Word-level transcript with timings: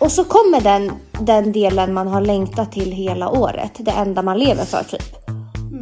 Och 0.00 0.12
så 0.12 0.24
kommer 0.24 0.60
den, 0.60 0.92
den 1.20 1.52
delen 1.52 1.94
man 1.94 2.08
har 2.08 2.20
längtat 2.20 2.72
till 2.72 2.92
hela 2.92 3.28
året. 3.28 3.72
Det 3.78 3.90
enda 3.90 4.22
man 4.22 4.38
lever 4.38 4.64
för 4.64 4.82
typ. 4.82 5.28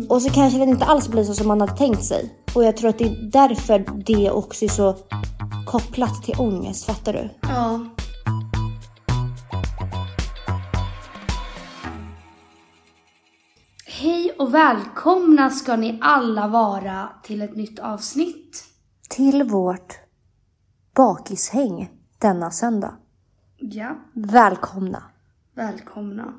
Och 0.08 0.22
så 0.22 0.30
kanske 0.30 0.58
den 0.58 0.68
inte 0.68 0.84
alls 0.84 1.08
blir 1.08 1.24
så 1.24 1.34
som 1.34 1.48
man 1.48 1.60
hade 1.60 1.76
tänkt 1.76 2.04
sig. 2.04 2.34
Och 2.54 2.64
jag 2.64 2.76
tror 2.76 2.90
att 2.90 2.98
det 2.98 3.04
är 3.04 3.30
därför 3.32 3.84
det 4.06 4.30
också 4.30 4.64
är 4.64 4.68
så 4.68 4.96
kopplat 5.66 6.22
till 6.22 6.34
ångest. 6.38 6.84
Fattar 6.84 7.12
du? 7.12 7.30
Ja. 7.42 7.80
Hej 13.86 14.34
och 14.38 14.54
välkomna 14.54 15.50
ska 15.50 15.76
ni 15.76 15.98
alla 16.02 16.48
vara 16.48 17.08
till 17.22 17.42
ett 17.42 17.56
nytt 17.56 17.78
avsnitt. 17.78 18.64
Till 19.08 19.42
vårt 19.42 19.94
bakishäng 20.94 21.90
denna 22.18 22.50
söndag. 22.50 22.94
Ja, 23.58 23.96
Välkomna! 24.12 25.02
välkomna. 25.54 26.34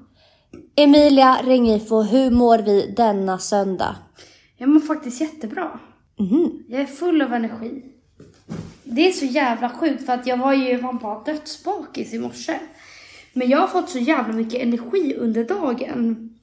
Emilia 0.75 1.37
Rengifo, 1.43 2.01
hur 2.01 2.31
mår 2.31 2.59
vi 2.59 2.93
denna 2.97 3.39
söndag? 3.39 3.95
Jag 4.57 4.69
mår 4.69 4.79
faktiskt 4.79 5.21
jättebra. 5.21 5.79
Jag 6.67 6.81
är 6.81 6.85
full 6.85 7.21
av 7.21 7.33
energi. 7.33 7.83
Det 8.83 9.07
är 9.07 9.11
så 9.11 9.25
jävla 9.25 9.69
sjukt 9.69 10.05
för 10.05 10.13
att 10.13 10.27
jag 10.27 10.37
var 10.37 10.53
ju 10.53 10.81
man 10.81 10.97
bara 10.97 11.23
dödsbakis 11.23 12.13
i 12.13 12.19
morse. 12.19 12.59
Men 13.33 13.49
jag 13.49 13.57
har 13.59 13.67
fått 13.67 13.89
så 13.89 13.99
jävla 13.99 14.33
mycket 14.33 14.61
energi 14.61 15.15
under 15.17 15.43
dagen. 15.43 16.33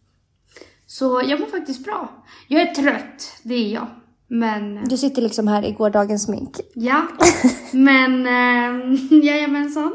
Så 0.87 1.23
jag 1.27 1.41
mår 1.41 1.46
faktiskt 1.46 1.84
bra. 1.84 2.24
Jag 2.48 2.62
är 2.62 2.74
trött, 2.74 3.32
det 3.43 3.54
är 3.54 3.68
jag. 3.74 3.87
Men 4.29 4.84
Du 4.88 4.96
sitter 4.96 5.23
liksom 5.23 5.48
här 5.48 5.65
i 5.65 5.73
gårdagens 5.73 6.23
smink. 6.24 6.60
ja, 6.74 7.02
men 7.73 8.27
äh, 8.27 8.98
jajamensan. 9.24 9.93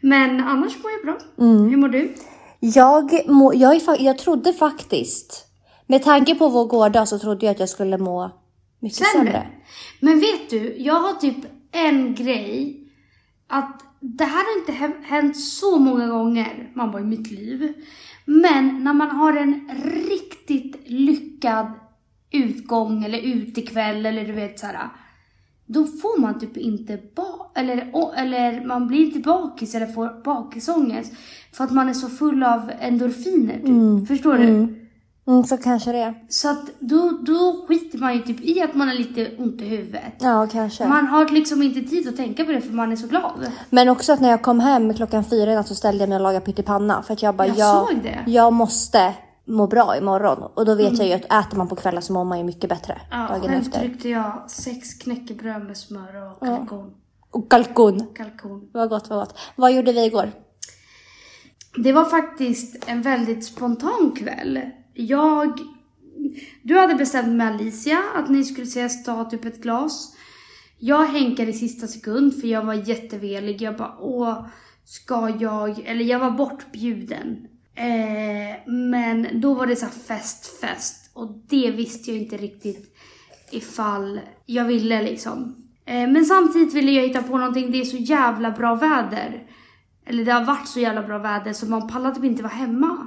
Men 0.00 0.40
annars 0.40 0.76
mår 0.82 0.90
jag 0.92 1.02
bra. 1.04 1.18
Hur 1.46 1.76
mår 1.76 1.88
du? 1.88 2.14
Jag, 2.60 3.28
må, 3.28 3.54
jag, 3.54 3.74
är, 3.76 4.02
jag 4.04 4.18
trodde 4.18 4.52
faktiskt, 4.52 5.46
med 5.86 6.02
tanke 6.02 6.34
på 6.34 6.48
vår 6.48 6.64
gårdag 6.66 7.08
så 7.08 7.18
trodde 7.18 7.46
jag 7.46 7.52
att 7.52 7.60
jag 7.60 7.68
skulle 7.68 7.98
må 7.98 8.30
mycket 8.80 8.98
sämre. 8.98 9.32
Sämre. 9.32 9.46
Men 10.00 10.20
vet 10.20 10.50
du, 10.50 10.74
jag 10.78 10.94
har 10.94 11.12
typ 11.12 11.36
en 11.72 12.14
grej. 12.14 12.76
Att 13.48 13.82
det 14.00 14.24
här 14.24 14.44
har 14.44 14.58
inte 14.60 14.72
hä- 14.72 15.04
hänt 15.04 15.40
så 15.40 15.78
många 15.78 16.06
gånger, 16.06 16.70
man 16.74 16.90
bara 16.90 17.02
i 17.02 17.06
mitt 17.06 17.30
liv. 17.30 17.72
Men 18.24 18.84
när 18.84 18.92
man 18.92 19.10
har 19.10 19.36
en 19.36 19.70
riktigt 20.08 20.76
lyckad 20.86 21.66
utgång 22.32 23.04
eller 23.04 23.18
utekväll 23.18 24.06
eller 24.06 24.24
du 24.24 24.32
vet 24.32 24.58
såhär. 24.58 24.78
Då 25.72 25.84
får 25.84 26.20
man 26.20 26.38
typ 26.38 26.56
inte 26.56 26.98
ba- 27.16 27.46
eller, 27.54 27.76
eller 28.16 28.66
man 28.66 28.86
blir 28.86 29.06
inte 29.06 29.18
bakis 29.18 29.74
eller 29.74 29.86
får 29.86 30.22
bakisångest. 30.24 31.12
För 31.52 31.64
att 31.64 31.70
man 31.70 31.88
är 31.88 31.92
så 31.92 32.08
full 32.08 32.42
av 32.42 32.70
endorfiner 32.80 33.54
typ. 33.98 34.08
Förstår 34.08 34.38
du? 34.38 34.76
Mm, 35.26 35.44
så 35.44 35.56
kanske 35.56 35.92
det 35.92 35.98
är. 35.98 36.14
Så 36.28 36.48
att 36.50 36.60
då, 36.78 37.18
då 37.22 37.64
skiter 37.68 37.98
man 37.98 38.14
ju 38.14 38.22
typ 38.22 38.40
i 38.40 38.62
att 38.62 38.74
man 38.74 38.88
har 38.88 38.94
lite 38.94 39.30
ont 39.38 39.60
i 39.60 39.64
huvudet. 39.64 40.02
Ja, 40.20 40.46
kanske. 40.52 40.88
Man 40.88 41.06
har 41.06 41.28
liksom 41.28 41.62
inte 41.62 41.80
tid 41.80 42.08
att 42.08 42.16
tänka 42.16 42.44
på 42.44 42.52
det 42.52 42.60
för 42.60 42.72
man 42.72 42.92
är 42.92 42.96
så 42.96 43.06
glad. 43.06 43.46
Men 43.70 43.88
också 43.88 44.12
att 44.12 44.20
när 44.20 44.30
jag 44.30 44.42
kom 44.42 44.60
hem 44.60 44.94
klockan 44.94 45.24
fyra 45.24 45.52
i 45.52 45.54
natt 45.54 45.68
så 45.68 45.74
ställde 45.74 46.02
jag 46.02 46.08
mig 46.08 46.16
och 46.16 46.22
lagade 46.22 46.44
pyttipanna. 46.46 47.02
För 47.02 47.12
att 47.12 47.22
jag 47.22 47.34
bara, 47.36 47.48
Jag 47.48 47.56
jag, 47.58 47.88
såg 47.88 47.98
det. 48.02 48.30
jag 48.30 48.52
måste 48.52 49.14
må 49.44 49.66
bra 49.66 49.96
imorgon. 49.96 50.42
Och 50.54 50.64
då 50.64 50.74
vet 50.74 50.98
jag 50.98 51.06
ju 51.06 51.12
att 51.12 51.24
äter 51.24 51.56
man 51.56 51.68
på 51.68 51.76
kvällen 51.76 52.02
så 52.02 52.12
mår 52.12 52.24
man 52.24 52.38
ju 52.38 52.44
mycket 52.44 52.70
bättre 52.70 53.00
Ja, 53.10 53.16
dagen 53.16 53.40
själv 53.40 53.54
efter. 53.54 53.80
tryckte 53.80 54.08
jag 54.08 54.50
sex 54.50 54.94
knäckebröd 54.94 55.66
med 55.66 55.76
smör 55.76 56.30
och 56.32 56.40
kalkon. 56.40 56.94
Och 57.30 57.50
kalkon. 57.50 58.06
kalkon. 58.14 58.68
Vad 58.72 58.88
gott, 58.88 59.10
vad 59.10 59.18
gott. 59.18 59.38
Vad 59.56 59.72
gjorde 59.72 59.92
vi 59.92 60.04
igår? 60.04 60.32
Det 61.76 61.92
var 61.92 62.04
faktiskt 62.04 62.84
en 62.88 63.02
väldigt 63.02 63.44
spontan 63.44 64.12
kväll. 64.16 64.60
Jag... 64.94 65.58
Du 66.62 66.78
hade 66.78 66.94
bestämt 66.94 67.28
med 67.28 67.46
Alicia 67.54 67.98
att 68.16 68.28
ni 68.28 68.44
skulle 68.44 68.66
ses 68.66 69.04
ta 69.04 69.24
typ 69.24 69.44
ett 69.44 69.62
glas. 69.62 70.14
Jag 70.78 71.04
hänkade 71.06 71.50
i 71.50 71.54
sista 71.54 71.86
sekund 71.86 72.40
för 72.40 72.48
jag 72.48 72.64
var 72.64 72.74
jättevelig. 72.74 73.62
Jag 73.62 73.76
bara 73.76 73.96
åh, 74.00 74.46
ska 74.84 75.36
jag... 75.40 75.78
Eller 75.86 76.04
jag 76.04 76.18
var 76.18 76.30
bortbjuden. 76.30 77.46
Eh, 77.80 78.56
men 78.66 79.40
då 79.40 79.54
var 79.54 79.66
det 79.66 79.76
så 79.76 79.86
fest, 79.86 80.60
fest. 80.60 81.10
Och 81.14 81.28
det 81.48 81.70
visste 81.70 82.10
jag 82.10 82.22
inte 82.22 82.36
riktigt 82.36 82.96
ifall 83.50 84.20
jag 84.46 84.64
ville 84.64 85.02
liksom. 85.02 85.56
Eh, 85.84 86.08
men 86.08 86.24
samtidigt 86.24 86.74
ville 86.74 86.92
jag 86.92 87.02
hitta 87.02 87.22
på 87.22 87.38
någonting. 87.38 87.72
Det 87.72 87.80
är 87.80 87.84
så 87.84 87.96
jävla 87.96 88.50
bra 88.50 88.74
väder. 88.74 89.42
Eller 90.06 90.24
det 90.24 90.32
har 90.32 90.44
varit 90.44 90.68
så 90.68 90.80
jävla 90.80 91.02
bra 91.02 91.18
väder 91.18 91.52
så 91.52 91.66
man 91.66 91.88
pallar 91.88 92.14
typ 92.14 92.24
inte 92.24 92.42
vara 92.42 92.52
hemma. 92.52 93.06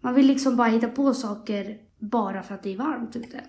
Man 0.00 0.14
vill 0.14 0.26
liksom 0.26 0.56
bara 0.56 0.68
hitta 0.68 0.88
på 0.88 1.14
saker 1.14 1.76
bara 1.98 2.42
för 2.42 2.54
att 2.54 2.62
det 2.62 2.72
är 2.72 2.76
varmt 2.76 3.16
ute. 3.16 3.40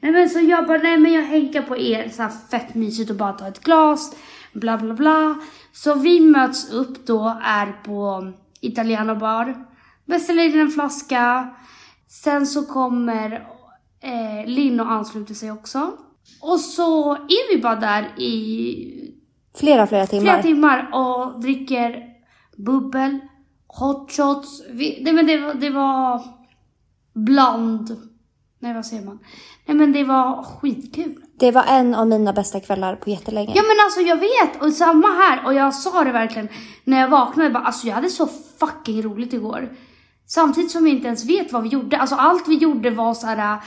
Nej 0.00 0.12
men 0.12 0.30
så 0.30 0.40
jag 0.40 0.66
bara, 0.66 0.78
nej 0.78 0.98
men 0.98 1.12
jag 1.12 1.22
hänkar 1.22 1.62
på 1.62 1.76
er, 1.76 2.08
så 2.08 2.22
här 2.22 2.32
fett 2.50 2.74
mysigt 2.74 3.10
och 3.10 3.16
bara 3.16 3.32
ta 3.32 3.48
ett 3.48 3.64
glas, 3.64 4.16
bla 4.52 4.78
bla 4.78 4.94
bla. 4.94 5.36
Så 5.72 5.94
vi 5.94 6.20
möts 6.20 6.72
upp 6.72 7.06
då, 7.06 7.40
är 7.44 7.72
på 7.84 8.32
Italiano 8.60 9.14
bar, 9.14 9.67
beställer 10.08 10.42
in 10.44 10.60
en 10.60 10.70
flaska. 10.70 11.50
Sen 12.08 12.46
så 12.46 12.66
kommer 12.66 13.32
eh, 14.02 14.46
Linn 14.46 14.80
och 14.80 14.92
ansluter 14.92 15.34
sig 15.34 15.52
också. 15.52 15.92
Och 16.42 16.60
så 16.60 17.12
är 17.14 17.54
vi 17.56 17.62
bara 17.62 17.76
där 17.76 18.20
i 18.20 19.14
Flera, 19.56 19.86
flera 19.86 20.06
timmar. 20.06 20.22
flera 20.22 20.42
timmar 20.42 20.90
och 20.92 21.40
dricker 21.40 22.04
bubbel, 22.56 23.18
hot 23.66 24.12
shots. 24.12 24.62
Vi, 24.70 24.98
nej 25.04 25.12
men 25.12 25.26
det, 25.26 25.38
var- 25.38 25.54
det 25.54 25.70
var 25.70 26.22
bland... 27.14 27.96
Nej 28.60 28.74
vad 28.74 28.86
säger 28.86 29.04
man? 29.04 29.18
Nej 29.66 29.76
men 29.76 29.92
det 29.92 30.04
var 30.04 30.42
skitkul. 30.42 31.22
Det 31.38 31.50
var 31.50 31.64
en 31.68 31.94
av 31.94 32.06
mina 32.06 32.32
bästa 32.32 32.60
kvällar 32.60 32.96
på 32.96 33.10
jättelänge. 33.10 33.52
Ja 33.56 33.62
men 33.62 33.76
alltså 33.84 34.00
jag 34.00 34.16
vet 34.16 34.62
och 34.62 34.72
samma 34.72 35.08
här 35.08 35.46
och 35.46 35.54
jag 35.54 35.74
sa 35.74 36.04
det 36.04 36.12
verkligen 36.12 36.48
när 36.84 37.00
jag 37.00 37.08
vaknade 37.08 37.50
bara 37.50 37.64
alltså 37.64 37.86
jag 37.86 37.94
hade 37.94 38.08
så 38.08 38.26
fucking 38.60 39.02
roligt 39.02 39.32
igår. 39.32 39.68
Samtidigt 40.28 40.70
som 40.70 40.84
vi 40.84 40.90
inte 40.90 41.06
ens 41.06 41.24
vet 41.24 41.52
vad 41.52 41.62
vi 41.62 41.68
gjorde. 41.68 41.98
Alltså 41.98 42.16
allt 42.16 42.48
vi 42.48 42.54
gjorde 42.54 42.90
var 42.90 43.14
så 43.14 43.26
här. 43.26 43.58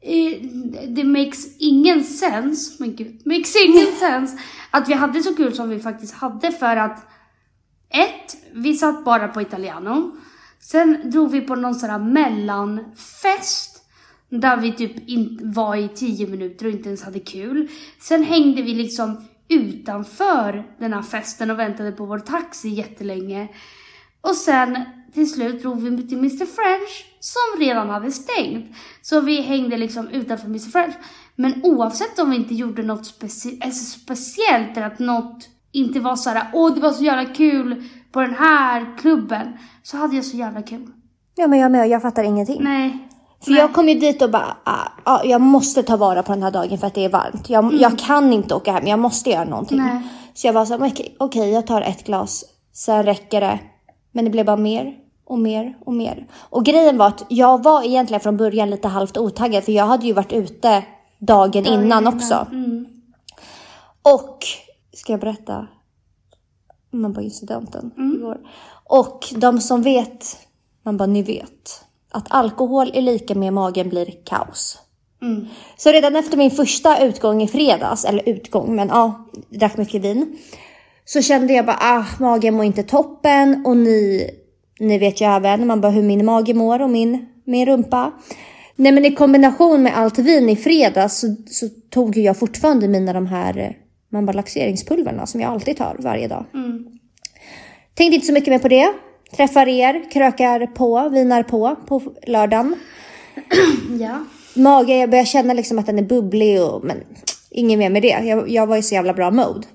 Eh, 0.00 0.42
det 0.88 1.04
makes 1.04 1.56
ingen 1.58 2.04
sense, 2.04 2.76
men 2.78 2.96
gud, 2.96 3.26
makes 3.26 3.56
ingen 3.64 3.92
sense 4.00 4.38
att 4.70 4.88
vi 4.88 4.94
hade 4.94 5.22
så 5.22 5.34
kul 5.34 5.54
som 5.54 5.68
vi 5.68 5.80
faktiskt 5.80 6.14
hade 6.14 6.52
för 6.52 6.76
att 6.76 7.06
ett, 7.90 8.36
vi 8.52 8.74
satt 8.74 9.04
bara 9.04 9.28
på 9.28 9.42
Italiano. 9.42 10.16
Sen 10.60 11.10
drog 11.10 11.30
vi 11.30 11.40
på 11.40 11.54
någon 11.54 11.74
sån 11.74 11.90
här 11.90 11.98
mellanfest. 11.98 13.78
Där 14.28 14.56
vi 14.56 14.72
typ 14.72 15.08
inte 15.08 15.44
var 15.44 15.76
i 15.76 15.88
tio 15.88 16.26
minuter 16.26 16.66
och 16.66 16.72
inte 16.72 16.88
ens 16.88 17.02
hade 17.02 17.20
kul. 17.20 17.68
Sen 18.00 18.22
hängde 18.22 18.62
vi 18.62 18.74
liksom 18.74 19.24
utanför 19.48 20.64
den 20.78 20.92
här 20.92 21.02
festen 21.02 21.50
och 21.50 21.58
väntade 21.58 21.92
på 21.92 22.04
vår 22.04 22.18
taxi 22.18 22.68
jättelänge. 22.68 23.48
Och 24.20 24.36
sen 24.36 24.84
till 25.14 25.32
slut 25.32 25.62
drog 25.62 25.82
vi 25.82 26.08
till 26.08 26.18
Mr 26.18 26.46
French 26.46 27.06
som 27.20 27.60
redan 27.60 27.90
hade 27.90 28.12
stängt. 28.12 28.76
Så 29.02 29.20
vi 29.20 29.40
hängde 29.40 29.76
liksom 29.76 30.08
utanför 30.08 30.46
Mr 30.46 30.70
French. 30.70 30.94
Men 31.36 31.60
oavsett 31.64 32.18
om 32.18 32.30
vi 32.30 32.36
inte 32.36 32.54
gjorde 32.54 32.82
något 32.82 33.02
speci- 33.20 33.64
alltså 33.64 33.98
speciellt 34.00 34.76
eller 34.76 34.86
att 34.86 34.98
något 34.98 35.48
inte 35.72 36.00
var 36.00 36.16
så 36.16 36.30
här, 36.30 36.50
åh 36.52 36.74
det 36.74 36.80
var 36.80 36.90
så 36.90 37.04
jävla 37.04 37.34
kul 37.34 37.84
på 38.12 38.20
den 38.20 38.34
här 38.34 38.98
klubben. 38.98 39.52
Så 39.82 39.96
hade 39.96 40.16
jag 40.16 40.24
så 40.24 40.36
jävla 40.36 40.62
kul. 40.62 40.86
Ja 41.34 41.46
men 41.46 41.58
jag 41.58 41.72
med, 41.72 41.88
jag 41.88 42.02
fattar 42.02 42.24
ingenting. 42.24 42.64
Nej. 42.64 43.08
För 43.44 43.52
jag 43.52 43.72
kom 43.72 43.88
ju 43.88 43.94
dit 43.94 44.22
och 44.22 44.30
bara, 44.30 44.56
ah, 44.64 44.88
ah, 45.04 45.24
jag 45.24 45.40
måste 45.40 45.82
ta 45.82 45.96
vara 45.96 46.22
på 46.22 46.32
den 46.32 46.42
här 46.42 46.50
dagen 46.50 46.78
för 46.78 46.86
att 46.86 46.94
det 46.94 47.04
är 47.04 47.08
varmt. 47.08 47.50
Jag, 47.50 47.74
jag 47.74 47.98
kan 47.98 48.32
inte 48.32 48.54
åka 48.54 48.72
hem, 48.72 48.86
jag 48.86 48.98
måste 48.98 49.30
göra 49.30 49.44
någonting. 49.44 49.78
Mm. 49.78 49.94
Nej. 49.94 50.02
Så 50.34 50.46
jag 50.46 50.52
var 50.52 50.64
så 50.64 50.74
okej, 50.74 51.16
okej, 51.18 51.50
jag 51.50 51.66
tar 51.66 51.82
ett 51.82 52.06
glas, 52.06 52.44
sen 52.72 53.02
räcker 53.02 53.40
det. 53.40 53.58
Men 54.12 54.24
det 54.24 54.30
blev 54.30 54.46
bara 54.46 54.56
mer 54.56 54.94
och 55.24 55.38
mer 55.38 55.76
och 55.84 55.92
mer. 55.94 56.26
Och 56.34 56.64
grejen 56.64 56.98
var 56.98 57.06
att 57.06 57.24
jag 57.28 57.62
var 57.62 57.84
egentligen 57.84 58.20
från 58.20 58.36
början 58.36 58.70
lite 58.70 58.88
halvt 58.88 59.16
otaggad 59.16 59.64
för 59.64 59.72
jag 59.72 59.86
hade 59.86 60.06
ju 60.06 60.12
varit 60.12 60.32
ute 60.32 60.84
dagen 61.18 61.66
innan 61.66 62.06
också. 62.06 62.46
Mm. 62.52 62.86
Och, 64.02 64.38
ska 64.92 65.12
jag 65.12 65.20
berätta? 65.20 65.66
Man 66.90 67.12
bara 67.12 67.22
incidenten 67.22 67.90
Mm. 67.96 68.14
igår. 68.16 68.38
Och 68.84 69.28
de 69.36 69.60
som 69.60 69.82
vet, 69.82 70.36
man 70.82 70.96
bara 70.96 71.06
ni 71.06 71.22
vet. 71.22 71.84
Att 72.10 72.26
alkohol 72.30 72.90
är 72.94 73.02
lika 73.02 73.34
med 73.34 73.52
magen 73.52 73.88
blir 73.88 74.24
kaos. 74.24 74.78
Mm. 75.22 75.46
Så 75.76 75.90
redan 75.90 76.16
efter 76.16 76.36
min 76.36 76.50
första 76.50 77.04
utgång 77.04 77.42
i 77.42 77.48
fredags, 77.48 78.04
eller 78.04 78.28
utgång, 78.28 78.76
men 78.76 78.88
ja, 78.88 79.28
drack 79.48 79.76
mycket 79.76 80.02
vin. 80.02 80.38
Så 81.04 81.22
kände 81.22 81.52
jag 81.52 81.66
bara, 81.66 81.78
ah, 81.80 82.04
magen 82.20 82.54
mår 82.54 82.64
inte 82.64 82.82
toppen 82.82 83.66
och 83.66 83.76
ni, 83.76 84.30
ni 84.80 84.98
vet 84.98 85.20
ju 85.20 85.26
även 85.26 85.66
man 85.66 85.80
bara 85.80 85.92
hur 85.92 86.02
min 86.02 86.24
mage 86.24 86.54
mår 86.54 86.82
och 86.82 86.90
min, 86.90 87.26
min 87.44 87.66
rumpa. 87.66 88.12
Nej 88.76 88.92
men 88.92 89.04
i 89.04 89.14
kombination 89.14 89.82
med 89.82 89.98
allt 89.98 90.18
vin 90.18 90.48
i 90.48 90.56
fredags 90.56 91.20
så, 91.20 91.36
så 91.46 91.68
tog 91.90 92.16
jag 92.16 92.38
fortfarande 92.38 92.88
mina 92.88 93.12
de 93.12 93.26
här 93.26 93.58
eh, 93.58 93.70
man 94.12 94.26
bara 94.26 94.32
laxeringspulverna 94.32 95.26
som 95.26 95.40
jag 95.40 95.52
alltid 95.52 95.76
tar 95.76 95.96
varje 95.98 96.28
dag. 96.28 96.44
Tänkte 97.94 98.14
inte 98.14 98.26
så 98.26 98.32
mycket 98.32 98.52
mer 98.52 98.58
på 98.58 98.68
det. 98.68 98.92
Träffar 99.36 99.68
er, 99.68 100.10
krökar 100.10 100.66
på, 100.66 101.08
vinar 101.08 101.42
på 101.42 101.76
på 101.86 102.02
lördagen. 102.26 102.74
Ja. 104.00 104.24
Mage, 104.54 104.96
jag 104.96 105.10
börjar 105.10 105.24
känna 105.24 105.54
liksom 105.54 105.78
att 105.78 105.86
den 105.86 105.98
är 105.98 106.02
bubblig 106.02 106.62
och 106.62 106.84
men 106.84 106.96
inget 107.50 107.78
mer 107.78 107.90
med 107.90 108.02
det. 108.02 108.08
Jag, 108.08 108.50
jag 108.50 108.66
var 108.66 108.76
i 108.76 108.82
så 108.82 108.94
jävla 108.94 109.14
bra 109.14 109.30
mode. 109.30 109.66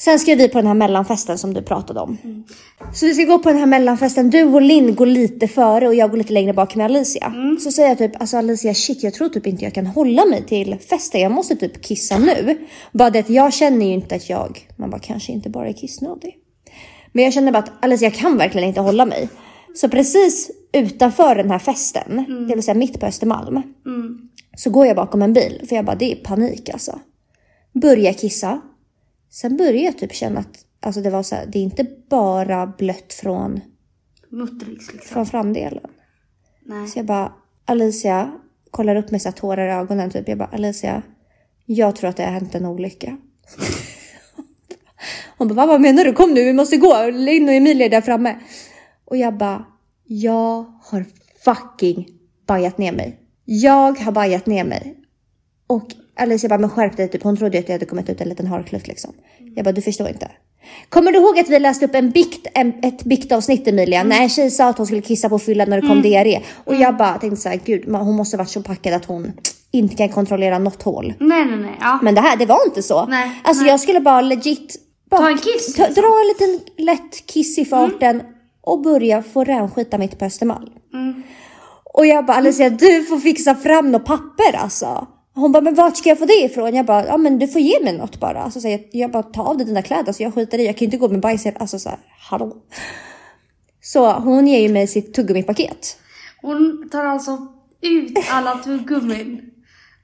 Sen 0.00 0.18
ska 0.18 0.34
vi 0.34 0.48
på 0.48 0.58
den 0.58 0.66
här 0.66 0.74
mellanfesten 0.74 1.38
som 1.38 1.54
du 1.54 1.62
pratade 1.62 2.00
om. 2.00 2.18
Så 2.94 3.06
vi 3.06 3.14
ska 3.14 3.24
gå 3.24 3.38
på 3.38 3.48
den 3.48 3.58
här 3.58 3.66
mellanfesten. 3.66 4.30
Du 4.30 4.44
och 4.44 4.62
Linn 4.62 4.94
går 4.94 5.06
lite 5.06 5.48
före 5.48 5.88
och 5.88 5.94
jag 5.94 6.10
går 6.10 6.18
lite 6.18 6.32
längre 6.32 6.52
bak 6.52 6.74
med 6.74 6.84
Alicia. 6.84 7.32
Så 7.60 7.72
säger 7.72 7.88
jag 7.88 7.98
typ, 7.98 8.20
alltså 8.20 8.36
Alicia 8.36 8.74
shit 8.74 9.02
jag 9.02 9.14
tror 9.14 9.28
typ 9.28 9.46
inte 9.46 9.64
jag 9.64 9.74
kan 9.74 9.86
hålla 9.86 10.24
mig 10.24 10.44
till 10.46 10.76
festen. 10.90 11.20
Jag 11.20 11.32
måste 11.32 11.56
typ 11.56 11.82
kissa 11.82 12.18
nu. 12.18 12.58
Bara 12.92 13.10
det 13.10 13.18
att 13.18 13.30
jag 13.30 13.52
känner 13.54 13.86
ju 13.86 13.92
inte 13.92 14.14
att 14.14 14.30
jag, 14.30 14.68
man 14.76 14.90
bara 14.90 15.00
kanske 15.00 15.32
inte 15.32 15.50
bara 15.50 15.68
är 15.68 15.72
kissnödig. 15.72 16.36
Men 17.12 17.24
jag 17.24 17.32
känner 17.32 17.52
bara 17.52 17.58
att 17.58 17.84
Alicia 17.84 18.08
jag 18.08 18.14
kan 18.14 18.38
verkligen 18.38 18.68
inte 18.68 18.80
hålla 18.80 19.06
mig. 19.06 19.28
Så 19.74 19.88
precis 19.88 20.50
utanför 20.72 21.34
den 21.34 21.50
här 21.50 21.58
festen, 21.58 22.24
det 22.48 22.54
vill 22.54 22.64
säga 22.64 22.74
mitt 22.74 23.00
på 23.00 23.06
Östermalm. 23.06 23.62
Så 24.56 24.70
går 24.70 24.86
jag 24.86 24.96
bakom 24.96 25.22
en 25.22 25.32
bil 25.32 25.64
för 25.68 25.76
jag 25.76 25.84
bara 25.84 25.96
det 25.96 26.12
är 26.12 26.16
panik 26.16 26.68
alltså. 26.68 26.98
Börjar 27.72 28.12
kissa. 28.12 28.60
Sen 29.30 29.56
börjar 29.56 29.84
jag 29.84 29.98
typ 29.98 30.14
känna 30.14 30.40
att 30.40 30.64
alltså 30.80 31.00
det 31.00 31.10
var 31.10 31.22
så 31.22 31.34
här, 31.34 31.46
det 31.46 31.58
är 31.58 31.62
inte 31.62 31.86
bara 32.08 32.66
blött 32.66 33.14
från, 33.14 33.60
Muttrix 34.28 34.92
liksom. 34.92 35.14
från 35.14 35.26
framdelen. 35.26 35.90
Nej. 36.62 36.88
Så 36.88 36.98
jag 36.98 37.06
bara 37.06 37.32
Alicia 37.64 38.32
kollar 38.70 38.96
upp 38.96 39.10
med 39.10 39.22
så 39.22 39.28
här 39.28 39.36
tårar 39.36 39.68
i 39.68 39.72
ögonen 39.72 40.10
typ. 40.10 40.28
Jag 40.28 40.38
bara 40.38 40.50
Alicia, 40.52 41.02
jag 41.66 41.96
tror 41.96 42.10
att 42.10 42.16
det 42.16 42.24
har 42.24 42.32
hänt 42.32 42.54
en 42.54 42.66
olycka. 42.66 43.16
Hon 45.38 45.54
bara 45.54 45.66
vad 45.66 45.80
menar 45.80 46.04
du? 46.04 46.12
Kom 46.12 46.34
nu 46.34 46.44
vi 46.44 46.52
måste 46.52 46.76
gå. 46.76 47.10
Linn 47.10 47.48
och 47.48 47.54
Emilia 47.54 47.86
är 47.86 47.90
där 47.90 48.00
framme. 48.00 48.36
Och 49.04 49.16
jag 49.16 49.36
bara 49.36 49.64
jag 50.10 50.72
har 50.82 51.04
fucking 51.44 52.08
bajat 52.46 52.78
ner 52.78 52.92
mig. 52.92 53.20
Jag 53.44 53.98
har 53.98 54.12
bajat 54.12 54.46
ner 54.46 54.64
mig. 54.64 54.96
Och 55.66 55.94
Alicia 56.18 56.48
bara, 56.48 56.58
men 56.58 56.70
skärp 56.70 56.96
dig 56.96 57.08
typ. 57.08 57.22
Hon 57.22 57.36
trodde 57.36 57.58
att 57.58 57.68
jag 57.68 57.74
hade 57.74 57.86
kommit 57.86 58.08
ut 58.08 58.20
en 58.20 58.28
liten 58.28 58.46
harkluft 58.46 58.88
liksom. 58.88 59.14
Jag 59.54 59.64
bara, 59.64 59.72
du 59.72 59.82
förstår 59.82 60.08
inte. 60.08 60.30
Kommer 60.88 61.12
du 61.12 61.18
ihåg 61.18 61.38
att 61.38 61.48
vi 61.48 61.58
läste 61.58 61.84
upp 61.84 61.94
en 61.94 62.10
bikt, 62.10 62.46
en, 62.54 62.72
ett 62.82 63.04
biktavsnitt 63.04 63.68
Emilia? 63.68 64.04
När 64.04 64.22
en 64.22 64.28
tjej 64.28 64.50
sa 64.50 64.68
att 64.68 64.78
hon 64.78 64.86
skulle 64.86 65.02
kissa 65.02 65.28
på 65.28 65.38
fyllan 65.38 65.70
när 65.70 65.80
det 65.80 65.88
kom 65.88 66.02
diarré. 66.02 66.40
Och 66.64 66.74
jag 66.74 66.96
bara 66.96 67.18
tänkte 67.18 67.40
så 67.40 67.48
här, 67.48 67.60
gud 67.64 67.84
hon 67.88 68.16
måste 68.16 68.36
varit 68.36 68.48
så 68.48 68.62
packad 68.62 68.94
att 68.94 69.04
hon 69.04 69.32
inte 69.70 69.96
kan 69.96 70.08
kontrollera 70.08 70.58
något 70.58 70.82
hål. 70.82 71.14
Nej, 71.20 71.44
nej, 71.44 71.58
nej. 71.58 71.76
Ja. 71.80 71.98
Men 72.02 72.14
det 72.14 72.20
här, 72.20 72.36
det 72.36 72.46
var 72.46 72.66
inte 72.66 72.82
så. 72.82 73.06
Nej, 73.06 73.30
alltså 73.44 73.62
nej. 73.62 73.70
jag 73.70 73.80
skulle 73.80 74.00
bara 74.00 74.20
legit 74.20 74.76
bara 75.10 75.20
Ta 75.20 75.30
en 75.30 75.38
kiss, 75.38 75.74
ta, 75.74 75.86
liksom. 75.86 76.02
dra 76.02 76.20
en 76.20 76.26
liten 76.28 76.84
lätt 76.84 77.26
kiss 77.26 77.58
i 77.58 77.64
farten 77.64 78.22
och 78.62 78.80
börja 78.80 79.22
få 79.22 79.44
rännskita 79.44 79.98
mitt 79.98 80.18
på 80.18 80.24
Östermalm. 80.24 80.70
Och 81.94 82.06
jag 82.06 82.26
bara 82.26 82.36
Alicia 82.36 82.70
du 82.70 83.04
får 83.04 83.18
fixa 83.18 83.54
fram 83.54 83.90
något 83.90 84.04
papper 84.04 84.56
alltså. 84.56 85.06
Hon 85.40 85.52
bara 85.52 85.60
men 85.62 85.74
vart 85.74 85.96
ska 85.96 86.08
jag 86.08 86.18
få 86.18 86.24
det 86.24 86.32
ifrån? 86.44 86.74
Jag 86.74 86.86
bara 86.86 87.06
ja 87.06 87.16
men 87.16 87.38
du 87.38 87.48
får 87.48 87.60
ge 87.60 87.80
mig 87.84 87.98
något 87.98 88.20
bara. 88.20 88.42
Alltså, 88.42 88.60
så 88.60 88.68
jag, 88.68 88.88
jag 88.92 89.10
bara 89.10 89.22
ta 89.22 89.42
av 89.42 89.56
dig 89.56 89.66
dina 89.66 89.82
kläder 89.82 90.12
så 90.12 90.22
jag 90.22 90.34
skiter 90.34 90.58
i. 90.58 90.66
Jag 90.66 90.74
kan 90.76 90.80
ju 90.80 90.84
inte 90.84 90.96
gå 90.96 91.08
med 91.08 91.20
bajs 91.20 91.46
i- 91.46 91.52
alltså 91.58 91.78
så 91.78 91.88
här, 91.88 91.98
hallå. 92.30 92.56
Så 93.80 94.12
hon 94.12 94.46
ger 94.48 94.60
ju 94.60 94.68
mig 94.68 94.86
sitt 94.86 95.14
tuggummipaket. 95.14 95.96
Hon 96.42 96.88
tar 96.92 97.04
alltså 97.04 97.38
ut 97.82 98.18
alla 98.30 98.54
tuggummin 98.58 99.40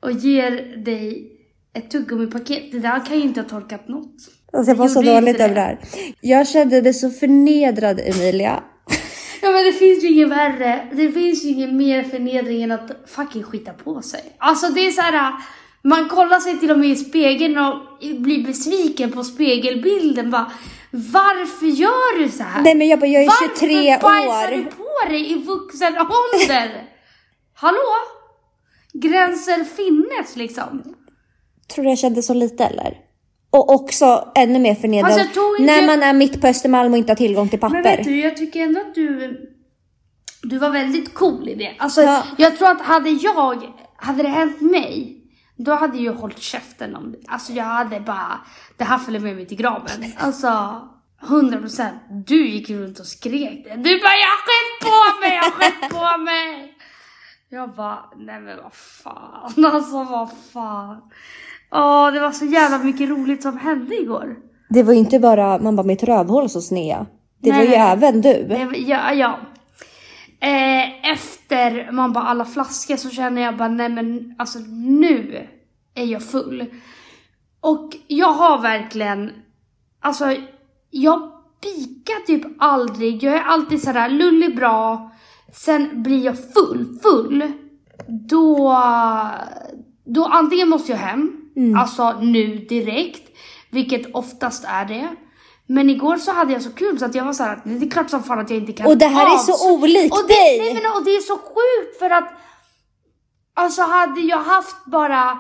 och 0.01 0.13
ger 0.13 0.77
dig 0.85 1.31
ett 1.75 1.91
tuggummipaket. 1.91 2.73
Det 2.73 2.79
där 2.79 3.07
kan 3.07 3.17
ju 3.17 3.23
inte 3.23 3.41
ha 3.41 3.49
torkat 3.49 3.89
något. 3.89 4.15
Alltså 4.53 4.71
jag 4.71 4.77
var 4.77 4.89
så 4.89 5.03
dåligt 5.03 5.41
över 5.41 5.55
det 5.55 5.61
här. 5.61 5.79
Jag 6.21 6.49
kände 6.49 6.83
mig 6.83 6.95
så 6.95 7.11
förnedrad 7.11 8.01
Emilia. 8.01 8.63
Men 9.55 9.65
det 9.65 9.73
finns 9.73 10.05
ju 10.05 10.09
inget 10.09 10.29
värre. 10.29 10.89
Det 10.93 11.13
finns 11.13 11.45
ju 11.45 11.49
ingen 11.49 11.77
mer 11.77 12.03
förnedring 12.03 12.63
än 12.63 12.73
att 12.73 12.91
fucking 13.07 13.43
skita 13.43 13.73
på 13.73 14.03
sig. 14.03 14.37
Alltså 14.39 14.69
det 14.69 14.87
är 14.87 14.91
så 14.91 15.01
här. 15.01 15.33
Man 15.83 16.09
kollar 16.09 16.41
sig 16.41 16.59
till 16.59 16.71
och 16.71 16.79
med 16.79 16.89
i 16.89 16.97
spegeln 16.97 17.59
och 17.59 17.75
blir 18.01 18.47
besviken 18.47 19.13
på 19.13 19.25
spegelbilden. 19.25 20.31
Bara, 20.31 20.53
varför 20.91 21.67
gör 21.67 22.19
du 22.19 22.29
så 22.29 22.43
här? 22.43 22.63
Nej 22.63 22.75
men 22.75 22.89
jag 22.89 23.01
bara 23.01 23.07
jag 23.07 23.23
är 23.23 23.27
Varför 23.27 23.61
23 23.61 23.99
bajsar 24.03 24.51
du 24.51 24.59
år. 24.59 24.71
på 24.71 25.09
dig 25.09 25.33
i 25.33 25.35
vuxen 25.35 25.95
ålder? 25.99 26.89
Hallå? 27.55 27.95
Gränser 28.93 29.65
finnes 29.65 30.37
liksom. 30.37 30.95
Tror 31.75 31.85
du 31.85 31.91
jag 31.91 31.99
kände 31.99 32.23
så 32.23 32.35
lite 32.35 32.65
eller? 32.65 33.04
Och 33.55 33.73
också 33.75 34.33
ännu 34.35 34.59
mer 34.59 34.77
jag 35.19 35.35
tog 35.35 35.61
inte- 35.61 35.73
när 35.73 35.87
man 35.87 36.03
är 36.03 36.13
mitt 36.13 36.41
på 36.41 36.47
Östermalm 36.47 36.93
och 36.93 36.99
inte 36.99 37.11
har 37.13 37.17
tillgång 37.17 37.49
till 37.49 37.61
papper. 37.61 37.75
Men 37.75 37.83
vet 37.83 38.05
du, 38.05 38.21
jag 38.21 38.37
tycker 38.37 38.63
ändå 38.63 38.81
att 38.81 38.95
du, 38.95 39.39
du 40.43 40.59
var 40.59 40.71
väldigt 40.71 41.15
cool 41.15 41.49
i 41.49 41.55
det. 41.55 41.75
Alltså, 41.79 42.03
Ja. 42.03 42.23
jag 42.37 42.59
tror 42.59 42.71
att 42.71 42.81
hade 42.81 43.11
jag, 43.11 43.63
hade 43.97 44.23
det 44.23 44.29
hänt 44.29 44.61
mig, 44.61 45.21
då 45.57 45.75
hade 45.75 45.99
jag 45.99 46.13
hållit 46.13 46.39
käften 46.39 46.97
om 46.97 47.13
det. 47.13 47.19
Alltså 47.29 47.53
jag 47.53 47.65
hade 47.65 48.01
bara, 48.01 48.41
det 48.77 48.85
här 48.85 48.99
följer 48.99 49.21
med 49.21 49.37
mig 49.37 49.47
till 49.47 49.57
graven. 49.57 50.05
Alltså, 50.19 50.81
100 51.29 51.59
procent. 51.59 51.95
Du 52.27 52.49
gick 52.49 52.71
runt 52.71 52.99
och 53.01 53.07
skrek 53.07 53.65
det. 53.65 53.77
Du 53.77 54.01
bara, 54.01 54.15
jag 54.25 54.31
har 54.35 54.43
skett 54.47 54.81
på 54.83 55.21
mig, 55.21 55.35
jag 55.37 55.43
har 55.43 55.51
skett 55.51 55.91
på 55.91 56.23
mig. 56.23 56.75
Jag 57.49 57.75
bara, 57.75 57.99
nej 58.17 58.41
men 58.41 58.57
vad 58.63 58.75
fan, 58.75 59.65
alltså 59.75 60.05
vad 60.05 60.31
fan. 60.53 61.03
Åh, 61.75 62.13
det 62.13 62.21
var 62.21 62.31
så 62.33 62.45
jävla 62.45 62.79
mycket 62.79 63.09
roligt 63.09 63.43
som 63.43 63.59
hände 63.59 63.95
igår. 64.01 64.37
Det 64.69 64.83
var 64.83 64.93
ju 64.93 64.99
inte 64.99 65.19
bara 65.21 65.59
man 65.59 65.77
bara 65.77 65.87
mitt 65.87 66.03
rövhål 66.03 66.49
så 66.49 66.61
snea. 66.61 67.07
Det 67.43 67.51
Nej, 67.51 67.59
var 67.67 67.75
ju 67.75 67.81
även 67.81 68.21
du. 68.21 68.33
Det 68.49 68.65
var- 68.65 68.75
Ja, 68.77 69.13
ja. 69.13 69.39
Eh, 70.41 71.11
efter 71.13 71.93
man 71.93 72.13
bara 72.13 72.25
alla 72.25 72.45
flaskor 72.45 72.97
så 72.97 73.11
känner 73.11 73.43
jag 73.43 73.57
bara 73.57 73.69
nej 73.69 73.89
men 73.89 74.35
alltså 74.39 74.59
nu 74.77 75.47
är 75.95 76.05
jag 76.05 76.23
full. 76.23 76.65
Och 77.61 77.97
jag 78.07 78.33
har 78.33 78.59
verkligen, 78.59 79.31
alltså 80.01 80.25
jag 80.91 81.31
pikar 81.63 82.27
typ 82.27 82.43
aldrig. 82.59 83.23
Jag 83.23 83.35
är 83.35 83.41
alltid 83.43 83.83
sådär 83.83 84.09
lullig 84.09 84.57
bra. 84.57 85.11
Sen 85.53 86.03
blir 86.03 86.25
jag 86.25 86.37
full, 86.55 86.99
full. 87.03 87.53
Då, 88.09 88.77
då 90.05 90.25
antingen 90.25 90.69
måste 90.69 90.93
jag 90.93 90.99
hem, 90.99 91.41
alltså 91.77 92.21
nu 92.21 92.59
direkt. 92.59 93.31
Vilket 93.71 94.15
oftast 94.15 94.65
är 94.65 94.85
det. 94.85 95.09
Men 95.67 95.91
igår 95.91 96.17
så 96.17 96.33
hade 96.33 96.53
jag 96.53 96.63
så 96.63 96.71
kul 96.71 96.99
så 96.99 97.05
att 97.05 97.15
jag 97.15 97.25
var 97.25 97.33
såhär, 97.33 97.61
det 97.65 97.87
är 97.87 97.91
klart 97.91 98.11
som 98.11 98.23
fan 98.23 98.39
att 98.39 98.51
jag 98.51 98.59
inte 98.59 98.73
kan 98.73 98.87
Och 98.87 98.99
det 98.99 99.07
här 99.07 99.35
är 99.35 99.39
så 99.39 99.75
olikt 99.75 100.15
och 100.15 100.29
det, 100.29 100.35
dig. 100.35 100.59
Nej, 100.59 100.75
men, 100.75 100.93
och 100.97 101.05
det 101.05 101.11
är 101.11 101.21
så 101.21 101.37
sjukt 101.37 101.99
för 101.99 102.11
att 102.11 102.33
Alltså 103.57 103.83
hade 103.83 104.21
jag 104.21 104.39
haft 104.39 104.85
bara 104.85 105.39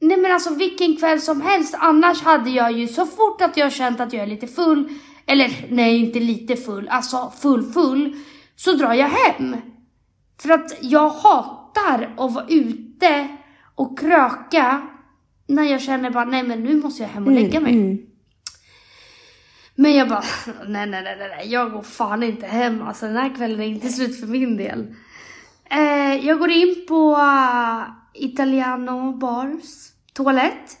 Nej 0.00 0.16
men 0.16 0.32
alltså 0.32 0.54
vilken 0.54 0.96
kväll 0.96 1.20
som 1.20 1.40
helst 1.40 1.74
annars 1.78 2.22
hade 2.22 2.50
jag 2.50 2.72
ju 2.72 2.88
så 2.88 3.06
fort 3.06 3.42
att 3.42 3.56
jag 3.56 3.72
känt 3.72 4.00
att 4.00 4.12
jag 4.12 4.22
är 4.22 4.26
lite 4.26 4.46
full 4.46 4.88
Eller 5.26 5.66
nej 5.70 5.96
inte 5.96 6.20
lite 6.20 6.56
full, 6.56 6.88
alltså 6.88 7.32
full 7.40 7.72
full 7.72 8.16
Så 8.56 8.72
drar 8.72 8.94
jag 8.94 9.08
hem 9.08 9.56
För 10.42 10.50
att 10.50 10.72
jag 10.80 11.08
hatar 11.08 12.14
att 12.16 12.32
vara 12.34 12.46
ute 12.48 13.35
och 13.76 13.98
kröka 13.98 14.86
När 15.46 15.62
jag 15.62 15.82
känner 15.82 16.10
bara 16.10 16.24
nej 16.24 16.42
men 16.42 16.62
nu 16.64 16.76
måste 16.76 17.02
jag 17.02 17.10
hem 17.10 17.26
och 17.26 17.32
lägga 17.32 17.60
mig 17.60 17.72
Mm. 17.72 17.98
men 19.74 19.92
jag 19.94 20.08
bara, 20.08 20.24
nej, 20.66 20.86
nej, 20.86 21.02
nej, 21.02 21.16
nej, 21.18 21.48
jag 21.52 21.72
går 21.72 21.82
fan 21.82 22.22
inte 22.22 22.46
hem. 22.46 22.82
Alltså 22.82 23.06
den 23.06 23.16
här 23.16 23.34
kvällen 23.36 23.60
är 23.60 23.66
inte 23.66 23.88
slut 23.88 24.20
för 24.20 24.26
min 24.26 24.56
del. 24.56 24.94
Eh, 25.70 26.26
jag 26.26 26.38
går 26.38 26.50
in 26.50 26.84
på 26.88 27.12
uh, 27.16 27.82
Italiano 28.14 29.12
Bars 29.12 29.64
toalett. 30.12 30.78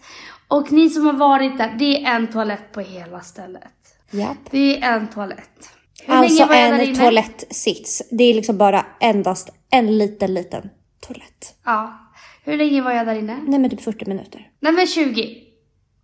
Och 0.48 0.72
ni 0.72 0.90
som 0.90 1.06
har 1.06 1.12
varit 1.12 1.58
där, 1.58 1.74
det 1.78 2.04
är 2.04 2.16
en 2.16 2.26
toalett 2.26 2.72
på 2.72 2.80
hela 2.80 3.20
stället. 3.20 3.72
Japp. 4.10 4.38
Det 4.50 4.82
är 4.82 4.96
en 4.96 5.08
toalett. 5.08 5.70
Hur 6.06 6.14
Alltså 6.14 6.42
en 6.50 6.94
toalettsits. 6.94 8.02
Det 8.10 8.24
är 8.24 8.34
liksom 8.34 8.58
bara 8.58 8.86
endast 9.00 9.50
en 9.70 9.98
liten, 9.98 10.34
liten 10.34 10.68
toalett. 11.06 11.54
Ja. 11.64 11.98
Hur 12.46 12.56
länge 12.56 12.82
var 12.82 12.92
jag 12.92 13.06
där 13.06 13.14
inne? 13.14 13.36
Nej 13.46 13.58
men 13.58 13.70
typ 13.70 13.80
40 13.82 14.04
minuter. 14.08 14.50
Nej 14.60 14.72
men 14.72 14.86
20. 14.86 15.42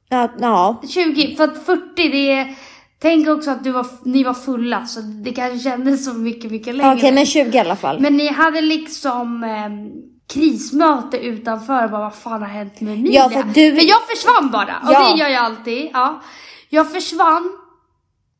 Ja, 0.09 0.33
ja. 0.41 0.83
20, 0.89 1.37
för 1.37 1.45
att 1.45 1.67
40 1.67 1.85
det 1.97 2.33
är... 2.33 2.55
Tänk 2.99 3.29
också 3.29 3.51
att 3.51 3.65
du 3.65 3.71
var, 3.71 3.87
ni 4.05 4.25
var 4.25 4.35
fulla 4.35 4.87
så 4.87 5.01
det 5.01 5.33
kanske 5.33 5.59
kändes 5.59 6.05
så 6.05 6.13
mycket, 6.15 6.51
mycket 6.51 6.75
längre. 6.75 6.95
Okej 6.97 7.13
men 7.13 7.27
20 7.27 7.57
i 7.57 7.59
alla 7.61 7.77
fall. 7.77 8.01
Men 8.01 8.17
ni 8.17 8.29
hade 8.29 8.61
liksom 8.61 9.45
ehm, 9.45 9.91
krismöte 10.35 11.17
utanför. 11.19 11.89
Bara, 11.89 12.01
vad 12.03 12.15
fan 12.15 12.41
har 12.43 12.49
hänt 12.49 12.81
med 12.81 12.95
Emilia? 12.95 13.21
Ja, 13.23 13.29
för 13.31 13.43
du- 13.55 13.81
jag 13.83 13.99
försvann 14.09 14.51
bara. 14.51 14.77
Och 14.87 14.93
Ja. 14.93 15.13
det 15.13 15.19
gör 15.21 15.29
jag 15.29 15.45
alltid. 15.45 15.91
Ja. 15.93 16.23
Jag 16.69 16.93
försvann. 16.93 17.53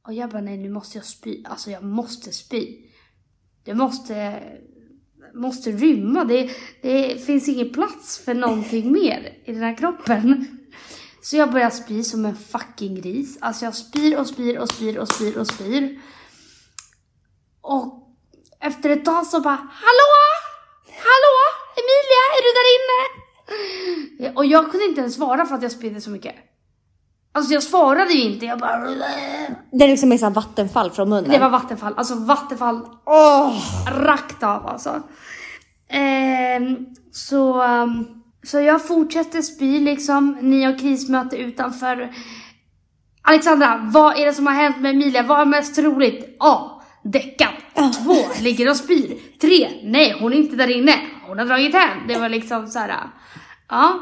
Och 0.07 0.13
jag 0.15 0.31
bara, 0.31 0.43
nej 0.43 0.57
nu 0.57 0.69
måste 0.71 0.99
jag 0.99 1.05
spy. 1.05 1.45
Alltså 1.49 1.71
jag 1.71 1.83
måste 1.85 2.33
spy. 2.33 2.67
Det 3.65 3.75
måste, 3.75 4.15
måste 5.35 5.71
rymma. 5.71 6.25
Det, 6.25 6.51
det 6.83 7.27
finns 7.27 7.49
ingen 7.49 7.71
plats 7.71 8.19
för 8.19 8.35
någonting 8.35 8.93
mer 8.93 9.39
i 9.45 9.53
den 9.53 9.63
här 9.63 9.77
kroppen. 9.77 10.59
Så 11.23 11.37
jag 11.37 11.53
börjar 11.53 11.71
spy 11.71 12.03
som 12.03 12.25
en 12.25 12.37
fucking 12.37 12.95
gris. 12.95 13.39
Alltså 13.41 13.65
jag 13.65 13.75
spyr 13.75 14.19
och 14.19 14.27
spyr 14.27 14.59
och 14.59 14.69
spyr 14.69 14.99
och 14.99 15.09
spyr 15.09 15.39
och 15.39 15.47
spyr. 15.47 16.01
Och 17.61 18.09
efter 18.61 18.91
ett 18.91 19.05
tag 19.05 19.27
så 19.27 19.41
bara 19.41 19.57
Hallå! 19.57 20.13
Hallå! 20.89 21.35
Emilia, 21.77 22.23
är 22.37 22.43
du 22.43 22.51
där 22.59 22.69
inne? 22.77 24.37
Och 24.37 24.47
jag 24.47 24.71
kunde 24.71 24.87
inte 24.87 25.01
ens 25.01 25.15
svara 25.15 25.47
för 25.47 25.55
att 25.55 25.63
jag 25.63 25.73
spydde 25.73 26.01
så 26.01 26.11
mycket. 26.11 26.35
Alltså 27.35 27.53
jag 27.53 27.63
svarade 27.63 28.13
ju 28.13 28.23
inte, 28.23 28.47
jag 28.47 28.59
bara... 28.59 28.79
Det 29.73 29.85
är 29.85 29.89
liksom 29.89 30.13
ett 30.13 30.23
vattenfall 30.23 30.91
från 30.91 31.09
munnen. 31.09 31.31
Det 31.31 31.39
var 31.39 31.51
vattenfall, 31.51 31.95
alltså 31.97 32.15
vattenfall 32.15 32.81
Åh! 33.07 33.53
rakt 33.91 34.43
av 34.43 34.67
alltså. 34.67 35.03
Ehm, 35.89 36.77
så, 37.13 37.63
um, 37.63 38.23
så 38.43 38.61
jag 38.61 38.87
fortsätter 38.87 39.43
spy 39.43 39.81
liksom. 39.81 40.39
Ni 40.41 40.63
har 40.63 40.79
krismöte 40.79 41.37
utanför. 41.37 42.11
Alexandra, 43.23 43.81
vad 43.93 44.19
är 44.19 44.27
det 44.27 44.33
som 44.33 44.47
har 44.47 44.55
hänt 44.55 44.81
med 44.81 44.91
Emilia? 44.91 45.23
Vad 45.23 45.41
är 45.41 45.45
mest 45.45 45.79
roligt? 45.79 46.37
A. 46.41 46.83
Däckat. 47.05 47.55
Två. 47.75 48.15
Ligger 48.41 48.71
och 48.71 48.77
spyr. 48.77 49.19
Tre. 49.41 49.69
Nej, 49.83 50.17
hon 50.21 50.33
är 50.33 50.37
inte 50.37 50.57
där 50.57 50.71
inne. 50.71 50.95
Hon 51.27 51.39
har 51.39 51.47
dragit 51.47 51.75
hem. 51.75 51.99
Det 52.09 52.19
var 52.19 52.29
liksom 52.29 52.67
så 52.67 52.79
här. 52.79 52.97
Ja. 53.69 54.01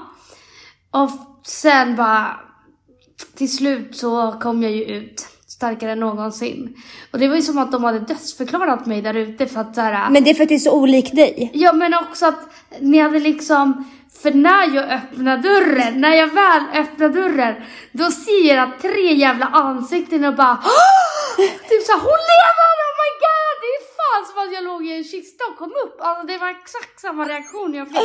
Och 0.91 1.11
sen 1.47 1.97
bara 1.97 2.41
till 3.41 3.53
slut 3.53 3.97
så 3.97 4.35
kom 4.43 4.63
jag 4.63 4.73
ju 4.73 4.85
ut 4.85 5.27
starkare 5.49 5.93
än 5.93 6.01
någonsin. 6.01 6.77
Och 7.11 7.19
det 7.19 7.29
var 7.29 7.37
ju 7.37 7.43
som 7.43 7.59
att 7.59 7.73
de 7.73 7.85
hade 7.85 8.01
dödsförklarat 8.01 8.87
mig 8.87 9.03
där 9.03 9.15
ute 9.15 9.47
för 9.47 9.61
att 9.61 9.75
så 9.75 9.81
här, 9.81 10.11
Men 10.11 10.25
det 10.25 10.31
är 10.31 10.35
för 10.35 10.43
att 10.43 10.49
det 10.49 10.55
är 10.55 10.69
så 10.69 10.73
olikt 10.73 11.17
dig. 11.17 11.51
Ja 11.55 11.73
men 11.73 11.95
också 11.95 12.27
att 12.27 12.41
ni 12.81 12.99
hade 12.99 13.19
liksom, 13.19 13.91
för 14.23 14.31
när 14.31 14.75
jag 14.75 14.85
öppnar 14.91 15.39
dörren, 15.39 16.01
när 16.01 16.15
jag 16.15 16.27
väl 16.27 16.63
öppnar 16.75 17.09
dörren, 17.09 17.55
då 17.93 18.11
ser 18.11 18.55
jag 18.55 18.59
att 18.69 18.81
tre 18.81 19.15
jävla 19.15 19.47
ansikten 19.47 20.25
och 20.25 20.35
bara! 20.35 20.57
Typ 21.71 21.83
såhär, 21.87 22.01
hon 22.09 22.21
lever! 22.33 22.69
Oh 22.87 22.93
my 23.03 23.11
god! 23.27 23.55
Det 23.63 23.71
är 23.79 23.83
fan 23.99 24.23
som 24.29 24.37
att 24.45 24.53
jag 24.55 24.65
låg 24.65 24.87
i 24.87 24.97
en 24.97 25.05
kista 25.05 25.45
och 25.51 25.59
kom 25.59 25.73
upp. 25.85 25.97
Alltså 26.01 26.27
det 26.27 26.39
var 26.39 26.51
exakt 26.51 27.01
samma 27.01 27.29
reaktion 27.29 27.75
jag 27.75 27.89
fick. 27.89 28.01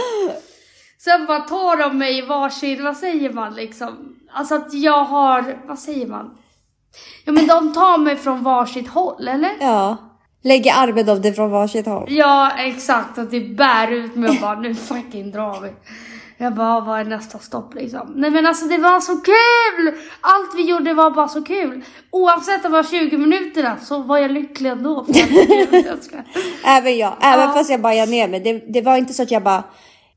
Sen 1.05 1.25
bara 1.25 1.39
tar 1.39 1.77
de 1.77 1.97
mig 1.97 2.17
i 2.17 2.21
varsin, 2.21 2.83
vad 2.83 2.97
säger 2.97 3.29
man 3.33 3.55
liksom? 3.55 4.15
Alltså 4.33 4.55
att 4.55 4.73
jag 4.73 5.03
har, 5.03 5.57
vad 5.67 5.79
säger 5.79 6.07
man? 6.07 6.37
Ja 7.25 7.31
men 7.31 7.47
de 7.47 7.73
tar 7.73 7.97
mig 7.97 8.15
från 8.15 8.43
varsitt 8.43 8.87
håll, 8.87 9.27
eller? 9.27 9.51
Ja. 9.59 9.97
Lägger 10.43 10.73
armen 10.73 11.09
av 11.09 11.21
dig 11.21 11.33
från 11.33 11.51
varsitt 11.51 11.85
håll. 11.85 12.05
Ja, 12.09 12.51
exakt. 12.57 13.17
Att 13.17 13.31
det 13.31 13.39
bär 13.39 13.91
ut 13.91 14.15
mig 14.15 14.29
och 14.29 14.35
bara 14.41 14.59
nu 14.59 14.75
fucking 14.75 15.31
drar 15.31 15.59
vi. 15.61 15.69
Jag 16.37 16.53
bara, 16.53 16.79
vad 16.79 16.99
är 16.99 17.03
nästa 17.05 17.39
stopp 17.39 17.73
liksom? 17.75 18.11
Nej 18.15 18.31
men 18.31 18.45
alltså 18.45 18.65
det 18.65 18.77
var 18.77 18.99
så 18.99 19.17
kul! 19.17 19.93
Allt 20.21 20.55
vi 20.55 20.63
gjorde 20.69 20.93
var 20.93 21.11
bara 21.11 21.27
så 21.27 21.41
kul. 21.43 21.83
Oavsett 22.11 22.65
om 22.65 22.71
det 22.71 22.77
var 22.77 22.83
20 22.83 23.17
minuterna 23.17 23.77
så 23.81 23.99
var 23.99 24.17
jag 24.17 24.31
lycklig 24.31 24.69
ändå. 24.69 25.05
För 25.05 25.11
att. 25.13 26.13
Jag 26.13 26.23
Även 26.77 26.97
jag. 26.97 27.13
Även 27.21 27.45
Ja. 27.47 27.53
fast 27.53 27.69
jag 27.69 27.81
bajade 27.81 28.11
ner 28.11 28.27
mig. 28.27 28.39
Det, 28.39 28.73
det 28.73 28.81
var 28.81 28.97
inte 28.97 29.13
så 29.13 29.23
att 29.23 29.31
jag 29.31 29.43
bara, 29.43 29.63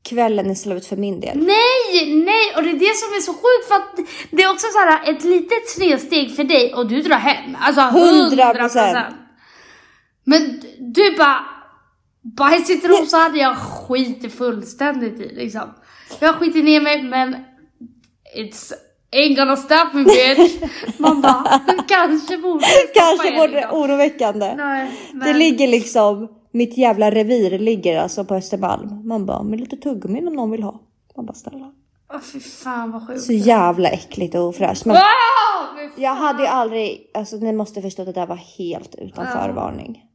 kvällen 0.03 0.49
är 0.49 0.55
slut 0.55 0.85
för 0.85 0.95
min 0.95 1.19
del. 1.19 1.37
Nej, 1.37 2.13
nej! 2.25 2.53
Och 2.55 2.63
det 2.63 2.69
är 2.69 2.73
det 2.79 2.95
som 2.97 3.09
är 3.17 3.21
så 3.21 3.33
sjukt 3.33 3.67
för 3.67 3.75
att 3.75 4.09
det 4.31 4.43
är 4.43 4.51
också 4.51 4.67
så 4.73 4.79
här 4.79 5.09
ett 5.13 5.23
litet 5.23 5.69
snedsteg 5.69 6.35
för 6.35 6.43
dig 6.43 6.73
och 6.73 6.87
du 6.87 7.01
drar 7.01 7.17
hem. 7.17 7.57
Alltså 7.61 7.81
100 7.81 8.53
100%. 8.53 9.03
Men 10.23 10.61
du 10.79 11.17
bara, 11.17 11.45
bajs 12.37 12.69
i 12.69 12.81
hade 13.11 13.39
jag 13.39 13.57
skitit 13.57 14.33
fullständigt 14.37 15.19
i 15.19 15.35
liksom. 15.35 15.73
Jag 16.19 16.35
skiter 16.35 16.63
ner 16.63 16.81
mig 16.81 17.03
men 17.03 17.35
it's 18.37 18.73
ain't 19.11 19.35
gonna 19.35 19.55
stop 19.57 19.89
me 19.93 20.03
bitch. 20.03 20.51
Man 20.97 21.21
bara, 21.21 21.59
kanske 21.87 22.37
borde 22.37 22.65
Kanske 22.93 23.27
er, 23.27 23.37
vore 23.37 23.47
liksom. 23.51 23.77
oroväckande. 23.79 24.53
Nej, 24.57 24.91
Det 25.11 25.17
men- 25.17 25.39
ligger 25.39 25.67
liksom, 25.67 26.27
mitt 26.51 26.77
jävla 26.77 27.11
revir 27.11 27.59
ligger 27.59 27.99
alltså 28.01 28.25
på 28.25 28.35
Östermalm. 28.35 29.07
Man 29.07 29.25
bara, 29.25 29.43
med 29.43 29.59
lite 29.59 29.77
tuggummi 29.77 30.27
om 30.27 30.33
någon 30.33 30.51
vill 30.51 30.63
ha. 30.63 30.79
Man 31.15 31.25
bara 31.25 31.33
ställa. 31.33 31.71
Åh 32.13 32.19
fy 32.19 32.39
fan 32.39 32.91
vad 32.91 33.07
sjukt. 33.07 33.21
Så 33.21 33.33
jävla 33.33 33.89
äckligt 33.89 34.35
och 34.35 34.41
ofräscht. 34.47 34.85
Men 34.85 34.95
fan. 34.95 35.91
jag 35.97 36.15
hade 36.15 36.41
ju 36.43 36.47
aldrig, 36.47 37.11
alltså 37.13 37.35
ni 37.35 37.53
måste 37.53 37.81
förstå 37.81 38.01
att 38.01 38.05
det 38.05 38.11
där 38.11 38.27
var 38.27 38.35
helt 38.57 38.95
utan 38.95 39.25
Ja. 39.25 39.31
förvarning. 39.31 40.05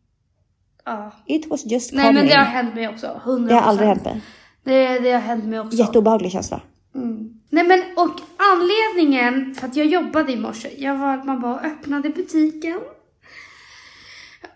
Ja. 0.84 1.10
It 1.26 1.46
was 1.50 1.66
just 1.66 1.92
Nej 1.92 2.04
coming. 2.04 2.14
men 2.14 2.26
det 2.26 2.34
har 2.36 2.44
hänt 2.44 2.74
mig 2.74 2.88
också, 2.88 3.20
100%. 3.24 3.48
Det 3.48 3.54
har 3.54 3.60
aldrig 3.62 3.88
hänt 3.88 4.04
mig. 4.04 4.20
Det, 4.64 4.98
det 4.98 5.12
har 5.12 5.20
hänt 5.20 5.44
mig 5.44 5.60
också. 5.60 5.78
Jätteobehaglig 5.78 6.32
känsla. 6.32 6.60
Mm. 6.94 7.40
Nej 7.50 7.64
men 7.64 7.82
och 7.96 8.20
anledningen 8.52 9.54
för 9.54 9.66
att 9.66 9.76
jag 9.76 9.86
jobbade 9.86 10.32
i 10.32 10.36
morse, 10.36 10.68
jag 10.78 10.96
var, 10.98 11.24
man 11.24 11.40
bara 11.40 11.60
öppnade 11.60 12.08
butiken. 12.10 12.80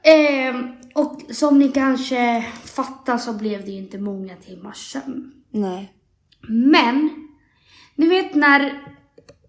Ehm, 0.02 0.72
och 0.98 1.22
som 1.30 1.58
ni 1.58 1.68
kanske 1.68 2.46
fattar 2.64 3.18
så 3.18 3.32
blev 3.32 3.64
det 3.64 3.70
ju 3.70 3.78
inte 3.78 3.98
många 3.98 4.36
timmars 4.36 4.92
sömn. 4.92 5.32
Nej. 5.50 5.92
Men, 6.48 7.10
ni 7.94 8.08
vet 8.08 8.34
när 8.34 8.82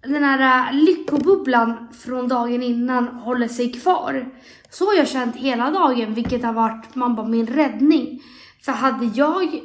den 0.02 0.24
här 0.24 0.68
äh, 0.68 0.74
lyckobubblan 0.74 1.88
från 1.94 2.28
dagen 2.28 2.64
innan 2.64 3.08
håller 3.08 3.48
sig 3.48 3.74
kvar. 3.74 4.32
Så 4.70 4.86
har 4.86 4.94
jag 4.94 5.08
känt 5.08 5.36
hela 5.36 5.72
dagen, 5.72 6.14
vilket 6.14 6.44
har 6.44 6.54
varit 6.54 6.96
man 6.96 7.16
bara, 7.16 7.28
min 7.28 7.48
räddning. 7.48 8.22
För 8.62 8.72
hade 8.72 9.06
jag 9.06 9.60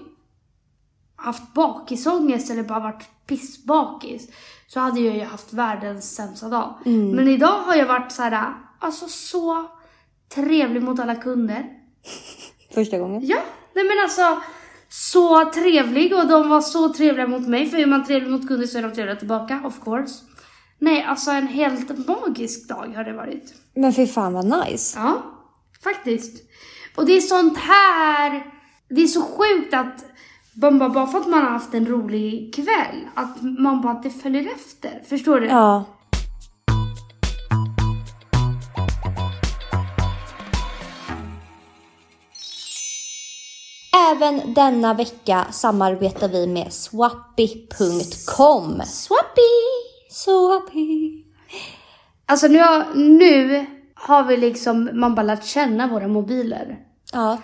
haft 1.16 1.54
bakisångest 1.54 2.50
eller 2.50 2.62
bara 2.62 2.80
varit 2.80 3.26
pissbakis 3.26 4.28
så 4.66 4.80
hade 4.80 5.00
jag 5.00 5.16
ju 5.16 5.24
haft 5.24 5.52
världens 5.52 6.14
sämsta 6.14 6.48
dag. 6.48 6.74
Men 7.14 7.28
idag 7.28 7.60
har 7.60 7.74
jag 7.74 7.86
varit 7.86 8.12
så 8.12 8.22
här, 8.22 8.54
alltså 8.78 9.06
så 9.08 9.68
trevlig 10.34 10.82
mot 10.82 11.00
alla 11.00 11.14
kunder. 11.14 11.64
Första 12.74 12.98
gången. 12.98 13.26
Ja, 13.26 13.38
nej 13.74 13.84
men 13.84 13.98
alltså 14.02 14.42
så 14.88 15.50
trevlig 15.50 16.14
och 16.14 16.26
de 16.26 16.48
var 16.48 16.60
så 16.60 16.88
trevliga 16.88 17.26
mot 17.26 17.48
mig. 17.48 17.66
För 17.66 17.78
är 17.78 17.86
man 17.86 18.04
trevlig 18.04 18.30
mot 18.30 18.48
kunder 18.48 18.66
så 18.66 18.78
är 18.78 18.82
de 18.82 18.92
trevliga 18.92 19.16
tillbaka, 19.16 19.62
of 19.64 19.84
course. 19.84 20.24
Nej, 20.78 21.02
alltså 21.02 21.30
en 21.30 21.46
helt 21.46 22.08
magisk 22.08 22.68
dag 22.68 22.92
har 22.96 23.04
det 23.04 23.12
varit. 23.12 23.54
Men 23.74 23.92
fy 23.92 24.06
fan 24.06 24.32
vad 24.32 24.44
nice. 24.44 24.98
Ja, 24.98 25.22
faktiskt. 25.84 26.42
Och 26.96 27.06
det 27.06 27.16
är 27.16 27.20
sånt 27.20 27.58
här, 27.58 28.46
det 28.88 29.02
är 29.02 29.06
så 29.06 29.22
sjukt 29.22 29.74
att 29.74 30.04
man 30.62 30.78
bara, 30.78 30.88
bara 30.88 31.06
för 31.06 31.18
att 31.18 31.26
man 31.26 31.42
har 31.42 31.50
haft 31.50 31.74
en 31.74 31.86
rolig 31.86 32.54
kväll, 32.54 33.08
att 33.14 33.42
man 33.42 33.80
bara, 33.80 33.92
att 33.92 34.02
det 34.02 34.10
följer 34.10 34.52
efter. 34.54 35.02
Förstår 35.08 35.40
du? 35.40 35.46
Ja. 35.46 35.84
Även 44.12 44.54
denna 44.54 44.94
vecka 44.94 45.46
samarbetar 45.52 46.28
vi 46.28 46.46
med 46.46 46.72
swappy.com. 46.72 48.82
Swappy! 48.86 49.40
Swappy. 50.10 51.24
Alltså 52.26 52.46
nu, 52.46 52.58
har- 52.58 52.94
nu 52.94 53.66
har 53.94 54.24
vi 54.24 54.36
liksom, 54.36 54.90
man 54.92 55.14
bara 55.14 55.22
lärt 55.22 55.44
känna 55.44 55.86
våra 55.88 56.08
mobiler. 56.08 56.78
Ja. 57.12 57.38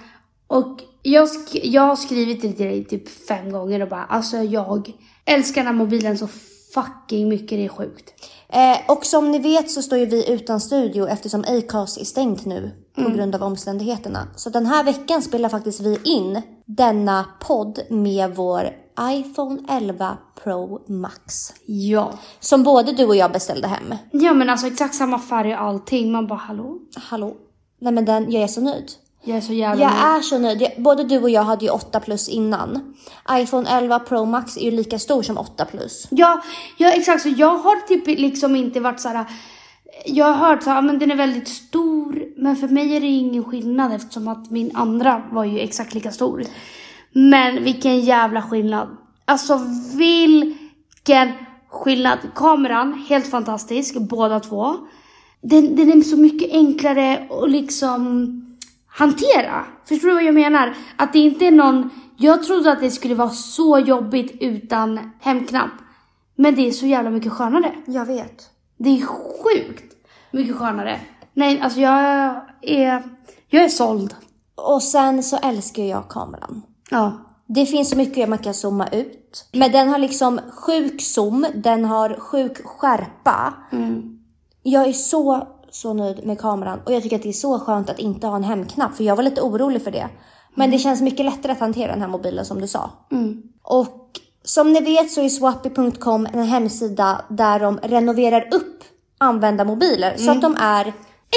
Och 0.47 0.81
jag, 1.03 1.29
sk- 1.29 1.61
jag 1.63 1.83
har 1.83 1.97
skrivit 1.97 2.43
det 2.43 2.53
till 2.53 2.67
dig 2.67 2.85
typ 2.85 3.09
fem 3.29 3.53
gånger 3.53 3.83
och 3.83 3.89
bara 3.89 4.05
alltså 4.05 4.37
jag 4.37 4.93
älskar 5.25 5.61
den 5.61 5.67
här 5.67 5.75
mobilen 5.75 6.19
så 6.19 6.29
fucking 6.75 7.29
mycket, 7.29 7.59
det 7.59 7.65
är 7.65 7.69
sjukt. 7.69 8.15
Eh, 8.49 8.91
och 8.93 9.07
som 9.07 9.31
ni 9.31 9.39
vet 9.39 9.71
så 9.71 9.83
står 9.83 9.99
ju 9.99 10.07
vi 10.07 10.33
utan 10.33 10.61
studio 10.61 11.09
eftersom 11.09 11.45
Acast 11.49 12.01
är 12.01 12.05
stängt 12.05 12.47
nu 12.47 12.71
på 12.95 13.11
grund 13.11 13.35
av 13.35 13.43
omständigheterna. 13.43 14.27
Så 14.37 14.51
den 14.51 14.67
här 14.67 14.85
veckan 14.85 15.23
spelar 15.23 15.49
faktiskt 15.49 15.81
vi 15.81 15.99
in 16.05 16.43
denna 16.67 17.25
podd 17.41 17.81
med 17.91 18.37
vår 18.37 18.71
iPhone 19.01 19.63
11 19.69 20.17
Pro 20.45 20.81
Max. 20.89 21.53
Ja. 21.67 22.13
Som 22.41 22.63
både 22.63 22.93
du 22.93 23.05
och 23.05 23.17
jag 23.17 23.33
beställde 23.33 23.69
hem. 23.69 23.95
Ja 24.13 24.33
men 24.33 24.51
alltså 24.51 24.67
exakt 24.67 24.95
samma 24.95 25.19
färg 25.19 25.55
och 25.55 25.61
allting. 25.61 26.13
Man 26.13 26.27
bara 26.27 26.39
hallå? 26.39 26.79
Hallå? 26.97 27.37
Nej 27.81 27.93
men 27.93 28.05
den, 28.05 28.33
jag 28.33 28.43
är 28.43 28.47
så 28.47 28.61
nöjd. 28.61 28.91
Jag 29.25 29.37
är 29.37 29.41
så 29.41 29.53
jävla 29.53 29.83
Jag 29.83 29.91
nöjd. 29.93 30.05
är 30.05 30.21
så 30.21 30.39
nöjd. 30.39 30.69
Både 30.79 31.05
du 31.05 31.19
och 31.19 31.31
jag 31.31 31.43
hade 31.43 31.65
ju 31.65 31.71
8 31.71 32.01
plus 32.01 32.29
innan. 32.29 32.95
iPhone 33.33 33.71
11 33.71 33.99
Pro 33.99 34.25
Max 34.25 34.57
är 34.57 34.61
ju 34.61 34.71
lika 34.71 34.99
stor 34.99 35.23
som 35.23 35.39
8 35.39 35.65
plus. 35.65 36.07
Ja, 36.11 36.43
ja 36.77 36.89
exakt 36.93 37.23
så 37.23 37.29
jag 37.29 37.59
har 37.59 37.87
typ 37.87 38.07
liksom 38.07 38.57
inte 38.57 38.81
varit 38.81 39.01
så 39.01 39.09
här. 39.09 39.25
Jag 40.07 40.25
har 40.33 40.49
hört 40.49 40.63
så 40.63 40.71
här, 40.71 40.83
men 40.83 40.99
den 40.99 41.11
är 41.11 41.17
väldigt 41.17 41.49
stor. 41.49 42.23
Men 42.37 42.57
för 42.57 42.69
mig 42.69 42.97
är 42.97 43.01
det 43.01 43.07
ingen 43.07 43.45
skillnad 43.45 43.93
eftersom 43.93 44.29
att 44.29 44.51
min 44.51 44.71
andra 44.77 45.23
var 45.33 45.45
ju 45.45 45.61
exakt 45.61 45.95
lika 45.95 46.13
stor. 46.13 46.45
Men 47.13 47.65
vilken 47.65 48.01
jävla 48.01 48.43
skillnad. 48.43 48.89
Alltså 49.25 49.61
vilken 49.95 51.33
skillnad. 51.69 52.19
Kameran, 52.35 53.05
helt 53.09 53.27
fantastisk, 53.31 53.97
båda 54.01 54.41
två. 54.41 54.77
Den, 55.43 55.77
den 55.77 55.93
är 55.93 56.01
så 56.01 56.17
mycket 56.17 56.53
enklare 56.53 57.29
att 57.31 57.51
liksom 57.51 58.37
hantera. 58.91 59.65
Förstår 59.85 60.09
du 60.09 60.15
vad 60.15 60.25
jag 60.25 60.35
menar? 60.35 60.77
Att 60.97 61.13
det 61.13 61.19
inte 61.19 61.47
är 61.47 61.51
någon... 61.51 61.91
Jag 62.17 62.43
trodde 62.43 62.73
att 62.73 62.81
det 62.81 62.91
skulle 62.91 63.15
vara 63.15 63.31
så 63.31 63.79
jobbigt 63.79 64.37
utan 64.41 65.11
hemknapp. 65.21 65.71
Men 66.37 66.55
det 66.55 66.69
är 66.69 66.73
så 66.73 66.87
jävla 66.87 67.11
mycket 67.11 67.33
skönare. 67.33 67.73
Jag 67.87 68.07
vet. 68.07 68.51
Det 68.77 68.91
är 68.91 69.07
sjukt 69.07 69.95
mycket 70.31 70.57
skönare. 70.57 71.01
Nej, 71.35 71.61
alltså 71.61 71.81
jag 71.81 71.99
är, 72.63 73.03
jag 73.49 73.65
är 73.65 73.69
såld. 73.69 74.15
Och 74.55 74.83
sen 74.83 75.23
så 75.23 75.37
älskar 75.37 75.83
jag 75.83 76.09
kameran. 76.09 76.63
Ja. 76.91 77.13
Det 77.47 77.67
finns 77.67 77.91
så 77.91 77.97
mycket 77.97 78.29
man 78.29 78.39
kan 78.39 78.55
zooma 78.55 78.89
ut. 78.89 79.49
Men 79.53 79.73
den 79.73 79.89
har 79.89 79.99
liksom 79.99 80.41
sjuk 80.53 81.03
zoom, 81.03 81.47
den 81.55 81.85
har 81.85 82.17
sjuk 82.21 82.67
skärpa. 82.67 83.55
Jag 84.63 84.89
är 84.89 84.93
så, 84.93 85.49
så 85.71 85.93
nöjd 85.93 86.27
med 86.27 86.41
kameran 86.41 86.81
och 86.85 86.93
jag 86.93 87.03
tycker 87.03 87.17
att 87.17 87.23
det 87.23 87.29
är 87.29 87.33
så 87.33 87.59
skönt 87.59 87.91
att 87.91 87.99
inte 87.99 88.27
ha 88.27 88.37
en 88.37 88.45
hemknapp 88.45 88.97
för 88.97 89.05
jag 89.05 89.17
var 89.17 89.23
lite 89.23 89.41
orolig 89.43 89.83
för 89.85 89.91
det. 89.91 90.09
Men 90.55 90.71
det 90.71 90.79
känns 90.79 91.01
mycket 91.03 91.27
lättare 91.27 91.53
att 91.53 91.61
hantera 91.61 91.93
den 91.93 92.01
här 92.01 92.09
mobilen 92.09 92.45
som 92.45 92.61
du 92.61 92.69
sa. 92.69 92.91
Och 93.63 94.21
som 94.45 94.73
ni 94.73 94.81
vet 94.81 95.11
så 95.11 95.21
är 95.21 95.29
swappy.com 95.29 96.27
en 96.33 96.43
hemsida 96.43 97.25
där 97.29 97.61
de 97.61 97.79
renoverar 97.83 98.49
upp 98.55 98.85
använda 99.19 99.65
mobiler 99.65 100.17
så 100.17 100.31
att 100.31 100.43
de 100.43 100.57
är 100.61 100.93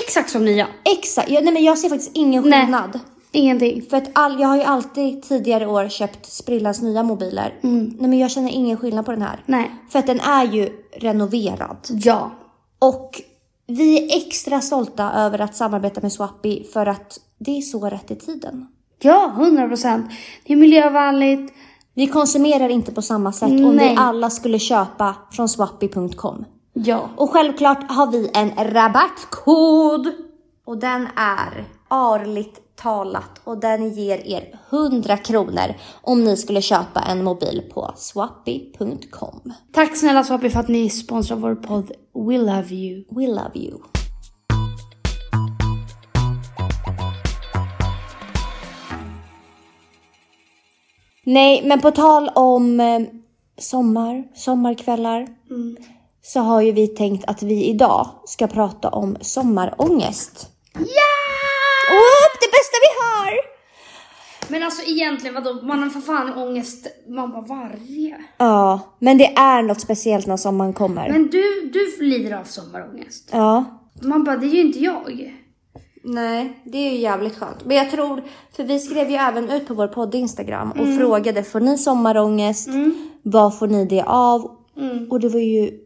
Exakt 0.06 0.30
som 0.30 0.46
nya. 0.46 0.68
exakt. 0.84 1.30
Jag, 1.30 1.44
nej 1.44 1.54
men 1.54 1.64
jag 1.64 1.78
ser 1.78 1.90
faktiskt 1.90 2.12
ingen 2.14 2.44
Nej. 2.44 2.62
skillnad. 2.62 3.00
Ingenting. 3.32 3.82
För 3.90 3.98
att 3.98 4.10
all, 4.14 4.40
jag 4.40 4.48
har 4.48 4.58
ju 4.58 4.64
alltid 4.64 5.24
tidigare 5.24 5.68
år 5.68 5.90
köpt 5.90 6.26
sprillans 6.26 6.82
nya 6.82 7.04
mobiler. 7.04 7.60
Nej 7.62 7.96
men 8.10 8.20
jag 8.20 8.32
känner 8.32 8.50
ingen 8.52 8.78
skillnad 8.78 9.06
på 9.06 9.12
den 9.12 9.22
här. 9.22 9.44
Nej. 9.46 9.72
För 9.90 10.00
att 10.00 10.08
den 10.08 10.20
är 10.20 10.44
ju 10.46 10.70
renoverad. 10.98 11.78
Ja. 11.90 12.32
Och 12.80 13.22
vi 13.68 13.98
är 13.98 14.18
extra 14.18 14.62
stolta 14.62 15.12
över 15.14 15.40
att 15.42 15.56
samarbeta 15.56 16.02
med 16.02 16.12
Swappy 16.12 16.64
för 16.64 16.86
att 16.86 17.20
det 17.38 17.58
är 17.58 17.62
så 17.62 17.90
rätt 17.90 18.12
i 18.12 18.16
tiden. 18.16 18.68
Ja, 19.02 19.32
100 19.36 19.68
procent. 19.68 20.12
Det 20.46 20.54
är 20.54 20.58
miljövänligt. 20.58 21.54
Vi 21.94 22.08
konsumerar 22.08 22.70
inte 22.70 22.92
på 22.92 23.02
samma 23.02 23.32
sätt 23.32 23.50
om 23.50 23.72
vi 23.72 23.76
Nej. 23.76 23.96
alla 23.98 24.30
skulle 24.30 24.60
köpa 24.60 25.16
från 25.32 25.50
swappy.com. 25.50 26.46
Ja. 26.74 27.10
Och 27.16 27.30
självklart 27.30 27.92
har 27.92 28.12
vi 28.12 28.32
en 28.34 28.52
rabattkod. 28.74 30.08
Och 30.66 30.78
den 30.78 31.08
är 31.16 31.68
arligt 31.88 32.63
talat 32.76 33.42
och 33.44 33.58
den 33.58 33.94
ger 33.94 34.28
er 34.28 34.60
100 34.70 35.18
kronor 35.18 35.74
om 36.02 36.24
ni 36.24 36.38
skulle 36.38 36.62
köpa 36.62 37.00
en 37.00 37.24
mobil 37.24 37.64
på 37.74 37.92
swappy.com. 37.96 39.54
Tack 39.74 39.98
snälla 39.98 40.24
Swappy 40.24 40.50
för 40.50 40.60
att 40.60 40.68
ni 40.68 40.90
sponsrar 40.90 41.38
vår 41.38 41.56
podd 41.56 41.92
We 42.14 42.38
Love 42.38 42.76
You. 42.76 43.04
We 43.10 43.28
love 43.28 43.52
you. 43.54 43.78
Nej, 51.26 51.62
men 51.66 51.82
på 51.82 51.92
tal 51.92 52.30
om 52.36 52.80
eh, 52.80 53.02
sommar, 53.58 54.24
sommarkvällar. 54.36 55.28
Så 56.22 56.40
har 56.40 56.62
ju 56.62 56.72
vi 56.72 56.88
tänkt 56.88 57.26
att 57.28 57.44
vi 57.44 57.66
idag 57.66 58.10
ska 58.26 58.48
prata 58.48 58.90
om 58.90 59.18
sommarångest. 59.22 60.48
Ja! 60.74 61.14
Whoop, 61.90 62.34
det 62.42 62.52
bästa 62.52 62.78
vi 62.86 62.92
har! 63.02 63.32
Men 64.54 64.64
alltså 64.64 64.84
egentligen 64.92 65.34
vadå, 65.34 65.62
man 65.62 65.84
har 65.84 65.90
för 65.90 66.00
fan 66.00 66.34
ångest 66.34 66.88
man 67.08 67.32
bara 67.32 67.42
varje. 67.42 68.18
Ja, 68.38 68.80
men 69.00 69.18
det 69.18 69.26
är 69.36 69.62
något 69.62 69.82
speciellt 69.82 70.28
när 70.28 70.38
sommaren 70.38 70.74
kommer. 70.74 71.10
Men 71.10 71.28
du, 71.28 71.72
du 71.74 72.06
lider 72.06 72.38
av 72.38 72.44
sommarångest. 72.44 73.30
Ja. 73.32 73.66
Man 74.02 74.24
bara, 74.24 74.38
det 74.38 74.48
är 74.48 74.50
ju 74.50 74.62
inte 74.62 74.80
jag. 74.80 75.34
Nej, 76.04 76.62
det 76.66 76.78
är 76.78 76.92
ju 76.92 76.98
jävligt 76.98 77.36
skönt. 77.36 77.66
Men 77.66 77.78
jag 77.78 77.92
tror, 77.92 78.24
för 78.56 78.64
vi 78.64 78.80
skrev 78.80 79.10
ju 79.10 79.16
även 79.16 79.50
ut 79.50 79.68
på 79.68 79.74
vår 79.74 79.88
podd 79.88 80.16
Instagram 80.16 80.72
och 80.72 80.98
frågade, 80.98 81.44
får 81.44 81.60
ni 81.60 81.78
sommarångest? 81.78 82.70
Vad 83.22 83.60
får 83.60 83.68
ni 83.68 83.86
det 83.86 84.04
av? 84.04 84.58
Och 85.10 85.20
det 85.20 85.30
var 85.30 85.40
ju 85.40 85.80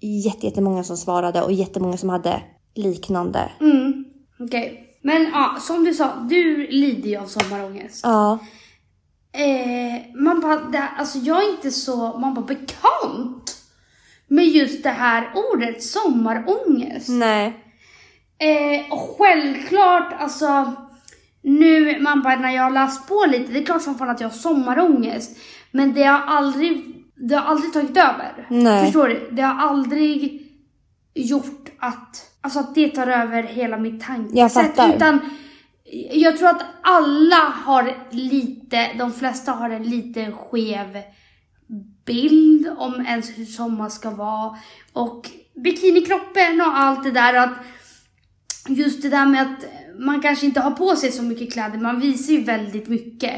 jätte, 0.00 0.46
jättemånga 0.46 0.84
som 0.84 0.96
svarade 0.96 1.42
och 1.42 1.52
jättemånga 1.52 1.96
som 1.96 2.08
hade 2.08 2.42
liknande. 2.74 3.50
Mm. 3.60 4.04
Okej. 4.40 4.83
Men 5.04 5.30
ja, 5.32 5.56
som 5.60 5.84
du 5.84 5.94
sa, 5.94 6.14
du 6.28 6.66
lider 6.66 7.08
ju 7.08 7.16
av 7.16 7.26
sommarångest. 7.26 8.00
Ja. 8.02 8.38
Eh, 9.32 10.22
man 10.22 10.40
bara, 10.40 10.56
det, 10.56 10.88
alltså 10.98 11.18
jag 11.18 11.44
är 11.44 11.50
inte 11.50 11.70
så, 11.70 12.18
man 12.18 12.34
bara 12.34 12.44
bekant 12.44 13.56
med 14.28 14.46
just 14.46 14.82
det 14.82 14.90
här 14.90 15.32
ordet 15.34 15.82
sommarångest. 15.82 17.08
Nej. 17.08 17.46
Eh, 18.38 18.92
och 18.92 19.16
självklart, 19.18 20.12
alltså 20.18 20.72
nu, 21.42 22.00
man 22.00 22.22
bara 22.22 22.36
när 22.36 22.50
jag 22.50 22.62
har 22.62 22.70
läst 22.70 23.08
på 23.08 23.24
lite, 23.28 23.52
det 23.52 23.58
är 23.58 23.64
klart 23.64 23.82
som 23.82 23.98
fan 23.98 24.10
att 24.10 24.20
jag 24.20 24.28
har 24.28 24.36
sommarångest. 24.36 25.38
Men 25.70 25.94
det 25.94 26.04
har 26.04 26.20
aldrig, 26.20 27.04
det 27.14 27.34
har 27.34 27.44
aldrig 27.50 27.72
tagit 27.72 27.96
över. 27.96 28.46
Nej. 28.50 28.84
Förstår 28.84 29.08
du? 29.08 29.28
Det 29.32 29.42
har 29.42 29.68
aldrig 29.68 30.42
gjort 31.14 31.70
att, 31.78 32.30
alltså 32.44 32.58
att 32.58 32.74
det 32.74 32.88
tar 32.88 33.06
över 33.06 33.42
hela 33.42 33.78
mitt 33.78 34.02
tankesätt. 34.02 34.72
Jag. 34.76 34.94
Utan 34.96 35.20
jag 36.12 36.38
tror 36.38 36.48
att 36.48 36.64
alla 36.82 37.52
har 37.64 37.96
lite, 38.10 38.92
de 38.98 39.12
flesta 39.12 39.52
har 39.52 39.70
en 39.70 39.82
lite 39.82 40.32
skev 40.32 41.02
bild 42.06 42.68
om 42.76 43.06
ens 43.06 43.38
hur 43.38 43.44
sommar 43.44 43.88
ska 43.88 44.10
vara. 44.10 44.58
Och 44.92 45.30
bikinikroppen 45.54 46.60
och 46.60 46.78
allt 46.78 47.04
det 47.04 47.10
där. 47.10 47.34
Att 47.34 47.54
just 48.68 49.02
det 49.02 49.08
där 49.08 49.26
med 49.26 49.42
att 49.42 49.64
man 49.98 50.22
kanske 50.22 50.46
inte 50.46 50.60
har 50.60 50.70
på 50.70 50.96
sig 50.96 51.12
så 51.12 51.22
mycket 51.22 51.52
kläder, 51.52 51.78
man 51.78 52.00
visar 52.00 52.32
ju 52.32 52.44
väldigt 52.44 52.88
mycket. 52.88 53.34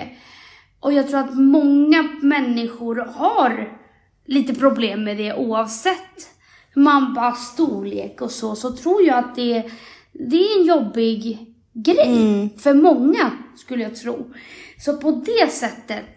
Och 0.81 0.93
jag 0.93 1.09
tror 1.09 1.21
att 1.21 1.35
många 1.35 2.03
människor 2.23 2.97
har 2.97 3.79
lite 4.27 4.55
problem 4.55 5.05
med 5.05 5.17
det 5.17 5.35
oavsett 5.35 6.36
man 6.77 7.15
bara 7.15 7.33
storlek 7.33 8.21
och 8.21 8.31
så, 8.31 8.57
så 8.57 8.73
tror 8.77 9.03
jag 9.03 9.19
att 9.19 9.35
det, 9.37 9.71
det 10.13 10.37
är 10.37 10.61
en 10.61 10.67
jobbig 10.67 11.39
grej 11.73 12.49
för 12.59 12.75
många 12.75 13.31
skulle 13.57 13.83
jag 13.83 13.97
tro. 13.97 14.31
Så 14.79 14.97
på 14.97 15.11
det 15.11 15.53
sättet 15.53 16.17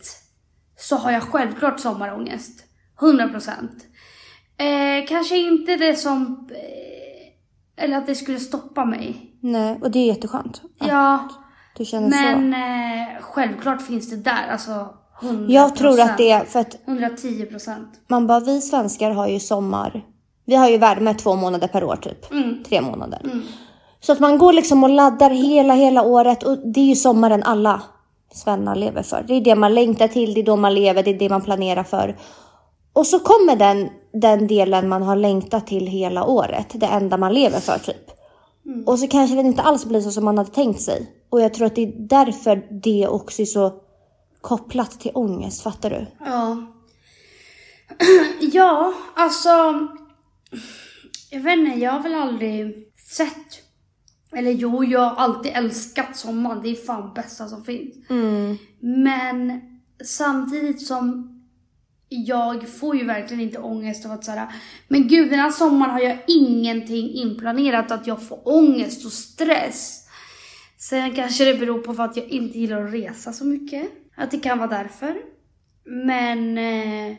så 0.77 0.95
har 0.95 1.11
jag 1.11 1.23
självklart 1.23 1.79
sommarångest. 1.79 2.63
100%. 2.99 3.51
Eh, 4.57 5.07
kanske 5.07 5.37
inte 5.37 5.75
det 5.75 5.95
som, 5.95 6.49
eh, 6.51 7.83
eller 7.83 7.97
att 7.97 8.07
det 8.07 8.15
skulle 8.15 8.39
stoppa 8.39 8.85
mig. 8.85 9.35
Nej, 9.41 9.79
och 9.81 9.91
det 9.91 9.99
är 9.99 10.05
jätteskönt. 10.07 10.61
Ja, 10.79 11.29
Du 11.77 11.85
känner 11.85 12.09
men 12.09 12.53
så. 12.53 12.57
eh, 12.59 13.21
självklart 13.21 13.81
finns 13.81 14.09
det 14.09 14.15
där, 14.15 14.47
alltså 14.51 14.93
100%. 15.21 15.45
Jag 15.51 15.75
tror 15.75 16.01
att 16.01 16.17
det 16.17 16.31
är 16.31 16.45
för 16.45 16.59
att 16.59 16.75
110 16.87 17.45
procent. 17.45 17.89
man 18.07 18.27
bara, 18.27 18.39
vi 18.39 18.61
svenskar 18.61 19.11
har 19.11 19.27
ju 19.27 19.39
sommar. 19.39 20.05
Vi 20.49 20.55
har 20.55 20.69
ju 20.69 20.77
värme 20.77 21.13
två 21.13 21.35
månader 21.35 21.67
per 21.67 21.83
år 21.83 21.95
typ. 21.95 22.31
Mm. 22.31 22.63
Tre 22.63 22.81
månader. 22.81 23.21
Så 23.99 24.11
att 24.11 24.19
man 24.19 24.37
går 24.37 24.53
liksom 24.53 24.83
och 24.83 24.89
laddar 24.89 25.29
hela, 25.29 25.73
hela 25.73 26.03
året 26.03 26.43
och 26.43 26.57
det 26.57 26.79
är 26.79 26.85
ju 26.85 26.95
sommaren 26.95 27.43
alla 27.43 27.81
svennar 28.33 28.75
lever 28.75 29.03
för. 29.03 29.25
Det 29.27 29.33
är 29.33 29.41
det 29.41 29.55
man 29.55 29.73
längtar 29.73 30.07
till, 30.07 30.33
det 30.33 30.41
är 30.41 30.45
då 30.45 30.55
man 30.55 30.73
lever, 30.73 31.03
det 31.03 31.09
är 31.09 31.19
det 31.19 31.29
man 31.29 31.41
planerar 31.41 31.83
för. 31.83 32.17
Och 32.93 33.07
så 33.07 33.19
kommer 33.19 33.55
den, 33.55 33.89
den 34.13 34.47
delen 34.47 34.89
man 34.89 35.03
har 35.03 35.15
längtat 35.15 35.67
till 35.67 35.87
hela 35.87 36.25
året, 36.25 36.67
det 36.73 36.85
enda 36.85 37.17
man 37.17 37.33
lever 37.33 37.59
för 37.59 37.77
typ. 37.79 38.11
Och 38.85 38.99
så 38.99 39.07
kanske 39.07 39.35
det 39.35 39.41
inte 39.41 39.61
alls 39.61 39.85
blir 39.85 40.01
så 40.01 40.11
som 40.11 40.25
man 40.25 40.37
hade 40.37 40.51
tänkt 40.51 40.81
sig. 40.81 41.11
Och 41.29 41.41
jag 41.41 41.53
tror 41.53 41.67
att 41.67 41.75
det 41.75 41.83
är 41.83 41.93
därför 41.97 42.67
det 42.83 43.07
också 43.07 43.41
är 43.41 43.45
så 43.45 43.73
kopplat 44.41 44.99
till 44.99 45.11
ångest, 45.13 45.61
fattar 45.61 45.89
du? 45.89 46.05
Ja. 46.25 46.57
ja, 48.53 48.93
alltså. 49.15 49.49
Jag 51.31 51.39
vet 51.39 51.59
inte, 51.59 51.79
jag 51.79 51.91
har 51.91 52.03
väl 52.03 52.15
aldrig 52.15 52.87
sett. 53.09 53.61
Eller 54.31 54.51
jo, 54.51 54.83
jag 54.83 54.99
har 54.99 55.15
alltid 55.15 55.51
älskat 55.55 56.17
sommaren. 56.17 56.61
Det 56.63 56.69
är 56.69 56.75
fan 56.85 57.13
bästa 57.13 57.47
som 57.47 57.63
finns. 57.63 57.95
Men 58.79 59.61
samtidigt 60.03 60.87
som 60.87 61.35
jag 62.09 62.69
får 62.69 62.95
ju 62.95 63.05
verkligen 63.05 63.43
inte 63.43 63.59
ångest 63.59 64.05
av 64.05 64.11
att 64.11 64.25
såhär, 64.25 64.47
men 64.87 65.07
gud 65.07 65.29
den 65.29 65.39
här 65.39 65.51
sommaren 65.51 65.91
har 65.91 65.99
jag 65.99 66.17
ingenting 66.27 67.09
inplanerat 67.09 67.91
att 67.91 68.07
jag 68.07 68.27
får 68.27 68.47
ångest 68.47 69.05
och 69.05 69.11
stress. 69.11 70.05
Sen 70.77 71.15
kanske 71.15 71.45
det 71.45 71.59
beror 71.59 71.79
på 71.79 71.93
för 71.93 72.03
att 72.03 72.17
jag 72.17 72.25
inte 72.25 72.59
gillar 72.59 72.85
att 72.85 72.93
resa 72.93 73.33
så 73.33 73.45
mycket. 73.45 73.89
Att 74.15 74.31
det 74.31 74.39
kan 74.39 74.57
vara 74.57 74.69
därför. 74.69 75.17
Men 75.85 76.57
eh, 76.57 77.15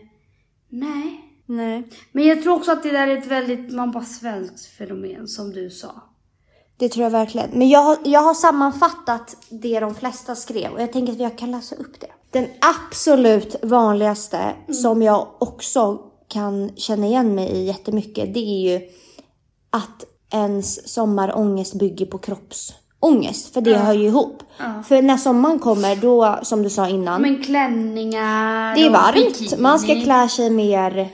nej. 0.68 1.29
Nej. 1.50 1.88
Men 2.12 2.26
jag 2.26 2.42
tror 2.42 2.54
också 2.54 2.72
att 2.72 2.82
det 2.82 2.90
där 2.90 3.06
är 3.06 3.18
ett 3.18 3.26
väldigt, 3.26 3.72
man 3.72 3.90
bara 3.90 4.04
svenskt 4.04 4.66
fenomen 4.66 5.28
som 5.28 5.50
du 5.52 5.70
sa. 5.70 6.02
Det 6.76 6.88
tror 6.88 7.04
jag 7.04 7.10
verkligen. 7.10 7.50
Men 7.52 7.68
jag 7.68 7.80
har, 7.80 7.96
jag 8.04 8.20
har 8.20 8.34
sammanfattat 8.34 9.36
det 9.48 9.80
de 9.80 9.94
flesta 9.94 10.34
skrev 10.34 10.72
och 10.72 10.82
jag 10.82 10.92
tänker 10.92 11.12
att 11.12 11.20
jag 11.20 11.38
kan 11.38 11.50
läsa 11.50 11.74
upp 11.74 12.00
det. 12.00 12.06
Den 12.30 12.46
absolut 12.60 13.56
vanligaste 13.62 14.54
som 14.82 15.02
jag 15.02 15.28
också 15.38 15.98
kan 16.28 16.70
känna 16.76 17.06
igen 17.06 17.34
mig 17.34 17.50
i 17.50 17.64
jättemycket, 17.64 18.34
det 18.34 18.40
är 18.40 18.70
ju 18.70 18.88
att 19.70 20.04
ens 20.32 20.88
sommarångest 20.88 21.74
bygger 21.74 22.06
på 22.06 22.18
kroppsångest. 22.18 23.54
För 23.54 23.60
det 23.60 23.76
hör 23.76 23.94
ju 23.94 24.06
ihop. 24.06 24.42
För 24.88 25.02
när 25.02 25.16
sommaren 25.16 25.58
kommer, 25.58 25.96
då 25.96 26.38
som 26.42 26.62
du 26.62 26.70
sa 26.70 26.88
innan, 26.88 27.22
Men 27.22 27.42
klänningar 27.42 28.74
det 28.74 28.86
är 28.86 28.90
varmt. 28.90 29.58
Man 29.58 29.78
ska 29.78 30.02
klä 30.02 30.28
sig 30.28 30.50
mer 30.50 31.10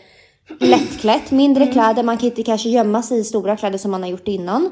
lättklätt, 0.61 1.31
mindre 1.31 1.67
kläder. 1.67 2.03
Man 2.03 2.19
kan 2.19 2.29
inte 2.29 2.43
kanske 2.43 2.69
gömma 2.69 3.03
sig 3.03 3.19
i 3.21 3.25
stora 3.25 3.57
kläder 3.57 3.79
som 3.79 3.91
man 3.91 4.03
har 4.03 4.11
gjort 4.11 4.29
innan. 4.29 4.71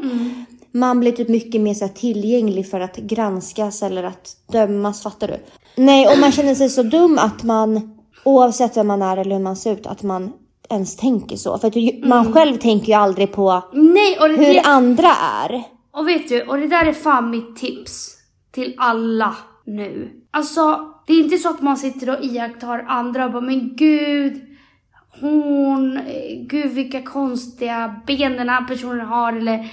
Man 0.73 1.01
blir 1.01 1.13
typ 1.13 1.29
mycket 1.29 1.61
mer 1.61 1.75
så 1.75 1.89
tillgänglig 1.89 2.71
för 2.71 2.81
att 2.81 2.97
granskas 2.97 3.83
eller 3.83 4.03
att 4.03 4.37
dömas, 4.53 5.03
fattar 5.03 5.29
du? 5.29 5.35
Nej, 5.83 6.09
och 6.09 6.19
man 6.19 6.33
känner 6.33 6.55
sig 6.55 6.69
så 6.69 6.83
dum 6.83 7.19
att 7.19 7.43
man 7.43 7.99
oavsett 8.25 8.77
vem 8.77 8.87
man 8.87 9.03
är 9.03 9.17
eller 9.17 9.37
hur 9.37 9.43
man 9.43 9.57
ser 9.57 9.73
ut, 9.73 9.87
att 9.87 10.03
man 10.03 10.33
ens 10.71 10.97
tänker 10.97 11.37
så. 11.37 11.59
För 11.59 11.69
att 11.69 11.77
ju- 11.77 12.07
man 12.09 12.33
själv 12.33 12.57
tänker 12.57 12.87
ju 12.87 12.93
aldrig 12.95 13.33
på 13.33 13.63
Nej, 13.73 14.19
och 14.21 14.29
det, 14.29 14.35
hur 14.37 14.55
det, 14.55 14.61
andra 14.61 15.09
är. 15.45 15.63
och 15.93 16.09
vet 16.09 16.29
du, 16.29 16.43
och 16.43 16.57
det 16.59 16.67
där 16.67 16.85
är 16.87 16.93
fan 16.93 17.31
mitt 17.31 17.57
tips 17.57 18.11
till 18.53 18.75
alla 18.79 19.35
nu. 19.67 20.11
Alltså, 20.31 20.79
det 21.07 21.13
är 21.13 21.21
inte 21.25 21.39
så 21.39 21.49
att 21.49 21.63
man 21.63 21.77
sitter 21.77 22.11
och 22.19 22.25
iakttar 22.25 22.85
andra 22.89 23.25
och 23.27 23.33
bara, 23.33 23.41
men 23.43 23.77
gud, 23.77 24.41
eh, 25.23 26.47
gud 26.47 26.71
vilka 26.73 27.03
konstiga 27.03 28.01
ben 28.07 28.33
den 28.37 28.49
här 28.49 28.65
personen 28.65 29.07
har 29.07 29.33
eller 29.33 29.69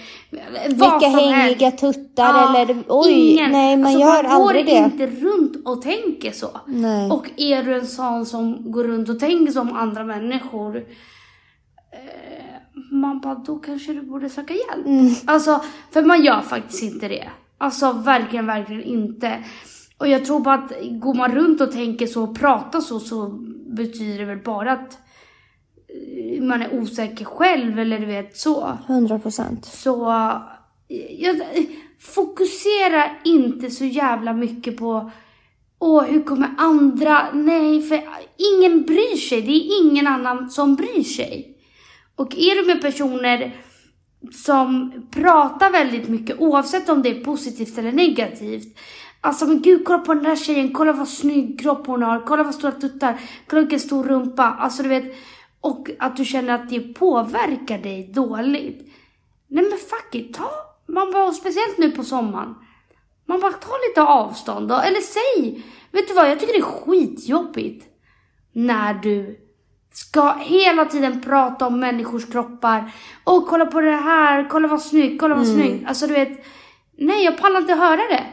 vad 0.70 0.70
Vilka 0.70 1.00
som 1.00 1.20
hängiga 1.20 1.66
helst. 1.70 1.78
tuttar 1.80 2.24
Ja, 2.26 2.58
eller 2.60 2.84
oj, 2.88 3.12
ingen. 3.32 3.52
nej 3.52 3.78
man 3.78 3.86
alltså, 3.86 4.00
gör 4.02 4.24
man 4.24 4.42
går 4.42 4.48
aldrig 4.48 4.66
det. 4.66 4.72
inte 4.72 5.08
runt 5.08 5.68
och 5.68 5.82
tänker 5.82 6.32
så. 6.32 6.50
Nej. 6.68 7.12
Och 7.12 7.26
är 7.38 7.64
du 7.64 7.76
en 7.76 7.88
sån 7.88 8.26
som 8.26 8.72
går 8.72 8.84
runt 8.84 9.10
och 9.10 9.20
tänker 9.20 9.54
som 9.54 9.74
andra 9.76 10.04
människor, 10.04 10.78
eh, 10.78 10.84
man 12.92 13.20
bara, 13.20 13.36
då 13.36 13.56
kanske 13.60 13.94
du 13.94 14.02
borde 14.02 14.30
söka 14.30 14.54
hjälp. 14.54 14.86
Mm. 14.86 15.14
Alltså, 15.26 15.62
för 15.92 16.02
man 16.04 16.24
gör 16.24 16.42
faktiskt 16.42 16.84
inte 16.84 17.08
det. 17.08 17.30
Alltså 17.58 17.92
verkligen, 17.92 18.46
verkligen 18.46 18.84
inte. 18.84 19.44
Och 19.98 20.08
jag 20.08 20.26
tror 20.26 20.40
bara 20.40 20.56
att 20.56 20.72
går 20.92 21.14
man 21.14 21.32
runt 21.32 21.62
och 21.62 21.72
tänker 21.72 22.08
så 22.08 22.24
och 22.24 22.40
pratar 22.40 22.80
så, 22.82 23.00
så 23.00 23.30
betyder 23.78 24.20
det 24.20 24.26
väl 24.26 24.44
bara 24.46 24.72
att 24.72 24.98
man 26.42 26.62
är 26.62 26.74
osäker 26.74 27.26
själv 27.26 27.80
eller 27.80 28.00
du 28.00 28.06
vet 28.06 28.38
så. 28.38 28.78
100 28.88 29.20
procent. 29.20 29.66
Så 29.66 30.14
jag, 31.10 31.42
fokusera 32.00 33.04
inte 33.24 33.70
så 33.70 33.86
jävla 33.86 34.34
mycket 34.34 34.78
på 34.78 35.12
Åh, 35.84 36.04
hur 36.04 36.24
kommer 36.24 36.50
andra? 36.58 37.32
Nej, 37.34 37.82
för 37.82 38.02
ingen 38.38 38.82
bryr 38.82 39.18
sig. 39.18 39.42
Det 39.42 39.52
är 39.52 39.82
ingen 39.82 40.08
annan 40.08 40.50
som 40.50 40.76
bryr 40.76 41.04
sig. 41.04 41.58
Och 42.16 42.36
är 42.38 42.56
du 42.56 42.68
med 42.68 42.82
personer 42.82 43.56
som 44.32 44.94
pratar 45.12 45.72
väldigt 45.72 46.08
mycket, 46.08 46.40
oavsett 46.40 46.90
om 46.90 47.02
det 47.02 47.10
är 47.10 47.24
positivt 47.24 47.78
eller 47.78 47.92
negativt. 47.92 48.78
Alltså 49.22 49.46
men 49.46 49.62
gud, 49.62 49.86
kolla 49.86 50.00
på 50.00 50.14
den 50.14 50.24
där 50.24 50.36
tjejen, 50.36 50.74
kolla 50.74 50.94
vad 50.94 51.08
snygg 51.08 51.60
kropp 51.60 51.88
hon 51.88 52.04
har, 52.04 52.20
kolla 52.26 52.44
vad 52.44 52.56
stora 52.56 52.72
tuttar, 52.72 53.20
kolla 53.48 53.62
vilken 53.62 53.80
stor 53.80 54.04
rumpa. 54.04 54.44
Alltså 54.44 54.84
du 54.84 54.90
vet, 54.90 55.16
och 55.62 55.90
att 56.00 56.18
du 56.18 56.26
känner 56.26 56.54
att 56.54 56.70
det 56.70 56.80
påverkar 56.80 57.78
dig 57.78 58.12
dåligt. 58.14 58.88
Nej 59.48 59.64
men 59.64 59.78
fuck 59.78 60.16
it, 60.16 60.34
ta, 60.34 60.52
man 60.86 61.12
bara, 61.12 61.32
speciellt 61.32 61.78
nu 61.78 61.92
på 61.92 62.04
sommaren. 62.04 62.56
Man 63.26 63.40
bara 63.40 63.52
ta 63.52 63.72
lite 63.90 64.02
avstånd 64.02 64.70
då, 64.70 64.76
eller 64.76 65.02
säg, 65.02 65.64
vet 65.92 66.08
du 66.08 66.14
vad, 66.14 66.30
jag 66.30 66.40
tycker 66.40 66.54
det 66.54 66.60
är 66.60 66.64
skitjobbigt 66.64 67.86
när 68.54 68.94
du 68.94 69.40
ska 69.94 70.34
hela 70.34 70.86
tiden 70.86 71.22
prata 71.22 71.68
om 71.68 71.80
människors 71.80 72.26
kroppar. 72.26 72.92
Och 73.24 73.48
kolla 73.48 73.66
på 73.66 73.82
det 73.82 73.96
här, 73.96 74.50
kolla 74.50 74.68
vad 74.68 74.82
snyggt, 74.82 75.22
kolla 75.22 75.36
vad 75.36 75.48
snyggt. 75.48 75.88
Alltså 75.88 76.08
du 76.08 76.14
vet, 76.14 76.46
nej 76.98 77.24
jag 77.26 77.38
pallar 77.38 77.62
inte 77.62 77.74
höra 77.74 78.02
det. 78.10 78.26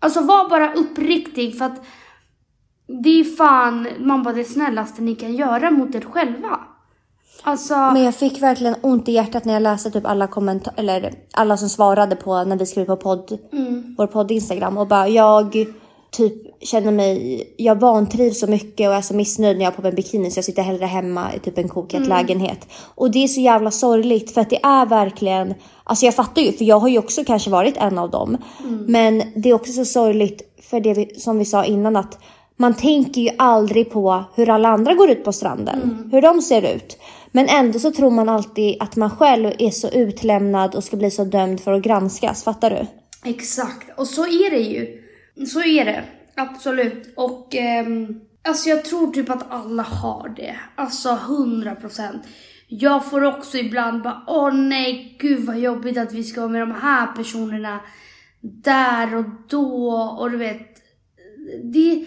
Alltså 0.00 0.20
var 0.20 0.48
bara 0.48 0.72
uppriktig 0.72 1.58
för 1.58 1.64
att 1.64 1.86
det 2.88 3.20
är 3.20 3.24
fan, 3.36 3.88
man 3.98 4.22
bara 4.22 4.34
det 4.34 4.44
snällaste 4.44 5.02
ni 5.02 5.14
kan 5.14 5.34
göra 5.34 5.70
mot 5.70 5.94
er 5.94 6.00
själva. 6.00 6.60
Alltså, 7.42 7.74
Men 7.74 8.02
jag 8.02 8.14
fick 8.14 8.42
verkligen 8.42 8.74
ont 8.80 9.08
i 9.08 9.12
hjärtat 9.12 9.44
när 9.44 9.52
jag 9.52 9.62
läste 9.62 9.90
typ 9.90 10.06
alla 10.06 10.26
kommentarer, 10.26 10.74
eller 10.76 11.12
alla 11.32 11.56
som 11.56 11.68
svarade 11.68 12.16
på 12.16 12.44
när 12.44 12.56
vi 12.56 12.66
skrev 12.66 12.84
på 12.84 12.96
podd, 12.96 13.38
vår 13.98 14.06
podd 14.06 14.30
Instagram 14.30 14.78
och 14.78 14.86
bara 14.86 15.08
jag 15.08 15.66
typ 16.10 16.34
känner 16.60 16.92
mig, 16.92 17.42
jag 17.56 17.80
vantrivs 17.80 18.40
så 18.40 18.46
mycket 18.46 18.88
och 18.88 18.94
är 18.94 19.00
så 19.00 19.14
missnöjd 19.14 19.56
när 19.56 19.64
jag 19.64 19.70
har 19.70 19.76
på 19.76 19.82
mig 19.82 19.92
bikini 19.92 20.30
så 20.30 20.38
jag 20.38 20.44
sitter 20.44 20.62
hellre 20.62 20.86
hemma 20.86 21.34
i 21.34 21.38
typ 21.38 21.58
en 21.58 21.68
kokhet 21.68 22.06
lägenhet. 22.06 22.66
Och 22.94 23.10
det 23.10 23.24
är 23.24 23.28
så 23.28 23.40
jävla 23.40 23.70
sorgligt 23.70 24.30
för 24.30 24.40
att 24.40 24.50
det 24.50 24.64
är 24.64 24.86
verkligen, 24.86 25.54
alltså 25.84 26.04
jag 26.04 26.14
fattar 26.14 26.42
ju 26.42 26.52
för 26.52 26.64
jag 26.64 26.78
har 26.78 26.88
ju 26.88 26.98
också 26.98 27.24
kanske 27.24 27.50
varit 27.50 27.76
en 27.76 27.98
av 27.98 28.10
dem. 28.10 28.36
Men 28.86 29.22
det 29.34 29.50
är 29.50 29.54
också 29.54 29.72
så 29.72 29.84
sorgligt 29.84 30.42
för 30.70 30.80
det 30.80 30.94
vi, 30.94 31.14
som 31.20 31.38
vi 31.38 31.44
sa 31.44 31.64
innan 31.64 31.96
att 31.96 32.18
man 32.60 32.74
tänker 32.74 33.20
ju 33.20 33.30
aldrig 33.38 33.90
på 33.90 34.24
hur 34.34 34.48
alla 34.48 34.68
andra 34.68 34.94
går 34.94 35.10
ut 35.10 35.24
på 35.24 35.32
stranden, 35.32 36.08
hur 36.12 36.22
de 36.22 36.42
ser 36.42 36.74
ut. 36.74 36.98
Men 37.32 37.48
ändå 37.48 37.78
så 37.78 37.92
tror 37.92 38.10
man 38.10 38.28
alltid 38.28 38.76
att 38.80 38.96
man 38.96 39.10
själv 39.10 39.52
är 39.58 39.70
så 39.70 39.88
utlämnad 39.88 40.74
och 40.74 40.84
ska 40.84 40.96
bli 40.96 41.10
så 41.10 41.24
dömd 41.24 41.60
för 41.60 41.72
att 41.72 41.82
granskas, 41.82 42.44
fattar 42.44 42.70
du? 42.70 42.86
Exakt, 43.30 43.98
och 43.98 44.06
så 44.06 44.26
är 44.26 44.50
det 44.50 44.60
ju. 44.60 45.02
Så 45.46 45.62
är 45.62 45.84
det, 45.84 46.04
absolut. 46.36 47.12
Och 47.16 47.54
ehm, 47.54 48.20
alltså 48.48 48.68
jag 48.68 48.84
tror 48.84 49.12
typ 49.12 49.30
att 49.30 49.50
alla 49.50 49.82
har 49.82 50.28
det. 50.28 50.56
Alltså 50.74 51.10
100 51.10 51.74
procent. 51.74 52.22
Jag 52.68 53.10
får 53.10 53.24
också 53.24 53.58
ibland 53.58 54.02
bara, 54.02 54.24
åh 54.26 54.54
nej, 54.54 55.16
gud 55.20 55.46
vad 55.46 55.58
jobbigt 55.58 55.98
att 55.98 56.12
vi 56.12 56.24
ska 56.24 56.40
vara 56.40 56.52
med 56.52 56.60
de 56.60 56.72
här 56.72 57.06
personerna 57.06 57.80
där 58.40 59.16
och 59.16 59.24
då. 59.48 59.90
Och 60.20 60.30
du 60.30 60.36
vet, 60.36 60.68
det, 61.64 62.06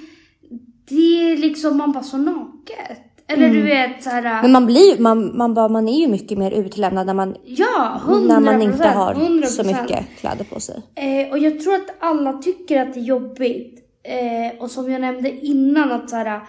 det 0.95 1.31
är 1.31 1.37
liksom, 1.37 1.77
man 1.77 1.91
bara 1.91 2.03
så 2.03 2.17
naket. 2.17 2.99
Eller 3.27 3.49
du 3.49 3.61
vet 3.61 4.03
så 4.03 4.09
här. 4.09 4.41
Men 4.41 4.51
man 4.51 4.65
blir 4.65 4.95
ju- 4.95 5.01
man, 5.01 5.37
man, 5.37 5.53
bara, 5.53 5.69
man 5.69 5.87
är 5.87 5.99
ju 6.01 6.07
mycket 6.07 6.37
mer 6.37 6.51
utlämnad 6.51 7.05
när 7.07 7.13
man, 7.13 7.35
ja, 7.45 8.01
100 8.07 8.39
när 8.39 8.51
man 8.51 8.61
inte 8.61 8.87
har 8.87 9.13
100%. 9.13 9.45
så 9.45 9.63
mycket 9.63 10.05
kläder 10.19 10.43
på 10.45 10.59
sig. 10.59 10.81
Eh, 10.95 11.31
och 11.31 11.37
jag 11.37 11.59
tror 11.61 11.73
att 11.75 11.95
alla 11.99 12.33
tycker 12.33 12.81
att 12.81 12.93
det 12.93 12.99
är 12.99 13.03
jobbigt. 13.03 13.77
Eh, 14.03 14.61
och 14.61 14.71
som 14.71 14.91
jag 14.91 15.01
nämnde 15.01 15.45
innan 15.45 15.91
att 15.91 16.09
så 16.09 16.15
här, 16.15 16.41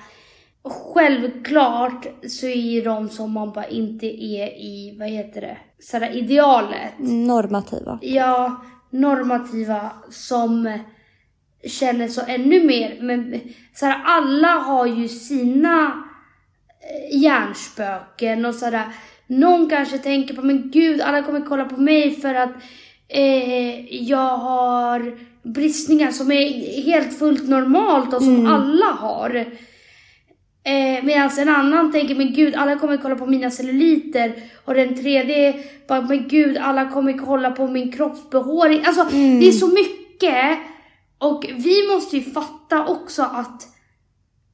självklart 0.94 2.06
så 2.28 2.46
är 2.46 2.84
de 2.84 3.08
som 3.08 3.32
man 3.32 3.52
bara 3.52 3.66
inte 3.68 4.06
är 4.06 4.46
i, 4.46 4.96
vad 4.98 5.08
heter 5.08 5.40
det, 5.40 5.56
så 5.80 5.96
här, 5.98 6.16
idealet. 6.16 6.92
Normativa. 6.98 7.98
Ja, 8.02 8.56
normativa 8.90 9.90
som 10.10 10.78
känner 11.68 12.08
så 12.08 12.20
ännu 12.26 12.64
mer. 12.64 12.98
Men 13.00 13.40
så 13.74 13.86
här, 13.86 14.02
alla 14.04 14.48
har 14.48 14.86
ju 14.86 15.08
sina 15.08 16.04
eh, 16.80 17.18
hjärnspöken 17.18 18.44
och 18.44 18.54
sådär. 18.54 18.84
Någon 19.26 19.70
kanske 19.70 19.98
tänker 19.98 20.34
på, 20.34 20.42
men 20.42 20.70
gud, 20.70 21.00
alla 21.00 21.22
kommer 21.22 21.40
kolla 21.40 21.64
på 21.64 21.80
mig 21.80 22.20
för 22.20 22.34
att 22.34 22.50
eh, 23.08 23.94
jag 24.04 24.36
har 24.36 25.18
bristningar 25.42 26.10
som 26.10 26.32
är 26.32 26.82
helt 26.82 27.18
fullt 27.18 27.48
normalt 27.48 28.14
och 28.14 28.22
som 28.22 28.46
alla 28.46 28.86
har. 28.86 29.36
Eh, 30.64 31.04
Medan 31.04 31.30
en 31.38 31.48
annan 31.48 31.92
tänker, 31.92 32.14
men 32.14 32.32
gud, 32.32 32.54
alla 32.54 32.76
kommer 32.76 32.96
kolla 32.96 33.16
på 33.16 33.26
mina 33.26 33.50
celluliter. 33.50 34.32
Och 34.64 34.74
den 34.74 34.94
tredje 34.94 35.54
bara, 35.88 36.00
men 36.00 36.28
gud, 36.28 36.56
alla 36.56 36.88
kommer 36.88 37.12
kolla 37.12 37.50
på 37.50 37.66
min 37.66 37.92
kroppsbehåring. 37.92 38.84
Alltså, 38.86 39.04
det 39.40 39.48
är 39.48 39.52
så 39.52 39.68
mycket. 39.68 40.58
Och 41.22 41.44
vi 41.48 41.88
måste 41.94 42.16
ju 42.16 42.22
fatta 42.32 42.86
också 42.86 43.22
att 43.22 43.68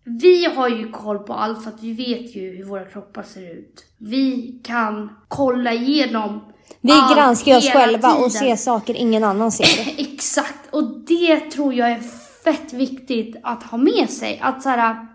vi 0.05 0.45
har 0.45 0.69
ju 0.69 0.91
koll 0.91 1.19
på 1.19 1.33
allt 1.33 1.65
för 1.65 1.71
att 1.71 1.83
vi 1.83 1.93
vet 1.93 2.37
ju 2.37 2.57
hur 2.57 2.65
våra 2.65 2.85
kroppar 2.85 3.23
ser 3.23 3.55
ut. 3.55 3.85
Vi 3.99 4.61
kan 4.65 5.11
kolla 5.29 5.73
igenom 5.73 6.41
Vi 6.81 6.93
allt 6.93 7.17
granskar 7.17 7.57
oss 7.57 7.71
själva 7.71 8.09
och 8.15 8.17
tiden. 8.17 8.31
ser 8.31 8.57
saker 8.57 8.95
ingen 8.95 9.25
annan 9.25 9.53
ser. 9.53 9.95
Exakt, 9.99 10.75
och 10.75 11.05
det 11.07 11.41
tror 11.41 11.75
jag 11.75 11.91
är 11.91 12.01
fett 12.45 12.73
viktigt 12.73 13.37
att 13.43 13.63
ha 13.63 13.79
med 13.79 14.11
sig. 14.11 14.39
Att 14.43 14.63
så 14.63 14.69
här, 14.69 15.07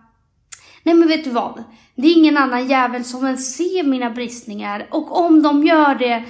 nej 0.84 0.96
men 0.96 1.08
vet 1.08 1.24
du 1.24 1.30
vad? 1.30 1.63
Det 1.96 2.08
är 2.08 2.18
ingen 2.18 2.38
annan 2.38 2.68
jävel 2.68 3.04
som 3.04 3.26
ens 3.26 3.56
ser 3.56 3.84
mina 3.84 4.10
bristningar. 4.10 4.88
Och 4.92 5.20
om 5.26 5.44
de 5.44 5.63
gör 5.63 5.96
det 5.96 6.24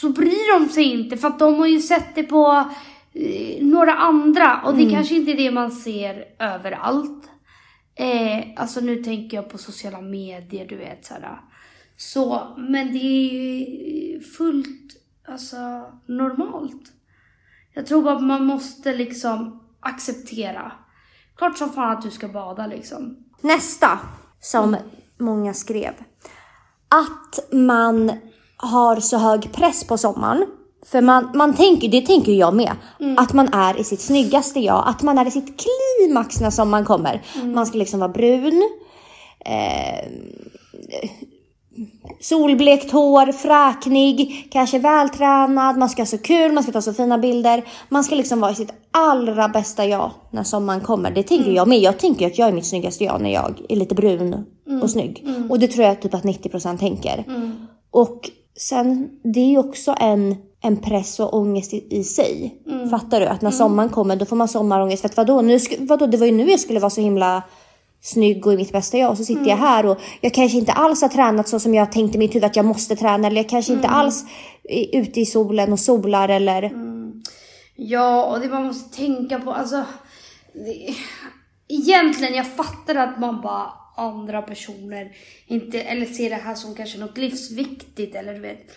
så 0.00 0.08
bryr 0.08 0.58
de 0.58 0.68
sig 0.68 0.84
inte 0.84 1.16
för 1.16 1.28
att 1.28 1.38
de 1.38 1.58
har 1.58 1.66
ju 1.66 1.80
sett 1.80 2.14
det 2.14 2.22
på 2.22 2.64
några 3.60 3.94
andra. 3.94 4.62
Och 4.64 4.76
det 4.76 4.90
kanske 4.90 5.14
inte 5.14 5.30
är 5.30 5.36
det 5.36 5.50
man 5.50 5.72
ser 5.72 6.24
överallt. 6.38 7.30
Eh, 7.94 8.44
alltså 8.56 8.80
nu 8.80 8.96
tänker 8.96 9.36
jag 9.36 9.50
på 9.50 9.58
sociala 9.58 10.00
medier, 10.00 10.66
du 10.68 10.76
vet 10.76 11.04
såhär. 11.04 11.40
Så, 11.96 12.54
men 12.56 12.92
det 12.92 12.98
är 12.98 13.30
ju 13.30 14.20
fullt, 14.20 14.96
alltså 15.28 15.56
normalt. 16.06 16.92
Jag 17.74 17.86
tror 17.86 18.02
bara 18.02 18.16
att 18.16 18.22
man 18.22 18.44
måste 18.44 18.94
liksom 18.94 19.62
acceptera. 19.80 20.72
Klart 21.36 21.58
som 21.58 21.70
fan 21.70 21.96
att 21.96 22.02
du 22.02 22.10
ska 22.10 22.28
bada 22.28 22.66
liksom. 22.66 23.16
Nästa 23.40 23.98
som 24.40 24.76
många 25.18 25.54
skrev. 25.54 25.92
Att 26.88 27.52
man 27.52 28.12
har 28.56 29.00
så 29.00 29.18
hög 29.18 29.52
press 29.52 29.86
på 29.86 29.98
sommaren. 29.98 30.46
För 30.86 31.00
man, 31.00 31.30
man 31.34 31.54
tänker, 31.54 31.88
det 31.88 32.00
tänker 32.00 32.32
jag 32.32 32.54
med, 32.54 32.72
att 33.16 33.32
man 33.32 33.54
är 33.54 33.80
i 33.80 33.84
sitt 33.84 34.00
snyggaste 34.00 34.60
jag. 34.60 34.84
Att 34.86 35.02
man 35.02 35.18
är 35.18 35.26
i 35.26 35.30
sitt 35.30 35.60
klimax 35.60 36.40
när 36.40 36.50
sommaren 36.50 36.84
kommer. 36.84 37.22
Man 37.54 37.66
ska 37.66 37.78
liksom 37.78 38.00
vara 38.00 38.12
brun. 38.12 38.62
Eh, 39.44 40.08
solblekt 42.20 42.92
hår, 42.92 43.32
fräknig, 43.32 44.48
kanske 44.52 44.78
vältränad, 44.78 45.78
man 45.78 45.88
ska 45.88 46.02
ha 46.02 46.06
så 46.06 46.18
kul, 46.18 46.52
man 46.52 46.62
ska 46.62 46.72
ta 46.72 46.82
så 46.82 46.92
fina 46.94 47.18
bilder. 47.18 47.64
Man 47.88 48.04
ska 48.04 48.14
liksom 48.14 48.40
vara 48.40 48.52
i 48.52 48.54
sitt 48.54 48.72
allra 48.90 49.48
bästa 49.48 49.86
jag 49.86 50.10
när 50.30 50.42
sommaren 50.44 50.80
kommer. 50.80 51.10
Det 51.10 51.22
tänker 51.22 51.50
jag 51.50 51.68
med. 51.68 51.78
Jag 51.78 51.98
tänker 51.98 52.26
att 52.26 52.38
jag 52.38 52.48
är 52.48 52.52
mitt 52.52 52.66
snyggaste 52.66 53.04
jag 53.04 53.20
när 53.20 53.30
jag 53.32 53.60
är 53.68 53.76
lite 53.76 53.94
brun 53.94 54.44
och 54.82 54.90
snygg. 54.90 55.26
Och 55.50 55.58
det 55.58 55.68
tror 55.68 55.84
jag 55.86 56.02
typ 56.02 56.14
att 56.14 56.24
90% 56.24 56.78
tänker. 56.78 57.24
Och 57.90 58.30
sen, 58.58 59.08
det 59.34 59.40
är 59.40 59.48
ju 59.48 59.58
också 59.58 59.94
en, 60.00 60.36
en 60.60 60.76
press 60.76 61.20
och 61.20 61.34
ångest 61.34 61.74
i, 61.74 61.86
i 61.90 62.04
sig. 62.04 62.54
Fattar 62.90 63.20
du? 63.20 63.26
Att 63.26 63.42
när 63.42 63.50
sommaren 63.50 63.90
kommer 63.90 64.16
då 64.16 64.24
får 64.24 64.36
man 64.36 64.48
sommarångest. 64.48 65.00
För 65.00 65.08
att 65.08 65.16
vadå, 65.16 65.40
nu, 65.40 65.58
vadå, 65.78 66.06
det 66.06 66.16
var 66.16 66.26
ju 66.26 66.32
nu 66.32 66.50
jag 66.50 66.60
skulle 66.60 66.80
vara 66.80 66.90
så 66.90 67.00
himla 67.00 67.42
snygg 68.00 68.46
och 68.46 68.52
i 68.52 68.56
mitt 68.56 68.72
bästa 68.72 68.98
jag 68.98 69.10
och 69.10 69.16
så 69.16 69.24
sitter 69.24 69.48
jag 69.48 69.56
här 69.56 69.86
och 69.86 69.98
jag 70.20 70.34
kanske 70.34 70.58
inte 70.58 70.72
alls 70.72 71.02
har 71.02 71.08
tränat 71.08 71.48
så 71.48 71.60
som 71.60 71.74
jag 71.74 71.92
tänkte 71.92 72.18
i 72.18 72.18
mitt 72.18 72.34
huvud 72.34 72.44
att 72.44 72.56
jag 72.56 72.64
måste 72.64 72.96
träna 72.96 73.26
eller 73.26 73.36
jag 73.36 73.48
kanske 73.48 73.72
inte 73.72 73.88
alls 73.88 74.24
är 74.64 75.00
ute 75.00 75.20
i 75.20 75.26
solen 75.26 75.72
och 75.72 75.80
solar 75.80 76.28
eller 76.28 76.70
Ja, 77.80 78.24
och 78.24 78.40
det 78.40 78.48
man 78.48 78.66
måste 78.66 78.96
tänka 78.96 79.38
på, 79.38 79.52
alltså. 79.52 79.84
Det, 80.52 80.94
egentligen, 81.68 82.34
jag 82.34 82.46
fattar 82.46 82.94
att 82.94 83.20
man 83.20 83.40
bara 83.40 83.72
andra 83.96 84.42
personer 84.42 85.12
inte, 85.46 85.82
eller 85.82 86.06
ser 86.06 86.30
det 86.30 86.36
här 86.36 86.54
som 86.54 86.74
kanske 86.74 86.98
något 86.98 87.18
livsviktigt 87.18 88.14
eller 88.14 88.34
du 88.34 88.40
vet. 88.40 88.70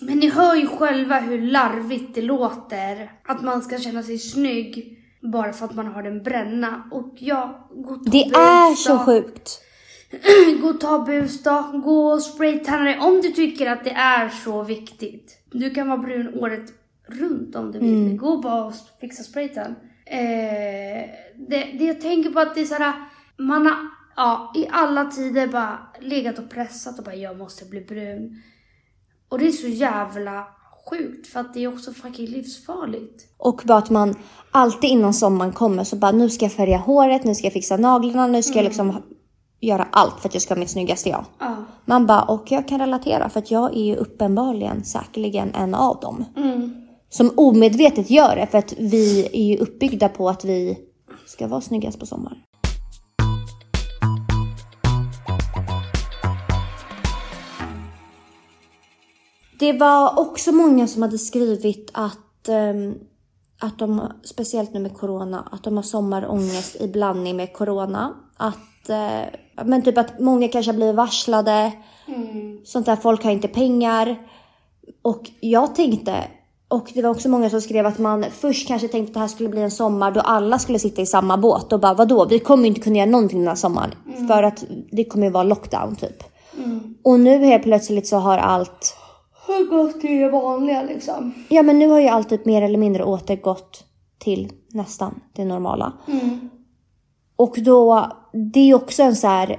Men 0.00 0.18
ni 0.18 0.28
hör 0.28 0.54
ju 0.54 0.66
själva 0.66 1.20
hur 1.20 1.42
larvigt 1.42 2.14
det 2.14 2.22
låter 2.22 3.12
att 3.24 3.42
man 3.42 3.62
ska 3.62 3.78
känna 3.78 4.02
sig 4.02 4.18
snygg 4.18 4.98
bara 5.20 5.52
för 5.52 5.64
att 5.64 5.74
man 5.74 5.86
har 5.86 6.02
en 6.02 6.22
bränna. 6.22 6.88
Och 6.90 7.14
ja, 7.18 7.68
gå 7.70 7.94
och 7.94 8.04
ta 8.04 8.10
Det 8.10 8.24
är 8.24 8.74
så 8.74 8.98
sjukt. 8.98 9.60
Gå 10.62 10.68
och 10.68 10.80
ta 10.80 10.98
bus 10.98 11.42
då. 11.42 11.80
Gå 11.84 12.06
och 12.12 12.22
spraytanna 12.22 12.84
dig 12.84 12.98
om 12.98 13.20
du 13.20 13.28
tycker 13.28 13.70
att 13.70 13.84
det 13.84 13.90
är 13.90 14.28
så 14.28 14.62
viktigt. 14.62 15.38
Du 15.50 15.70
kan 15.70 15.88
vara 15.88 15.98
brun 15.98 16.34
året 16.34 16.72
runt 17.06 17.56
om 17.56 17.72
du 17.72 17.78
vill. 17.78 18.16
Gå 18.16 18.36
bara 18.36 18.64
och 18.64 18.72
fixa 19.00 19.22
spraytan. 19.22 19.74
Eh, 20.04 21.10
det, 21.48 21.64
det 21.78 21.84
jag 21.84 22.00
tänker 22.00 22.30
på 22.30 22.40
att 22.40 22.54
det 22.54 22.60
är 22.60 22.64
såhär, 22.64 22.92
man 23.36 23.66
har 23.66 23.76
ja, 24.16 24.52
i 24.56 24.66
alla 24.70 25.04
tider 25.04 25.46
bara 25.46 25.78
legat 26.00 26.38
och 26.38 26.50
pressat 26.50 26.98
och 26.98 27.04
bara 27.04 27.14
jag 27.14 27.38
måste 27.38 27.64
bli 27.64 27.80
brun. 27.80 28.42
Och 29.28 29.38
det 29.38 29.46
är 29.46 29.52
så 29.52 29.68
jävla 29.68 30.46
sjukt 30.90 31.26
för 31.26 31.40
att 31.40 31.54
det 31.54 31.64
är 31.64 31.68
också 31.68 31.92
fucking 31.92 32.26
livsfarligt. 32.26 33.24
Och 33.36 33.62
bara 33.64 33.78
att 33.78 33.90
man 33.90 34.14
alltid 34.50 34.90
innan 34.90 35.14
sommaren 35.14 35.52
kommer 35.52 35.84
så 35.84 35.96
bara 35.96 36.12
nu 36.12 36.30
ska 36.30 36.44
jag 36.44 36.52
färga 36.52 36.78
håret, 36.78 37.24
nu 37.24 37.34
ska 37.34 37.46
jag 37.46 37.52
fixa 37.52 37.76
naglarna, 37.76 38.26
nu 38.26 38.42
ska 38.42 38.54
jag 38.54 38.64
liksom 38.64 39.02
göra 39.60 39.86
allt 39.90 40.20
för 40.20 40.28
att 40.28 40.34
jag 40.34 40.42
ska 40.42 40.54
ha 40.54 40.58
mitt 40.58 40.70
snyggaste 40.70 41.08
jag. 41.08 41.24
Ja. 41.38 41.56
Man 41.84 42.06
bara, 42.06 42.22
och 42.22 42.52
jag 42.52 42.68
kan 42.68 42.78
relatera 42.78 43.28
för 43.28 43.38
att 43.38 43.50
jag 43.50 43.76
är 43.76 43.84
ju 43.84 43.96
uppenbarligen 43.96 44.84
säkerligen 44.84 45.54
en 45.54 45.74
av 45.74 46.00
dem. 46.00 46.24
Som 47.10 47.30
omedvetet 47.36 48.10
gör 48.10 48.36
det 48.36 48.46
för 48.46 48.58
att 48.58 48.74
vi 48.78 49.28
är 49.32 49.44
ju 49.44 49.56
uppbyggda 49.56 50.08
på 50.08 50.28
att 50.28 50.44
vi 50.44 50.78
ska 51.26 51.46
vara 51.46 51.60
snyggast 51.60 52.00
på 52.00 52.06
sommaren. 52.06 52.38
Det 59.58 59.72
var 59.72 60.18
också 60.18 60.52
många 60.52 60.86
som 60.86 61.02
hade 61.02 61.18
skrivit 61.18 61.90
att, 61.94 62.48
ehm, 62.48 62.94
att 63.60 63.78
de, 63.78 64.12
speciellt 64.24 64.74
nu 64.74 64.80
med 64.80 64.96
corona, 64.96 65.48
att 65.52 65.64
de 65.64 65.76
har 65.76 65.82
sommarångest 65.82 66.76
i 66.80 66.88
blandning 66.88 67.36
med 67.36 67.52
corona. 67.52 68.14
Att, 68.36 68.88
eh, 68.88 69.64
men 69.64 69.82
typ 69.82 69.98
att 69.98 70.20
många 70.20 70.48
kanske 70.48 70.72
blir 70.72 70.92
varslade. 70.92 71.72
Sånt 72.64 72.86
där, 72.86 72.96
folk 72.96 73.24
har 73.24 73.30
inte 73.30 73.48
pengar. 73.48 74.16
Och 75.02 75.30
jag 75.40 75.74
tänkte, 75.74 76.24
och 76.68 76.90
det 76.94 77.02
var 77.02 77.10
också 77.10 77.28
många 77.28 77.50
som 77.50 77.60
skrev 77.60 77.86
att 77.86 77.98
man 77.98 78.24
först 78.30 78.68
kanske 78.68 78.88
tänkte 78.88 79.10
att 79.10 79.14
det 79.14 79.20
här 79.20 79.28
skulle 79.28 79.48
bli 79.48 79.62
en 79.62 79.70
sommar 79.70 80.10
då 80.10 80.20
alla 80.20 80.58
skulle 80.58 80.78
sitta 80.78 81.02
i 81.02 81.06
samma 81.06 81.36
båt 81.36 81.72
och 81.72 81.80
bara 81.80 81.94
vadå, 81.94 82.24
vi 82.24 82.38
kommer 82.38 82.62
ju 82.62 82.68
inte 82.68 82.80
kunna 82.80 82.96
göra 82.96 83.10
någonting 83.10 83.38
den 83.38 83.48
här 83.48 83.54
sommaren. 83.54 83.90
För 84.28 84.42
att 84.42 84.64
det 84.92 85.04
kommer 85.04 85.26
ju 85.26 85.32
vara 85.32 85.44
lockdown 85.44 85.96
typ. 85.96 86.22
Och 87.02 87.20
nu 87.20 87.44
helt 87.44 87.62
plötsligt 87.62 88.06
så 88.06 88.16
har 88.16 88.38
allt 88.38 88.96
Har 89.48 89.64
gått 89.64 90.00
till 90.00 90.18
det 90.18 90.30
vanliga 90.30 90.82
liksom. 90.82 91.34
Ja 91.48 91.62
men 91.62 91.78
nu 91.78 91.88
har 91.88 92.00
ju 92.00 92.08
allt 92.08 92.28
typ 92.28 92.44
mer 92.44 92.62
eller 92.62 92.78
mindre 92.78 93.04
återgått 93.04 93.84
till 94.18 94.52
nästan 94.72 95.20
det 95.32 95.44
normala. 95.44 95.92
Och 97.36 97.54
då, 97.58 98.12
det 98.52 98.60
är 98.60 98.64
ju 98.64 98.74
också 98.74 99.02
en 99.02 99.16
så 99.16 99.26
här 99.26 99.58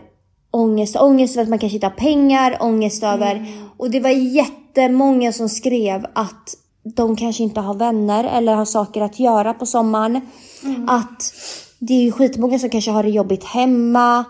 ångest, 0.51 0.95
ångest 0.95 1.35
över 1.35 1.43
att 1.43 1.49
man 1.49 1.59
kanske 1.59 1.75
inte 1.75 1.87
har 1.87 1.91
pengar, 1.91 2.57
ångest 2.59 3.03
över, 3.03 3.47
och 3.77 3.91
det 3.91 3.99
var 3.99 4.09
jättemånga 4.09 5.33
som 5.33 5.49
skrev 5.49 6.05
att 6.13 6.55
de 6.95 7.15
kanske 7.15 7.43
inte 7.43 7.59
har 7.59 7.73
vänner 7.73 8.23
eller 8.23 8.55
har 8.55 8.65
saker 8.65 9.01
att 9.01 9.19
göra 9.19 9.53
på 9.53 9.65
sommaren. 9.65 10.21
Att 10.87 11.33
det 11.79 11.93
är 11.93 12.01
ju 12.01 12.11
skitmånga 12.11 12.59
som 12.59 12.69
kanske 12.69 12.91
har 12.91 13.03
det 13.03 13.09
jobbigt 13.09 13.43
hemma. 13.43 14.25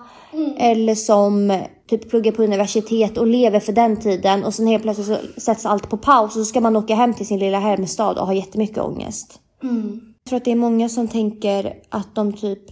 Eller 0.58 0.96
som 0.96 1.62
typ 1.90 2.10
pluggar 2.10 2.32
på 2.32 2.44
universitet 2.44 3.18
och 3.18 3.28
lever 3.28 3.60
för 3.60 3.74
den 3.74 3.98
tiden 3.98 4.44
och 4.44 4.54
sen 4.54 4.68
helt 4.68 4.84
plötsligt 4.84 5.08
så 5.08 5.42
sätts 5.42 5.66
allt 5.66 5.90
på 5.90 5.98
paus 5.98 6.36
och 6.36 6.42
så 6.42 6.46
ska 6.46 6.62
man 6.62 6.76
åka 6.76 6.96
hem 6.96 7.14
till 7.14 7.28
sin 7.28 7.40
lilla 7.40 7.60
hemstad 7.60 8.18
och 8.18 8.26
ha 8.26 8.34
jättemycket 8.34 8.78
ångest. 8.78 9.40
Jag 9.62 10.30
tror 10.30 10.38
att 10.38 10.46
det 10.46 10.52
är 10.52 10.56
många 10.56 10.90
som 10.90 11.08
tänker 11.08 11.74
att 11.90 12.16
de 12.16 12.34
typ 12.34 12.64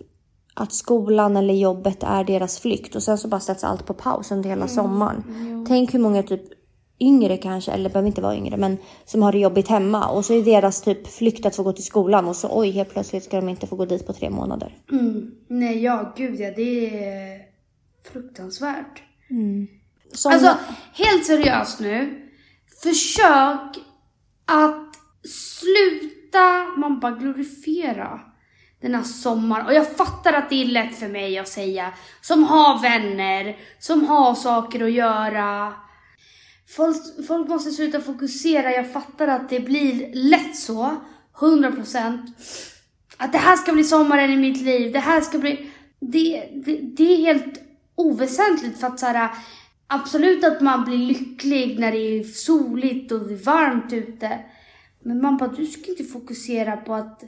att 0.54 0.74
skolan 0.74 1.38
eller 1.38 1.54
jobbet 1.54 2.04
är 2.04 2.24
deras 2.24 2.60
flykt 2.60 2.96
och 2.96 3.04
sen 3.04 3.18
så 3.18 3.28
bara 3.28 3.40
sätts 3.40 3.64
allt 3.64 3.86
på 3.86 3.94
paus 3.94 4.32
under 4.32 4.50
hela 4.50 4.68
sommaren. 4.68 5.24
Tänk 5.68 5.94
hur 5.94 6.00
många 6.00 6.24
typ 6.24 6.42
yngre 7.00 7.38
kanske, 7.38 7.72
eller 7.72 7.90
behöver 7.90 8.08
inte 8.08 8.22
vara 8.22 8.36
yngre, 8.36 8.58
men 8.58 8.78
som 9.06 9.22
har 9.22 9.32
det 9.32 9.40
jobbigt 9.40 9.68
hemma 9.68 10.08
och 10.10 10.26
så 10.26 10.34
är 10.34 10.44
deras 10.44 10.82
typ 10.82 11.08
flykt 11.08 11.46
att 11.46 11.56
få 11.56 11.64
gå 11.64 11.74
till 11.74 11.84
skolan 11.84 12.28
och 12.28 12.36
så 12.36 12.50
oj, 12.52 12.72
helt 12.72 12.90
plötsligt 12.90 13.24
ska 13.24 13.38
de 13.38 13.50
inte 13.50 13.68
få 13.68 13.76
gå 13.76 13.86
dit 13.86 14.08
på 14.08 14.14
tre 14.14 14.30
månader. 14.30 14.78
Nej, 15.48 15.84
ja 15.84 16.14
gud 16.18 16.40
ja, 16.40 16.52
det 16.56 16.96
är 16.96 17.47
fruktansvärt. 18.14 19.04
Som, 20.14 20.32
Alltså, 20.32 20.58
helt 20.94 21.26
seriöst 21.26 21.80
nu. 21.80 22.30
Försök 22.84 23.78
att 24.46 24.96
sluta, 25.24 26.66
man 26.78 27.00
bara 27.00 27.12
glorifiera 27.12 28.20
den 28.82 28.96
här 28.96 29.04
sommaren. 29.04 29.66
Och 29.66 29.74
jag 29.74 29.96
fattar 29.96 30.34
att 30.34 30.50
det 30.50 30.62
är 30.62 30.66
lätt 30.66 30.96
för 31.00 31.08
mig 31.08 31.38
att 31.38 31.48
säga, 31.48 31.94
som 32.22 32.44
har 32.44 32.82
vänner, 32.82 33.58
som 33.80 34.06
har 34.06 34.36
saker 34.36 34.84
att 34.84 34.92
göra. 34.92 35.74
Folk, 36.76 36.98
folk 37.28 37.48
måste 37.50 37.72
sluta 37.72 38.02
fokusera, 38.02 38.72
jag 38.72 38.94
fattar 38.94 39.28
att 39.28 39.50
det 39.50 39.60
blir 39.60 40.16
lätt 40.16 40.56
så, 40.56 40.96
100%. 41.40 42.34
Att 43.18 43.32
det 43.32 43.38
här 43.38 43.56
ska 43.56 43.74
bli 43.74 43.84
sommaren 43.84 44.32
i 44.32 44.38
mitt 44.38 44.62
liv, 44.62 44.94
det 44.94 45.00
här 45.00 45.22
ska 45.22 45.38
bli... 45.38 45.70
Det, 46.00 46.50
det, 46.66 46.80
det 46.82 47.14
är 47.14 47.18
helt 47.18 47.67
oväsentligt 47.98 48.80
för 48.80 48.88
att 48.88 49.00
så 49.00 49.06
här, 49.06 49.30
absolut 49.88 50.44
att 50.44 50.62
man 50.62 50.86
blir 50.86 50.98
lycklig 50.98 51.80
när 51.80 51.92
det 51.92 51.98
är 52.20 52.24
soligt 52.24 53.12
och 53.12 53.28
det 53.28 53.34
är 53.34 53.44
varmt 53.44 53.94
ute. 53.94 54.40
Men 55.00 55.22
man 55.22 55.38
bara, 55.38 55.50
du 55.50 55.66
ska 55.66 55.92
inte 55.92 56.04
fokusera 56.04 56.78
på 56.78 56.94
att 56.94 57.24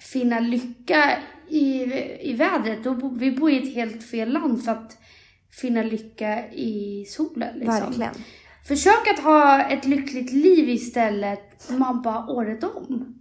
finna 0.00 0.40
lycka 0.40 1.18
i, 1.48 1.84
i 2.20 2.32
vädret. 2.32 2.78
Vi 3.18 3.32
bor 3.32 3.50
i 3.50 3.68
ett 3.68 3.74
helt 3.74 4.04
fel 4.04 4.32
land 4.32 4.64
för 4.64 4.72
att 4.72 4.98
finna 5.60 5.82
lycka 5.82 6.50
i 6.52 7.04
solen. 7.04 7.58
Liksom. 7.58 7.74
verkligen. 7.74 8.14
Försök 8.68 9.08
att 9.08 9.24
ha 9.24 9.62
ett 9.62 9.86
lyckligt 9.86 10.32
liv 10.32 10.68
istället. 10.68 11.70
Man 11.70 12.02
bara 12.02 12.26
året 12.26 12.64
om. 12.64 13.14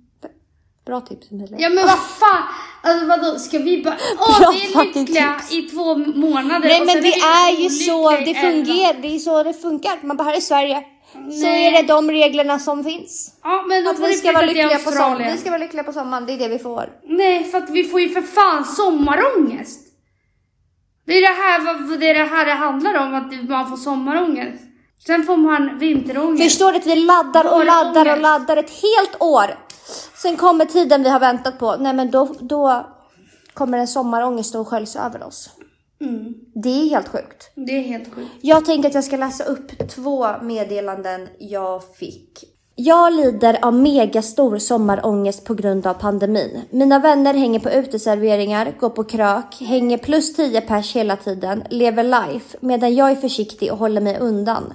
Bra 0.87 1.01
tips 1.01 1.31
Emilia. 1.31 1.57
Ja 1.59 1.69
men 1.69 1.85
vad 1.85 1.99
fan! 1.99 2.43
Alltså 2.81 3.05
vadå, 3.05 3.39
ska 3.39 3.57
vi 3.59 3.83
bara... 3.83 3.97
Åh, 4.19 4.39
Bra 4.39 4.51
vi 4.51 4.73
är 4.73 4.85
lyckliga 4.85 5.33
tips. 5.39 5.51
i 5.53 5.61
två 5.61 5.95
månader 5.95 6.67
Nej 6.67 6.79
och 6.81 6.85
men 6.85 6.95
det 6.95 7.01
vi 7.01 7.13
är 7.13 7.61
ju 7.61 7.69
så 7.69 8.11
det 8.11 8.35
fungerar. 8.35 9.01
Det 9.01 9.15
är 9.15 9.19
så 9.19 9.43
det 9.43 9.53
funkar. 9.53 9.99
Man 10.01 10.17
bara 10.17 10.23
här 10.23 10.37
i 10.37 10.41
Sverige 10.41 10.83
så 11.13 11.45
Nej. 11.45 11.67
är 11.67 11.71
det 11.71 11.87
de 11.87 12.11
reglerna 12.11 12.59
som 12.59 12.83
finns. 12.83 13.33
Ja 13.43 13.65
men 13.67 13.83
då 13.83 13.89
Att 13.89 13.99
vi 13.99 14.13
ska 14.13 14.31
vara 14.31 14.45
lyckliga 14.45 14.79
på 14.79 14.91
sommaren. 14.91 15.31
Vi 15.31 15.37
ska 15.37 15.49
vara 15.49 15.59
lyckliga 15.59 15.83
på 15.83 15.93
sommaren. 15.93 16.25
Det 16.25 16.33
är 16.33 16.37
det 16.37 16.47
vi 16.47 16.59
får. 16.59 16.89
Nej, 17.03 17.43
för 17.43 17.57
att 17.57 17.69
vi 17.69 17.83
får 17.83 18.01
ju 18.01 18.09
för 18.09 18.21
fan 18.21 18.65
sommarångest. 18.65 19.79
Det 21.05 21.13
är 21.13 21.21
det 21.21 21.41
här, 21.41 21.97
det 21.97 22.09
är 22.09 22.13
det 22.13 22.23
här 22.23 22.45
det 22.45 22.51
handlar 22.51 22.93
om, 22.93 23.13
att 23.15 23.49
man 23.49 23.69
får 23.69 23.77
sommarångest. 23.77 24.63
Sen 25.05 25.23
får 25.23 25.37
man 25.37 25.79
vinterångest. 25.79 26.43
Förstår 26.43 26.71
du 26.71 26.77
att 26.77 26.85
vi 26.87 26.95
laddar 26.95 27.53
och 27.53 27.65
laddar 27.65 28.11
och 28.11 28.21
laddar 28.21 28.57
ett 28.57 28.69
helt 28.69 29.21
år. 29.21 29.66
Sen 30.21 30.37
kommer 30.37 30.65
tiden 30.65 31.03
vi 31.03 31.09
har 31.09 31.19
väntat 31.19 31.59
på. 31.59 31.75
Nej 31.79 31.93
men 31.93 32.11
då, 32.11 32.35
då 32.39 32.85
kommer 33.53 33.77
en 33.77 33.87
sommarångest 33.87 34.55
och 34.55 34.67
sköljs 34.67 34.95
över 34.95 35.23
oss. 35.23 35.49
Mm. 36.01 36.33
Det 36.55 36.69
är 36.69 36.89
helt 36.89 37.07
sjukt. 37.07 37.51
Det 37.55 37.71
är 37.71 37.81
helt 37.81 38.13
sjukt. 38.15 38.31
Jag 38.41 38.65
tänkte 38.65 38.87
att 38.87 38.93
jag 38.93 39.03
ska 39.03 39.17
läsa 39.17 39.43
upp 39.43 39.89
två 39.89 40.27
meddelanden 40.41 41.27
jag 41.39 41.95
fick 41.95 42.43
Jag 42.75 43.13
lider 43.13 43.65
av 43.65 43.73
megastor 43.73 44.57
sommarångest 44.57 45.45
på 45.45 45.53
grund 45.53 45.87
av 45.87 45.93
pandemin. 45.93 46.61
Mina 46.69 46.99
vänner 46.99 47.33
hänger 47.33 47.59
på 47.59 47.69
uteserveringar, 47.69 48.73
går 48.79 48.89
på 48.89 49.03
krök, 49.03 49.55
hänger 49.59 49.97
plus 49.97 50.35
10 50.35 50.61
pers 50.61 50.95
hela 50.95 51.15
tiden, 51.15 51.63
lever 51.69 52.03
life 52.03 52.57
medan 52.61 52.95
jag 52.95 53.11
är 53.11 53.15
försiktig 53.15 53.71
och 53.71 53.77
håller 53.77 54.01
mig 54.01 54.17
undan. 54.19 54.73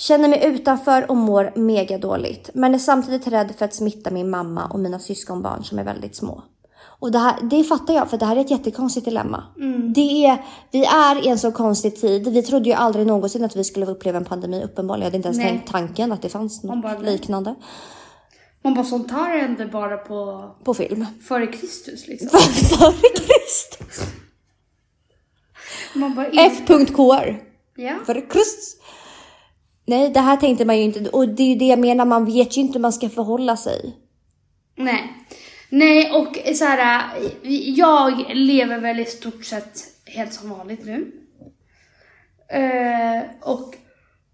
Känner 0.00 0.28
mig 0.28 0.44
utanför 0.46 1.10
och 1.10 1.16
mår 1.16 1.52
mega 1.54 1.98
dåligt, 1.98 2.50
men 2.54 2.74
är 2.74 2.78
samtidigt 2.78 3.26
rädd 3.26 3.54
för 3.58 3.64
att 3.64 3.74
smitta 3.74 4.10
min 4.10 4.30
mamma 4.30 4.66
och 4.66 4.78
mina 4.78 4.98
syskonbarn 4.98 5.64
som 5.64 5.78
är 5.78 5.84
väldigt 5.84 6.16
små. 6.16 6.42
Och 6.82 7.12
det, 7.12 7.18
här, 7.18 7.36
det 7.42 7.64
fattar 7.64 7.94
jag, 7.94 8.10
för 8.10 8.18
det 8.18 8.24
här 8.24 8.36
är 8.36 8.40
ett 8.40 8.50
jättekonstigt 8.50 9.04
dilemma. 9.04 9.44
Det 9.94 10.26
är, 10.26 10.44
vi 10.70 10.84
är 10.84 11.26
i 11.26 11.28
en 11.28 11.38
så 11.38 11.52
konstig 11.52 12.00
tid. 12.00 12.28
Vi 12.28 12.42
trodde 12.42 12.68
ju 12.68 12.74
aldrig 12.74 13.06
någonsin 13.06 13.44
att 13.44 13.56
vi 13.56 13.64
skulle 13.64 13.86
uppleva 13.86 14.18
en 14.18 14.24
pandemi 14.24 14.62
uppenbarligen. 14.64 15.00
Jag 15.02 15.06
hade 15.06 15.16
inte 15.16 15.28
ens 15.28 15.38
Nej. 15.38 15.48
tänkt 15.48 15.70
tanken 15.72 16.12
att 16.12 16.22
det 16.22 16.28
fanns 16.28 16.62
bara, 16.62 16.74
något 16.74 17.02
nej. 17.02 17.12
liknande 17.12 17.54
Man 18.62 18.74
bara, 18.74 18.84
sånt 18.84 19.10
här 19.10 19.38
hände 19.38 19.66
bara 19.66 19.96
på 19.96 20.50
på 20.64 20.74
film. 20.74 21.06
före 21.28 21.46
Kristus 21.46 22.08
liksom. 22.08 22.28
Före 22.78 23.08
Kristus. 23.14 24.06
Man 25.94 26.14
bara, 26.14 26.26
F.kr. 26.26 27.44
Ja. 27.76 27.98
Före 28.06 28.20
Kristus. 28.20 28.76
Nej, 29.90 30.10
det 30.10 30.20
här 30.20 30.36
tänkte 30.36 30.64
man 30.64 30.78
ju 30.78 30.82
inte. 30.82 31.10
Och 31.10 31.28
det 31.28 31.42
är 31.42 31.48
ju 31.48 31.54
det 31.54 31.64
jag 31.64 31.78
menar, 31.78 32.04
man 32.04 32.24
vet 32.24 32.56
ju 32.56 32.60
inte 32.60 32.72
hur 32.72 32.80
man 32.80 32.92
ska 32.92 33.08
förhålla 33.08 33.56
sig. 33.56 33.96
Nej. 34.76 35.12
Nej, 35.68 36.12
och 36.12 36.56
så 36.56 36.64
här, 36.64 37.02
jag 37.76 38.24
lever 38.34 38.78
väl 38.78 39.00
i 39.00 39.04
stort 39.04 39.44
sett 39.44 39.78
helt 40.06 40.32
som 40.32 40.50
vanligt 40.50 40.84
nu. 40.84 41.12
Eh, 42.48 43.22
och 43.40 43.74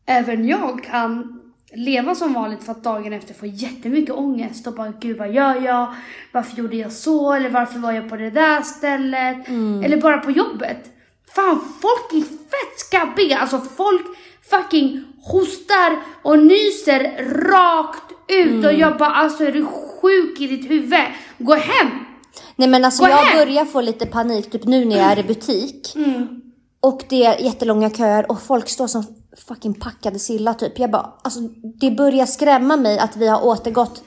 även 0.06 0.48
jag 0.48 0.84
kan 0.84 1.40
leva 1.72 2.14
som 2.14 2.32
vanligt 2.32 2.64
för 2.64 2.72
att 2.72 2.84
dagen 2.84 3.12
efter 3.12 3.34
få 3.34 3.46
jättemycket 3.46 4.14
ångest 4.14 4.66
och 4.66 4.74
bara 4.74 4.92
gud 5.00 5.18
vad 5.18 5.32
gör 5.32 5.62
jag? 5.62 5.94
Varför 6.32 6.56
gjorde 6.56 6.76
jag 6.76 6.92
så? 6.92 7.32
Eller 7.32 7.50
varför 7.50 7.78
var 7.78 7.92
jag 7.92 8.08
på 8.08 8.16
det 8.16 8.30
där 8.30 8.62
stället? 8.62 9.48
Eller 9.84 10.00
bara 10.00 10.18
på 10.18 10.30
jobbet. 10.30 10.90
Fan, 11.34 11.60
folk 11.82 12.12
är 12.12 12.28
fett 12.28 12.78
skabbiga. 12.78 13.38
Alltså 13.38 13.60
folk 13.60 14.06
fucking 14.50 15.04
hostar 15.22 16.02
och 16.22 16.38
nyser 16.38 17.24
rakt 17.50 18.12
ut 18.28 18.64
och 18.64 18.72
jag 18.72 18.98
bara 18.98 19.10
alltså 19.10 19.44
är 19.44 19.52
du 19.52 19.66
sjuk 19.66 20.40
i 20.40 20.46
ditt 20.46 20.70
huvud? 20.70 21.04
Gå 21.38 21.54
hem! 21.54 21.88
Nej 22.56 22.68
men 22.68 22.84
alltså 22.84 23.02
Gå 23.02 23.08
jag 23.08 23.16
hem! 23.16 23.46
börjar 23.46 23.64
få 23.64 23.80
lite 23.80 24.06
panik 24.06 24.50
typ 24.50 24.64
nu 24.64 24.84
när 24.84 24.96
jag 24.96 25.12
är 25.12 25.18
i 25.18 25.22
butik. 25.22 25.92
Mm. 26.06 26.42
Och 26.80 27.04
det 27.08 27.24
är 27.24 27.38
jättelånga 27.40 27.90
köer 27.90 28.30
och 28.30 28.42
folk 28.42 28.68
står 28.68 28.86
som 28.86 29.04
fucking 29.48 29.74
packade 29.74 30.18
sillar 30.18 30.54
typ. 30.54 30.78
Jag 30.78 30.90
bara, 30.90 31.12
alltså 31.24 31.40
det 31.80 31.90
börjar 31.90 32.26
skrämma 32.26 32.76
mig 32.76 32.98
att 32.98 33.16
vi 33.16 33.28
har 33.28 33.44
återgått. 33.44 34.02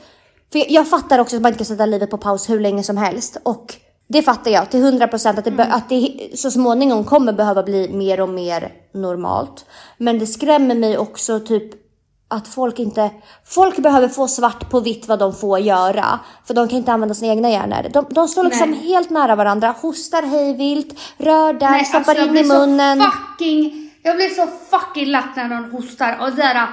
För 0.52 0.60
jag, 0.60 0.72
jag 0.72 0.88
fattar 0.90 1.20
också 1.20 1.36
att 1.36 1.42
man 1.42 1.50
inte 1.50 1.58
kan 1.58 1.66
sätta 1.66 1.86
livet 1.86 2.10
på 2.10 2.18
paus 2.18 2.50
hur 2.50 2.60
länge 2.60 2.84
som 2.84 2.98
helst. 2.98 3.38
Och 3.44 3.76
det 4.10 4.22
fattar 4.22 4.52
jag 4.52 4.70
till 4.70 4.80
100% 4.80 5.40
att 5.40 5.46
det, 5.46 5.52
be- 5.52 5.64
att 5.64 5.90
det 5.90 6.30
så 6.36 6.52
småningom 6.52 7.04
kommer 7.04 7.34
behöva 7.34 7.64
bli 7.64 7.90
mer 7.94 8.22
och 8.22 8.30
mer 8.30 8.74
normalt. 8.94 9.66
Men 9.98 10.20
det 10.20 10.28
skrämmer 10.28 10.76
mig 10.76 10.98
också 10.98 11.40
typ 11.40 11.74
att 12.28 12.48
folk 12.48 12.80
inte, 12.80 13.10
folk 13.46 13.78
behöver 13.78 14.08
få 14.08 14.28
svart 14.28 14.70
på 14.70 14.80
vitt 14.80 15.08
vad 15.08 15.20
de 15.20 15.34
får 15.34 15.60
göra. 15.60 16.20
För 16.46 16.54
de 16.54 16.68
kan 16.68 16.78
inte 16.78 16.92
använda 16.92 17.16
sina 17.16 17.34
egna 17.34 17.50
hjärnor. 17.50 17.90
De, 17.94 18.06
de 18.10 18.28
står 18.28 18.44
liksom 18.44 18.72
Nej. 18.72 18.80
helt 18.80 19.10
nära 19.10 19.36
varandra, 19.36 19.76
hostar 19.82 20.22
hejvilt, 20.22 21.00
rör 21.18 21.54
där, 21.54 21.70
Nej, 21.70 21.86
stoppar 21.86 22.16
alltså, 22.16 22.28
in 22.28 22.38
i 22.38 22.44
munnen. 22.44 23.02
Så 23.02 23.12
fucking, 23.12 23.92
jag 24.04 24.16
blir 24.16 24.30
så 24.30 24.48
fucking 24.70 25.08
lack 25.08 25.36
när 25.36 25.48
någon 25.48 25.72
hostar. 25.72 26.18
Och 26.22 26.32
där, 26.32 26.68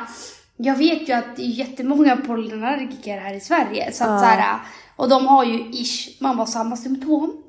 jag 0.57 0.77
vet 0.77 1.09
ju 1.09 1.13
att 1.13 1.37
det 1.37 1.43
är 1.43 1.47
jättemånga 1.47 2.17
pollenallergiker 2.17 3.19
här 3.19 3.35
i 3.35 3.41
Sverige. 3.41 3.93
Så 3.93 4.05
att, 4.05 4.21
så 4.21 4.27
här, 4.27 4.59
och 4.97 5.09
de 5.09 5.27
har 5.27 5.45
ju 5.45 5.71
ish, 5.73 6.21
man 6.21 6.37
var 6.37 6.47
samma 6.47 6.77
symptom. 6.77 7.43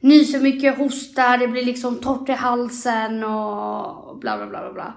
Nyser 0.00 0.40
mycket, 0.40 0.78
hostar, 0.78 1.38
det 1.38 1.48
blir 1.48 1.64
liksom 1.64 1.98
torrt 1.98 2.28
i 2.28 2.32
halsen 2.32 3.24
och 3.24 4.18
bla 4.18 4.36
bla 4.36 4.46
bla 4.46 4.60
bla 4.60 4.72
bla. 4.72 4.94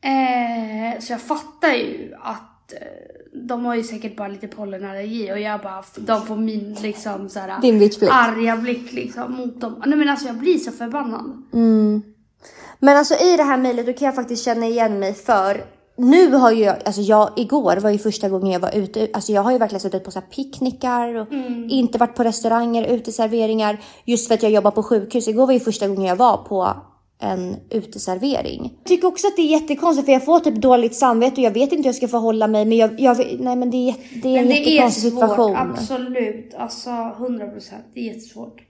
Eh, 0.00 1.00
så 1.00 1.12
jag 1.12 1.20
fattar 1.20 1.72
ju 1.72 2.14
att 2.22 2.72
eh, 2.72 3.38
de 3.48 3.64
har 3.64 3.74
ju 3.74 3.82
säkert 3.82 4.16
bara 4.16 4.28
lite 4.28 4.48
pollenallergi 4.48 5.32
och 5.32 5.40
jag 5.40 5.60
bara, 5.60 5.84
de 5.96 6.26
får 6.26 6.36
min 6.36 6.74
liksom 6.74 7.28
såhär 7.28 7.60
Din 7.60 7.78
arga 8.10 8.56
blick 8.56 8.92
liksom 8.92 9.32
mot 9.32 9.60
dem. 9.60 9.82
Nej 9.86 9.98
men 9.98 10.08
alltså 10.08 10.26
jag 10.26 10.36
blir 10.36 10.58
så 10.58 10.72
förbannad. 10.72 11.42
Men 12.78 12.96
alltså 12.96 13.14
i 13.14 13.36
det 13.36 13.42
här 13.42 13.56
mejlet 13.56 13.86
då 13.86 13.92
kan 13.92 14.06
jag 14.06 14.14
faktiskt 14.14 14.44
känna 14.44 14.66
igen 14.66 14.98
mig 14.98 15.14
för 15.14 15.64
nu 15.96 16.32
har 16.32 16.52
ju 16.52 16.64
jag, 16.64 16.76
alltså 16.84 17.00
jag, 17.00 17.30
igår 17.36 17.76
var 17.76 17.90
ju 17.90 17.98
första 17.98 18.28
gången 18.28 18.52
jag 18.52 18.60
var 18.60 18.76
ute, 18.76 19.08
alltså 19.12 19.32
jag 19.32 19.42
har 19.42 19.52
ju 19.52 19.58
verkligen 19.58 19.80
suttit 19.80 20.04
på 20.04 20.10
så 20.10 20.20
här 20.20 20.26
picknickar 20.26 21.14
och 21.14 21.26
inte 21.68 21.98
varit 21.98 22.14
på 22.14 22.24
restauranger, 22.24 22.84
uteserveringar 22.84 23.80
just 24.04 24.28
för 24.28 24.34
att 24.34 24.42
jag 24.42 24.52
jobbar 24.52 24.70
på 24.70 24.82
sjukhus. 24.82 25.28
Igår 25.28 25.46
var 25.46 25.52
ju 25.52 25.60
första 25.60 25.88
gången 25.88 26.04
jag 26.04 26.16
var 26.16 26.36
på 26.36 26.76
en 27.20 27.56
uteservering. 27.70 28.72
Jag 28.78 28.88
tycker 28.88 29.08
också 29.08 29.26
att 29.26 29.36
det 29.36 29.42
är 29.42 29.60
jättekonstigt 29.60 30.06
för 30.06 30.12
jag 30.12 30.24
får 30.24 30.40
typ 30.40 30.54
dåligt 30.54 30.94
samvete 30.94 31.32
och 31.40 31.44
jag 31.44 31.50
vet 31.50 31.62
inte 31.72 31.76
hur 31.76 31.84
jag 31.84 31.94
ska 31.94 32.08
förhålla 32.08 32.46
mig 32.46 32.64
men 32.64 32.78
jag, 32.78 33.00
jag 33.00 33.16
nej 33.38 33.56
men 33.56 33.70
det 33.70 33.88
är, 33.88 33.94
det 34.22 34.28
är 34.28 34.38
en 34.38 34.46
Men 34.46 34.48
det 34.48 34.54
är 34.54 34.70
jättekonstig 34.70 35.12
svårt, 35.12 35.20
situation. 35.20 35.56
absolut. 35.56 36.54
Alltså 36.58 36.90
100 36.90 37.46
procent. 37.46 37.84
Det 37.94 38.00
är 38.00 38.04
jättesvårt. 38.04 38.60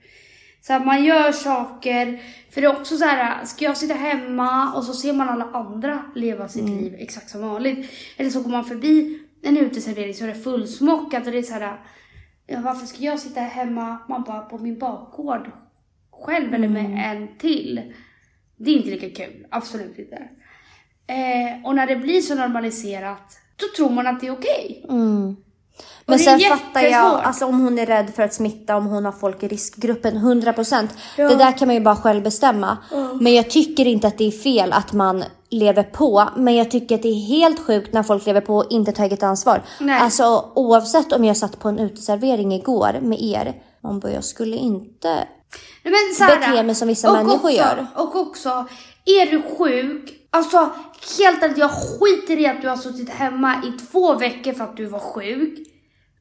Så 0.66 0.72
här, 0.72 0.84
man 0.84 1.04
gör 1.04 1.32
saker, 1.32 2.20
för 2.50 2.60
det 2.60 2.66
är 2.66 2.76
också 2.80 2.96
så 2.96 3.04
här, 3.04 3.44
ska 3.44 3.64
jag 3.64 3.76
sitta 3.76 3.94
hemma 3.94 4.74
och 4.74 4.84
så 4.84 4.92
ser 4.92 5.12
man 5.12 5.28
alla 5.28 5.44
andra 5.44 6.04
leva 6.14 6.48
sitt 6.48 6.62
Mm. 6.62 6.78
liv 6.78 6.94
exakt 6.98 7.30
som 7.30 7.40
vanligt. 7.40 7.90
Eller 8.16 8.30
så 8.30 8.40
går 8.42 8.50
man 8.50 8.64
förbi 8.64 9.18
en 9.42 9.56
uteservering 9.56 10.14
så 10.14 10.24
är 10.24 10.28
det 10.28 10.34
fullsmockat 10.34 11.26
och 11.26 11.32
det 11.32 11.38
är 11.38 11.42
så 11.42 11.54
här, 11.54 11.80
ja, 12.46 12.60
varför 12.64 12.86
ska 12.86 13.02
jag 13.02 13.20
sitta 13.20 13.40
hemma, 13.40 13.98
man 14.08 14.22
bara 14.22 14.40
på 14.40 14.58
min 14.58 14.78
bakgård 14.78 15.50
själv 16.10 16.54
eller 16.54 16.68
Mm. 16.68 16.82
med 16.92 17.16
en 17.16 17.38
till. 17.38 17.92
Det 18.56 18.70
är 18.70 18.74
inte 18.76 18.90
lika 18.90 19.24
kul, 19.24 19.46
absolut 19.50 19.98
inte. 19.98 20.16
Eh, 21.06 21.64
och 21.66 21.74
när 21.74 21.86
det 21.86 21.96
blir 21.96 22.20
så 22.20 22.34
normaliserat, 22.34 23.38
då 23.56 23.66
tror 23.76 23.90
man 23.94 24.06
att 24.06 24.20
det 24.20 24.26
är 24.26 24.32
okej. 24.32 24.84
Men 24.88 25.36
det 25.36 25.43
är 26.06 26.18
sen 26.18 26.40
fattar 26.40 26.80
jag, 26.80 27.20
alltså 27.24 27.46
om 27.46 27.60
hon 27.60 27.78
är 27.78 27.86
rädd 27.86 28.12
för 28.16 28.22
att 28.22 28.34
smitta, 28.34 28.76
om 28.76 28.86
hon 28.86 29.04
har 29.04 29.12
folk 29.12 29.42
i 29.42 29.48
riskgruppen, 29.48 30.14
100%. 30.14 30.88
Det 31.16 31.34
där 31.34 31.58
kan 31.58 31.68
man 31.68 31.74
ju 31.74 31.80
bara 31.80 31.96
själv 31.96 32.22
bestämma. 32.22 32.78
Men 33.20 33.34
jag 33.34 33.50
tycker 33.50 33.86
inte 33.86 34.06
att 34.06 34.18
det 34.18 34.24
är 34.24 34.30
fel 34.30 34.72
att 34.72 34.92
man 34.92 35.24
lever 35.50 35.82
på. 35.82 36.28
Men 36.36 36.54
jag 36.54 36.70
tycker 36.70 36.94
att 36.94 37.02
det 37.02 37.08
är 37.08 37.26
helt 37.26 37.60
sjukt 37.66 37.92
när 37.92 38.02
folk 38.02 38.26
lever 38.26 38.40
på 38.40 38.56
och 38.56 38.66
inte 38.70 38.92
tar 38.92 39.04
eget 39.04 39.22
ansvar. 39.22 39.62
Nej. 39.80 40.00
Alltså 40.00 40.52
oavsett 40.54 41.12
om 41.12 41.24
jag 41.24 41.36
satt 41.36 41.58
på 41.58 41.68
en 41.68 41.78
uteservering 41.78 42.52
igår 42.52 42.98
med 43.02 43.22
er. 43.22 43.54
Man 43.82 44.00
bara, 44.00 44.12
jag 44.12 44.24
skulle 44.24 44.56
inte... 44.56 45.28
Men 45.82 45.92
här, 46.20 46.50
Bete 46.50 46.62
mig 46.62 46.74
som 46.74 46.88
vissa 46.88 47.12
människor 47.12 47.34
också, 47.34 47.50
gör. 47.50 47.86
Och 47.96 48.16
också, 48.16 48.66
är 49.04 49.30
du 49.30 49.42
sjuk, 49.58 50.12
alltså 50.30 50.70
helt 51.18 51.42
ärligt, 51.42 51.58
jag 51.58 51.70
skiter 51.70 52.38
i 52.40 52.46
att 52.46 52.62
du 52.62 52.68
har 52.68 52.76
suttit 52.76 53.10
hemma 53.10 53.54
i 53.64 53.72
två 53.72 54.14
veckor 54.14 54.52
för 54.52 54.64
att 54.64 54.76
du 54.76 54.86
var 54.86 54.98
sjuk. 54.98 55.73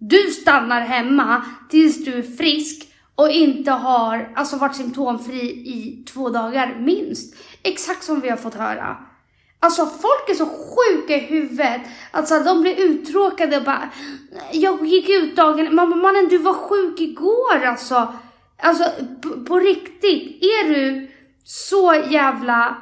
Du 0.09 0.31
stannar 0.31 0.81
hemma 0.81 1.45
tills 1.69 2.05
du 2.05 2.13
är 2.13 2.37
frisk 2.37 2.87
och 3.15 3.29
inte 3.29 3.71
har 3.71 4.33
alltså, 4.35 4.57
varit 4.57 4.75
symptomfri 4.75 5.41
i 5.49 6.05
två 6.13 6.29
dagar 6.29 6.75
minst. 6.79 7.35
Exakt 7.63 8.03
som 8.03 8.19
vi 8.19 8.29
har 8.29 8.37
fått 8.37 8.55
höra. 8.55 8.97
Alltså 9.59 9.85
folk 9.85 10.29
är 10.29 10.33
så 10.33 10.45
sjuka 10.45 11.15
i 11.15 11.19
huvudet. 11.19 11.81
Alltså 12.11 12.39
de 12.39 12.61
blir 12.61 12.75
uttråkade 12.75 13.57
och 13.57 13.63
bara, 13.63 13.89
jag 14.51 14.85
gick 14.85 15.09
ut 15.09 15.35
dagen, 15.35 15.75
mamma 15.75 15.95
mannen 15.95 16.27
du 16.29 16.37
var 16.37 16.53
sjuk 16.53 16.99
igår 16.99 17.65
alltså. 17.65 18.13
Alltså 18.57 18.83
på, 19.21 19.29
på 19.43 19.59
riktigt, 19.59 20.43
är 20.43 20.69
du 20.69 21.11
så 21.43 22.03
jävla 22.09 22.77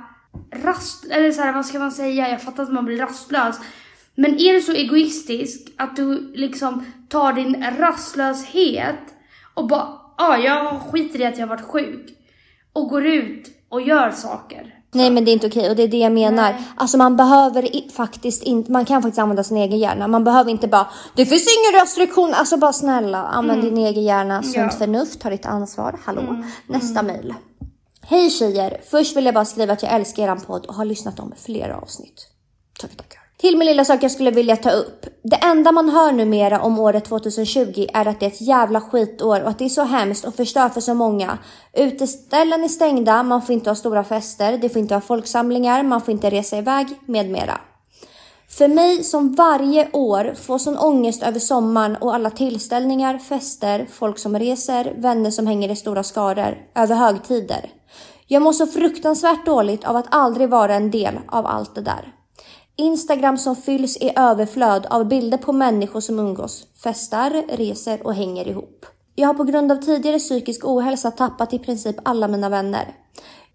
rast, 0.63 1.05
eller 1.05 1.31
så 1.31 1.41
här, 1.41 1.53
vad 1.53 1.65
ska 1.65 1.79
man 1.79 1.91
säga, 1.91 2.29
jag 2.29 2.41
fattar 2.41 2.63
att 2.63 2.73
man 2.73 2.85
blir 2.85 2.97
rastlös. 2.97 3.55
Men 4.15 4.39
är 4.39 4.53
du 4.53 4.61
så 4.61 4.71
egoistisk 4.71 5.67
att 5.77 5.95
du 5.95 6.31
liksom 6.35 6.85
tar 7.11 7.33
din 7.33 7.65
rastlöshet 7.79 8.99
och 9.53 9.67
bara, 9.67 9.87
ja 10.17 10.27
ah, 10.27 10.37
jag 10.37 10.81
skiter 10.81 11.21
i 11.21 11.25
att 11.25 11.37
jag 11.37 11.47
varit 11.47 11.61
sjuk. 11.65 12.17
Och 12.73 12.89
går 12.89 13.05
ut 13.05 13.47
och 13.69 13.81
gör 13.81 14.11
saker. 14.11 14.75
Nej 14.93 15.11
men 15.11 15.25
det 15.25 15.31
är 15.31 15.33
inte 15.33 15.47
okej 15.47 15.69
och 15.69 15.75
det 15.75 15.83
är 15.83 15.87
det 15.87 15.97
jag 15.97 16.11
menar. 16.11 16.51
Nej. 16.51 16.63
Alltså 16.75 16.97
man 16.97 17.15
behöver 17.17 17.75
i, 17.75 17.89
faktiskt 17.95 18.43
inte, 18.43 18.71
man 18.71 18.85
kan 18.85 19.01
faktiskt 19.01 19.19
använda 19.19 19.43
sin 19.43 19.57
egen 19.57 19.79
hjärna. 19.79 20.07
Man 20.07 20.23
behöver 20.23 20.51
inte 20.51 20.67
bara, 20.67 20.87
det 21.15 21.25
finns 21.25 21.47
ingen 21.57 21.81
restriktion. 21.81 22.33
Alltså 22.33 22.57
bara 22.57 22.73
snälla, 22.73 23.17
använd 23.17 23.61
din 23.61 23.77
egen 23.77 24.03
hjärna. 24.03 24.43
Sunt 24.43 24.55
Ja. 24.55 24.69
förnuft, 24.69 25.21
ta 25.21 25.29
ditt 25.29 25.45
ansvar. 25.45 25.99
Hallå, 26.05 26.43
nästa 26.67 27.03
mejl. 27.03 27.33
Hej 28.01 28.29
tjejer, 28.29 28.77
först 28.91 29.17
vill 29.17 29.25
jag 29.25 29.33
bara 29.33 29.45
skriva 29.45 29.73
att 29.73 29.83
jag 29.83 29.93
älskar 29.93 30.23
eran 30.23 30.41
podd 30.41 30.65
och 30.65 30.75
har 30.75 30.85
lyssnat 30.85 31.19
om 31.19 31.33
flera 31.37 31.77
avsnitt. 31.77 32.27
Tack, 32.81 32.95
tackar. 32.97 33.21
Till 33.37 33.57
min 33.57 33.65
lilla 33.65 33.85
sak 33.85 34.03
jag 34.03 34.11
skulle 34.11 34.31
vilja 34.31 34.55
ta 34.55 34.71
upp. 34.71 35.05
Det 35.23 35.35
enda 35.35 35.71
man 35.71 35.89
hör 35.89 36.11
numera 36.11 36.61
om 36.61 36.79
året 36.79 37.05
2020 37.05 37.85
är 37.93 38.07
att 38.07 38.19
det 38.19 38.25
är 38.25 38.29
ett 38.29 38.41
jävla 38.41 38.81
skitår 38.81 39.41
och 39.41 39.49
att 39.49 39.59
det 39.59 39.65
är 39.65 39.69
så 39.69 39.83
hemskt 39.83 40.25
och 40.25 40.35
förstör 40.35 40.69
för 40.69 40.81
så 40.81 40.93
många. 40.93 41.37
Uteställen 41.73 42.63
är 42.63 42.67
stängda, 42.67 43.23
man 43.23 43.41
får 43.41 43.53
inte 43.53 43.69
ha 43.69 43.75
stora 43.75 44.03
fester, 44.03 44.57
det 44.57 44.69
får 44.69 44.79
inte 44.79 44.93
ha 44.93 45.01
folksamlingar, 45.01 45.83
man 45.83 46.01
får 46.01 46.11
inte 46.11 46.29
resa 46.29 46.57
iväg 46.57 46.87
med 47.05 47.29
mera. 47.29 47.61
För 48.49 48.67
mig 48.67 49.03
som 49.03 49.35
varje 49.35 49.91
år 49.91 50.33
får 50.41 50.57
sån 50.57 50.77
ångest 50.77 51.23
över 51.23 51.39
sommaren 51.39 51.95
och 51.95 52.15
alla 52.15 52.29
tillställningar, 52.29 53.17
fester, 53.17 53.87
folk 53.91 54.19
som 54.19 54.39
reser, 54.39 54.93
vänner 54.97 55.31
som 55.31 55.47
hänger 55.47 55.71
i 55.71 55.75
stora 55.75 56.03
skaror, 56.03 56.57
över 56.75 56.95
högtider. 56.95 57.69
Jag 58.27 58.41
mår 58.41 58.53
så 58.53 58.67
fruktansvärt 58.67 59.45
dåligt 59.45 59.83
av 59.83 59.95
att 59.95 60.07
aldrig 60.09 60.49
vara 60.49 60.75
en 60.75 60.91
del 60.91 61.19
av 61.27 61.45
allt 61.45 61.75
det 61.75 61.81
där. 61.81 62.13
Instagram 62.75 63.37
som 63.37 63.55
fylls 63.55 63.97
i 63.97 64.11
överflöd 64.15 64.85
av 64.85 65.07
bilder 65.07 65.37
på 65.37 65.53
människor 65.53 65.99
som 65.99 66.19
umgås, 66.19 66.67
festar, 66.83 67.57
reser 67.57 68.07
och 68.07 68.13
hänger 68.13 68.47
ihop. 68.47 68.85
Jag 69.15 69.27
har 69.27 69.33
på 69.33 69.43
grund 69.43 69.71
av 69.71 69.75
tidigare 69.75 70.19
psykisk 70.19 70.65
ohälsa 70.65 71.11
tappat 71.11 71.53
i 71.53 71.59
princip 71.59 71.95
alla 72.03 72.27
mina 72.27 72.49
vänner. 72.49 72.95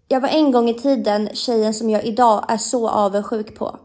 Jag 0.07 0.21
var 0.21 0.29
en 0.29 0.51
gång 0.51 0.69
i 0.69 0.73
tiden 0.73 1.29
tjejen 1.33 1.73
som 1.73 1.89
jag 1.89 2.05
idag 2.05 2.45
är 2.47 2.57
så 2.57 2.89
avundsjuk 2.89 3.55
på. 3.55 3.79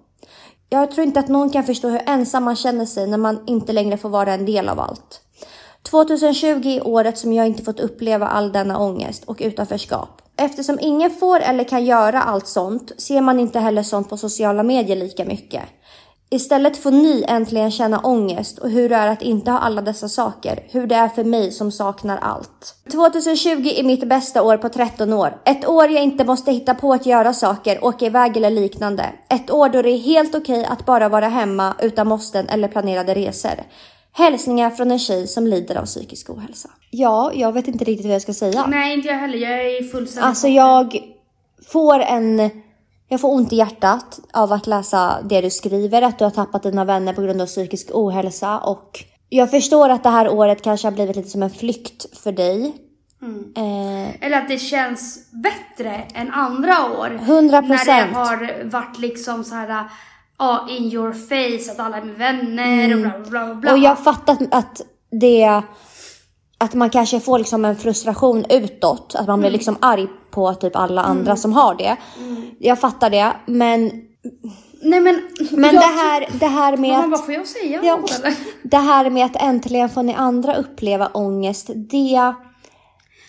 Jag 0.69 0.91
tror 0.91 1.07
inte 1.07 1.21
att 1.21 1.29
någon 1.29 1.51
kan 1.51 1.65
förstå 1.65 1.89
hur 1.89 2.03
ensam 2.07 2.45
man 2.45 2.57
känner 2.57 2.87
sig 2.87 3.07
när 3.07 3.19
man 3.19 3.41
inte 3.47 3.73
längre 3.73 3.99
får 3.99 4.09
vara 4.09 4.35
en 4.35 4.47
del 4.47 4.69
av 4.69 4.81
allt. 4.81 5.21
2020 5.83 6.47
är 6.47 6.87
året 6.87 7.19
som 7.19 7.33
jag 7.33 7.47
inte 7.47 7.65
fått 7.65 7.81
uppleva 7.81 8.29
all 8.29 8.53
denna 8.53 8.79
ångest 8.79 9.25
och 9.25 9.39
utanförskap. 9.41 10.22
Eftersom 10.37 10.79
ingen 10.81 11.11
får 11.11 11.41
eller 11.41 11.65
kan 11.65 11.85
göra 11.85 12.23
allt 12.23 12.47
sånt 12.47 12.93
ser 12.99 13.21
man 13.21 13.41
inte 13.41 13.59
heller 13.59 13.83
sånt 13.83 14.11
på 14.11 14.17
sociala 14.17 14.63
medier 14.63 14.97
lika 14.97 15.25
mycket. 15.25 15.63
Istället 16.31 16.77
får 16.77 16.91
ni 16.91 17.25
äntligen 17.29 17.71
känna 17.71 18.01
ångest 18.01 18.59
och 18.59 18.71
hur 18.71 18.89
det 18.89 18.95
är 18.95 19.09
att 19.09 19.23
inte 19.23 19.51
ha 19.51 19.59
alla 19.59 19.83
dessa 19.83 20.09
saker. 20.09 20.63
Hur 20.71 20.87
det 20.87 20.95
är 20.95 21.09
för 21.09 21.25
mig 21.25 21.53
som 21.53 21.73
saknar 21.73 22.19
allt. 22.19 22.75
2020 22.93 23.73
är 23.77 23.83
mitt 23.83 24.09
bästa 24.09 24.43
år 24.43 24.57
på 24.57 24.69
13 24.69 25.13
år. 25.13 25.37
Ett 25.45 25.69
år 25.69 25.91
jag 25.91 26.03
inte 26.03 26.25
måste 26.25 26.53
hitta 26.53 26.75
på 26.75 26.93
att 26.93 27.07
göra 27.07 27.33
saker, 27.33 27.85
åka 27.85 28.07
iväg 28.07 28.37
eller 28.37 28.51
liknande. 28.51 29.13
Ett 29.29 29.51
år 29.51 29.69
då 29.69 29.83
det 29.83 29.91
är 29.91 29.99
helt 29.99 30.35
okej 30.35 30.65
att 30.65 30.87
bara 30.87 31.09
vara 31.09 31.29
hemma 31.29 31.75
utan 31.83 32.09
måsten 32.09 32.49
eller 32.49 32.69
planerade 32.69 33.15
resor. 33.15 33.55
Hälsningar 34.15 34.71
från 34.71 34.91
en 34.91 34.99
tjej 34.99 35.27
som 35.27 35.47
lider 35.47 35.77
av 35.77 35.85
psykisk 35.87 36.31
ohälsa. 36.31 36.69
Ja, 36.91 37.33
jag 37.35 37.53
vet 37.53 37.69
inte 37.69 37.85
riktigt 37.85 38.07
vad 38.07 38.15
jag 38.15 38.23
ska 38.23 38.35
säga. 38.35 38.67
Nej, 38.67 38.95
inte 38.95 39.09
jag 39.09 39.19
heller. 39.19 39.39
Jag 39.39 39.67
är 39.67 39.83
fullständigt... 39.83 40.29
Alltså 40.29 40.49
jag 40.49 40.99
får 41.69 42.01
en... 42.01 42.51
Jag 43.09 43.21
får 43.21 43.35
ont 43.35 43.53
i 43.53 43.57
hjärtat 43.57 44.21
av 44.33 44.53
att 44.53 44.67
läsa 44.67 45.23
det 45.23 45.41
du 45.41 45.51
skriver, 45.51 46.03
att 46.03 46.19
du 46.19 46.25
har 46.25 46.31
tappat 46.31 46.63
dina 46.63 46.85
vänner 46.85 47.13
på 47.13 47.23
grund 47.23 47.41
av 47.43 47.47
psykisk 47.47 47.89
ohälsa 47.93 48.59
och 48.59 49.05
jag 49.29 49.51
förstår 49.51 49.89
att 49.89 50.03
det 50.03 50.09
här 50.09 50.29
året 50.29 50.63
kanske 50.63 50.87
har 50.87 50.93
blivit 50.93 51.17
lite 51.17 51.29
som 51.29 51.43
en 51.43 51.51
flykt 51.51 52.19
för 52.19 52.33
dig. 52.33 52.73
Eh, 53.57 54.27
Eller 54.27 54.39
att 54.39 54.49
det 54.49 54.59
känns 54.59 55.31
bättre 55.31 55.95
än 56.15 56.31
andra 56.31 56.73
år. 56.99 57.21
100%. 57.25 57.63
När 57.69 57.85
det 57.85 58.15
har 58.15 58.65
varit 58.65 58.99
liksom 58.99 59.45
så 59.45 59.55
här, 59.55 59.85
ja, 60.43 60.67
in 60.71 60.93
your 60.93 61.13
face, 61.13 61.73
att 61.73 61.81
alla 61.87 61.97
är 61.97 62.03
med 62.03 62.15
vänner 62.19 62.95
och 62.95 63.01
bla 63.01 63.11
bla 63.19 63.31
bla. 63.31 63.55
bla. 63.55 63.73
och 63.73 63.79
jag 63.79 63.99
fattar 64.05 64.37
att, 64.51 64.81
det... 65.21 65.63
Att 66.59 66.75
man 66.75 66.91
kanske 66.91 67.21
får 67.21 67.39
liksom 67.39 67.65
en 67.65 67.77
frustration 67.77 68.45
utåt, 68.49 69.15
att 69.19 69.27
man 69.27 69.41
blir 69.41 69.51
liksom 69.51 69.77
arg 69.81 70.07
på 70.31 70.55
typ 70.55 70.77
alla 70.77 71.03
andra 71.03 71.37
som 71.37 71.53
har 71.53 71.75
det. 71.75 71.97
Jag 72.59 72.81
fattar 72.81 73.11
det, 73.11 73.33
men, 73.47 73.91
Nej 74.83 75.01
men... 75.01 75.21
men 75.51 75.65
jag 75.65 75.75
det, 75.75 75.87
här, 75.87 76.29
det 76.33 76.47
här 76.47 76.77
med 76.77 76.91
Man 76.91 77.05
att... 77.05 77.11
bara, 77.11 77.23
får 77.23 77.35
jag 77.35 77.47
säga 77.47 77.81
Ja, 77.83 77.99
eller? 78.19 78.35
det 78.63 78.77
här 78.77 79.11
med 79.11 79.25
att 79.27 79.43
äntligen 79.43 79.89
få 79.89 80.03
ni 80.03 80.15
andra 80.15 80.55
uppleva 80.55 81.07
ångest, 81.07 81.71
det... 81.75 82.35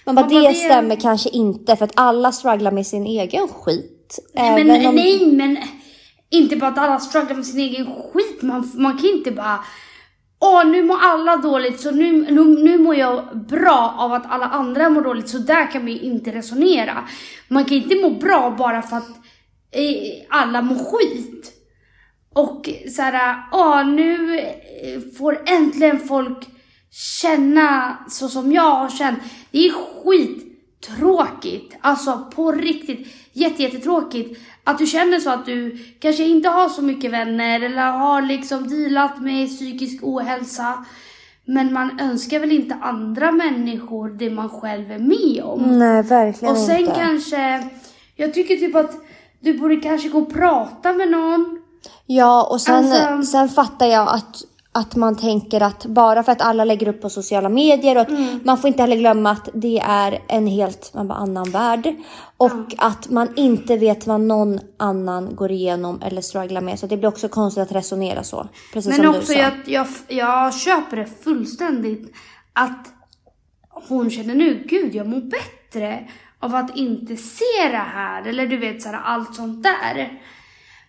Man 0.06 0.16
bara, 0.16 0.28
det 0.28 0.48
det- 0.48 0.54
stämmer 0.54 0.96
kanske 0.96 1.30
inte 1.30 1.76
för 1.76 1.86
att 1.86 1.92
alla 1.96 2.32
strugglar 2.32 2.72
med 2.72 2.88
sin 2.88 3.06
egen 3.06 3.48
skit. 3.48 4.20
Nej 4.36 4.64
men, 4.66 4.88
om- 4.88 4.96
nej 4.96 5.26
men, 5.32 5.58
inte 6.34 6.56
bara 6.56 6.70
att 6.70 6.78
alla 6.78 7.00
strugglar 7.00 7.36
med 7.36 7.46
sin 7.46 7.60
egen 7.60 7.86
skit. 7.86 8.42
Man, 8.42 8.72
man 8.76 8.98
kan 8.98 9.06
inte 9.06 9.32
bara, 9.32 9.60
åh 10.40 10.66
nu 10.66 10.84
mår 10.84 10.98
alla 11.02 11.38
dåligt 11.38 11.80
så 11.80 11.92
nu, 11.92 12.32
nu, 12.32 12.44
nu 12.44 12.78
mår 12.78 12.96
jag 12.96 13.46
bra 13.48 13.96
av 13.98 14.14
att 14.14 14.32
alla 14.32 14.46
andra 14.46 14.90
mår 14.90 15.02
dåligt. 15.02 15.30
Så 15.30 15.38
där 15.38 15.72
kan 15.72 15.86
vi 15.86 16.00
inte 16.00 16.32
resonera. 16.32 17.08
Man 17.48 17.66
kan 17.66 17.78
inte 17.78 17.96
må 17.96 18.10
bra 18.10 18.56
bara 18.58 18.82
för 18.82 18.98
att 18.98 19.10
eh, 19.72 20.26
alla 20.30 20.62
mår 20.62 20.76
skit. 20.76 21.52
Och 22.34 22.70
såhär, 22.96 23.44
åh 23.52 23.88
nu 23.88 24.40
eh, 24.40 25.02
får 25.18 25.42
äntligen 25.46 26.00
folk 26.00 26.48
känna 27.22 27.98
så 28.10 28.30
som 28.30 28.52
jag 28.52 28.76
har 28.76 28.90
känt. 28.90 29.20
Det 29.52 29.68
är 29.68 29.72
skittråkigt. 29.72 31.76
Alltså 31.82 32.32
på 32.36 32.52
riktigt 32.52 33.08
jätte, 33.34 33.64
jättetråkigt. 33.64 34.40
Att 34.64 34.78
du 34.78 34.86
känner 34.86 35.20
så 35.20 35.30
att 35.30 35.46
du 35.46 35.78
kanske 36.00 36.24
inte 36.24 36.50
har 36.50 36.70
så 36.70 36.82
mycket 36.82 37.12
vänner 37.12 37.62
eller 37.62 37.92
har 37.92 38.22
liksom 38.22 38.68
dealat 38.70 39.22
med 39.22 39.48
psykisk 39.50 40.04
ohälsa. 40.04 40.86
Men 41.46 41.74
man 41.74 42.00
önskar 42.00 42.40
väl 42.40 42.52
inte 42.52 42.76
andra 42.82 43.32
människor 43.32 44.10
det 44.10 44.30
man 44.30 44.50
själv 44.50 44.92
är 44.92 45.00
med 45.00 45.44
om. 45.44 45.80
Nej, 45.80 46.04
verkligen 46.04 46.52
Och 46.54 46.60
sen 46.60 46.78
inte. 46.80 46.92
kanske, 46.96 47.68
jag 48.16 48.34
tycker 48.34 48.56
typ 48.56 48.76
att 48.76 48.92
du 49.40 49.54
borde 49.60 49.76
kanske 49.76 50.10
gå 50.10 50.20
och 50.20 50.34
prata 50.34 50.94
med 50.94 51.12
någon. 51.12 51.60
Ja, 52.06 52.44
och 52.52 52.62
sen, 52.62 52.76
Alltså- 52.76 53.32
sen 53.32 53.50
fattar 53.50 53.86
jag 53.86 54.08
att, 54.10 54.36
att 54.72 54.96
man 54.96 55.16
tänker 55.16 55.62
att 55.62 55.86
bara 55.86 56.24
för 56.24 56.32
att 56.32 56.42
alla 56.42 56.66
lägger 56.66 56.88
upp 56.88 57.02
på 57.02 57.10
sociala 57.10 57.50
medier 57.50 57.98
och 57.98 58.10
Mm. 58.10 58.40
man 58.46 58.58
får 58.58 58.68
inte 58.68 58.82
heller 58.84 58.96
glömma 58.96 59.32
att 59.32 59.50
det 59.54 59.80
är 59.80 60.20
en 60.28 60.48
helt 60.48 60.94
bara, 60.94 61.14
annan 61.14 61.52
värld. 61.52 61.96
Och 62.44 62.74
att 62.78 63.10
man 63.10 63.30
inte 63.36 63.78
vet 63.78 64.08
vad 64.08 64.22
någon 64.22 64.60
annan 64.80 65.36
går 65.36 65.52
igenom 65.52 66.02
eller 66.02 66.22
strugglar 66.22 66.62
med. 66.62 66.80
Så 66.80 66.88
det 66.88 66.98
blir 66.98 67.10
också 67.10 67.30
konstigt 67.30 67.64
att 67.64 67.72
resonera 67.72 68.24
så. 68.24 68.48
Precis 68.74 68.90
Men 68.90 68.96
som 68.96 69.12
du 69.12 69.18
också 69.18 69.34
sa. 69.34 69.40
jag, 69.40 69.54
jag, 69.66 69.88
jag 70.08 70.56
köper 70.56 70.98
det 70.98 71.06
fullständigt 71.24 72.16
att 72.54 72.88
hon 73.88 74.10
känner 74.10 74.36
nu, 74.36 74.66
gud 74.70 74.96
jag 74.96 75.08
mår 75.08 75.22
bättre 75.22 76.10
av 76.40 76.56
att 76.56 76.78
inte 76.78 77.16
se 77.16 77.70
det 77.72 77.78
här. 77.78 78.28
Eller 78.28 78.48
du 78.48 78.58
vet 78.58 78.82
såhär 78.82 79.02
allt 79.04 79.36
sånt 79.36 79.64
där. 79.64 80.22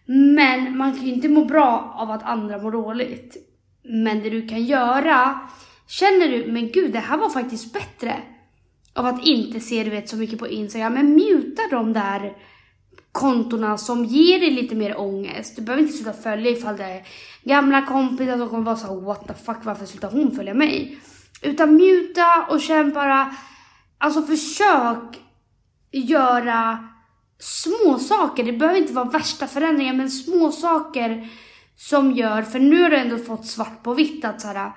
Men 0.07 0.77
man 0.77 0.93
kan 0.93 1.07
ju 1.07 1.15
inte 1.15 1.29
må 1.29 1.45
bra 1.45 1.95
av 1.97 2.11
att 2.11 2.23
andra 2.23 2.59
mår 2.59 2.73
dåligt. 2.73 3.37
Men 3.83 4.23
det 4.23 4.31
du 4.31 4.49
kan 4.49 4.65
göra, 4.65 5.41
känner 5.89 6.29
du, 6.29 6.53
men 6.53 6.73
gud 6.73 6.93
det 6.93 6.99
här 6.99 7.17
var 7.17 7.29
faktiskt 7.29 7.73
bättre. 7.73 8.15
Av 8.95 9.07
att 9.07 9.27
inte 9.27 9.61
se 9.61 9.85
du 9.85 9.91
vet 9.91 10.09
så 10.09 10.17
mycket 10.17 10.39
på 10.39 10.49
Instagram, 10.49 10.95
men 10.95 11.15
muta 11.15 11.63
de 11.71 11.93
där 11.93 12.37
kontona 13.13 13.79
som 13.79 14.05
ger 14.05 14.41
dig 14.41 14.51
lite 14.51 14.75
mer 14.75 15.01
ångest. 15.01 15.57
Du 15.57 15.63
behöver 15.63 15.83
inte 15.83 15.97
sluta 15.97 16.13
följa 16.13 16.51
ifall 16.51 16.77
det 16.77 16.85
är 16.85 17.03
gamla 17.43 17.87
kompisar 17.87 18.39
som 18.39 18.49
kommer 18.49 18.65
vara 18.65 18.77
så 18.77 19.01
what 19.01 19.29
the 19.29 19.35
fuck 19.35 19.65
varför 19.65 19.87
slutar 19.87 20.11
hon 20.11 20.37
följa 20.37 20.55
mig? 20.55 20.99
Utan 21.43 21.77
muta 21.77 22.47
och 22.51 22.61
känn 22.61 22.93
bara, 22.93 23.35
alltså 23.99 24.23
försök 24.23 25.21
göra 25.91 26.89
små 27.39 27.99
saker. 27.99 28.45
Det 28.45 28.53
behöver 28.53 28.81
inte 28.81 28.93
vara 28.93 29.09
värsta 29.09 29.47
förändringar 29.47 29.95
men 29.95 30.11
små 30.11 30.53
saker 30.53 31.29
som 31.77 32.13
gör, 32.13 32.43
för 32.43 32.59
nu 32.59 32.83
har 32.83 32.91
du 32.91 32.97
ändå 32.97 33.19
fått 33.19 33.47
svart 33.47 33.83
på 33.83 33.95
vitt 33.95 34.25
att 34.25 34.41
så 34.41 34.49
här, 34.49 34.73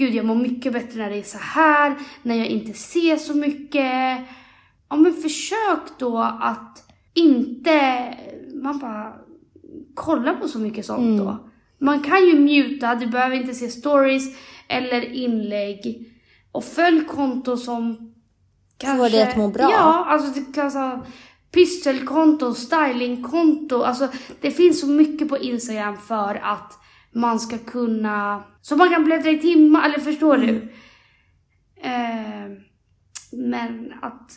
gud 0.00 0.14
jag 0.14 0.24
mår 0.26 0.34
mycket 0.34 0.72
bättre 0.72 0.98
när 0.98 1.10
det 1.10 1.18
är 1.18 1.22
så 1.22 1.38
här, 1.38 1.94
när 2.22 2.34
jag 2.34 2.46
inte 2.46 2.72
ser 2.72 3.16
så 3.16 3.34
mycket. 3.34 4.18
Ja 4.88 4.96
men 4.96 5.14
försök 5.14 5.98
då 5.98 6.18
att 6.40 6.84
inte, 7.14 8.04
man 8.62 8.78
bara 8.78 9.12
kolla 9.94 10.34
på 10.34 10.48
så 10.48 10.58
mycket 10.58 10.86
sånt 10.86 11.18
då. 11.18 11.38
Man 11.78 12.00
kan 12.00 12.26
ju 12.26 12.38
muta, 12.38 12.94
du 12.94 13.06
behöver 13.06 13.36
inte 13.36 13.54
se 13.54 13.68
stories 13.68 14.36
eller 14.68 15.12
inlägg. 15.12 16.06
Och 16.52 16.64
följ 16.64 17.04
konto 17.04 17.56
som 17.56 18.14
kanske... 18.76 19.08
dig 19.08 19.22
att 19.22 19.36
må 19.36 19.48
bra. 19.48 19.70
Ja, 19.70 20.04
alltså 20.08 20.40
det 20.40 20.54
kan 20.54 20.70
vara 20.70 21.06
pysselkonto, 21.50 22.54
stylingkonto. 22.54 23.82
Alltså 23.82 24.08
det 24.40 24.50
finns 24.50 24.80
så 24.80 24.86
mycket 24.86 25.28
på 25.28 25.38
Instagram 25.38 25.96
för 25.96 26.34
att 26.34 26.79
man 27.14 27.40
ska 27.40 27.58
kunna... 27.58 28.42
Så 28.62 28.76
man 28.76 28.90
kan 28.90 29.04
bläddra 29.04 29.30
i 29.30 29.38
timmar, 29.38 29.84
eller 29.88 29.98
förstår 29.98 30.34
Mm. 30.34 30.46
du? 30.46 30.72
Eh, 31.82 32.58
men 33.32 33.92
att 34.02 34.30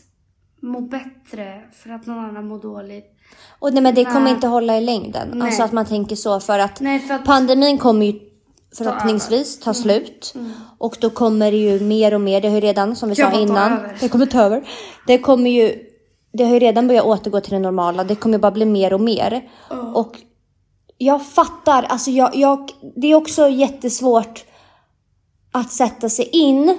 må 0.61 0.81
bättre 0.81 1.61
för 1.73 1.89
att 1.89 2.05
någon 2.05 2.25
annan 2.25 2.47
mår 2.47 2.61
dåligt. 2.61 3.05
Och 3.59 3.73
nej, 3.73 3.83
men 3.83 3.95
det 3.95 4.05
kommer 4.05 4.19
Nej. 4.21 4.33
inte 4.33 4.47
hålla 4.47 4.77
i 4.77 4.81
längden. 4.81 5.27
Nej. 5.33 5.41
Alltså 5.47 5.63
att 5.63 5.71
man 5.71 5.85
tänker 5.85 6.15
så 6.15 6.39
för 6.39 6.59
att 6.59 6.79
Nej, 6.79 6.99
för 6.99 7.13
att... 7.13 7.25
pandemin 7.25 7.77
kommer 7.77 8.05
ju 8.05 8.19
förhoppningsvis 8.77 9.59
ta 9.59 9.73
slut. 9.73 10.33
Och 10.77 10.97
då 11.01 11.09
kommer 11.09 11.51
det 11.51 11.57
ju 11.57 11.79
mer 11.79 12.13
och 12.13 12.21
mer, 12.21 12.41
det 12.41 12.47
har 12.47 12.55
ju 12.55 12.61
redan 12.61 12.95
som 12.95 13.09
vi 13.09 13.15
Jag 13.15 13.33
sa 13.33 13.39
innan, 13.39 13.79
det 13.99 14.09
kommer 14.09 14.25
ta 14.25 14.41
över. 14.41 14.63
Det 15.07 15.17
kommer 15.17 15.49
ju, 15.49 15.75
det 16.33 16.43
har 16.43 16.53
ju 16.53 16.59
redan 16.59 16.87
börjat 16.87 17.05
återgå 17.05 17.41
till 17.41 17.53
det 17.53 17.59
normala, 17.59 18.03
det 18.03 18.15
kommer 18.15 18.37
bara 18.37 18.51
bli 18.51 18.65
mer 18.65 18.93
och 18.93 19.01
mer. 19.01 19.49
Och 19.93 20.17
jag 21.03 21.25
fattar, 21.25 21.83
alltså 21.83 22.11
jag, 22.11 22.35
jag, 22.35 22.71
det 22.95 23.07
är 23.11 23.15
också 23.15 23.49
jättesvårt 23.49 24.43
att 25.51 25.71
sätta 25.71 26.09
sig 26.09 26.29
in. 26.31 26.69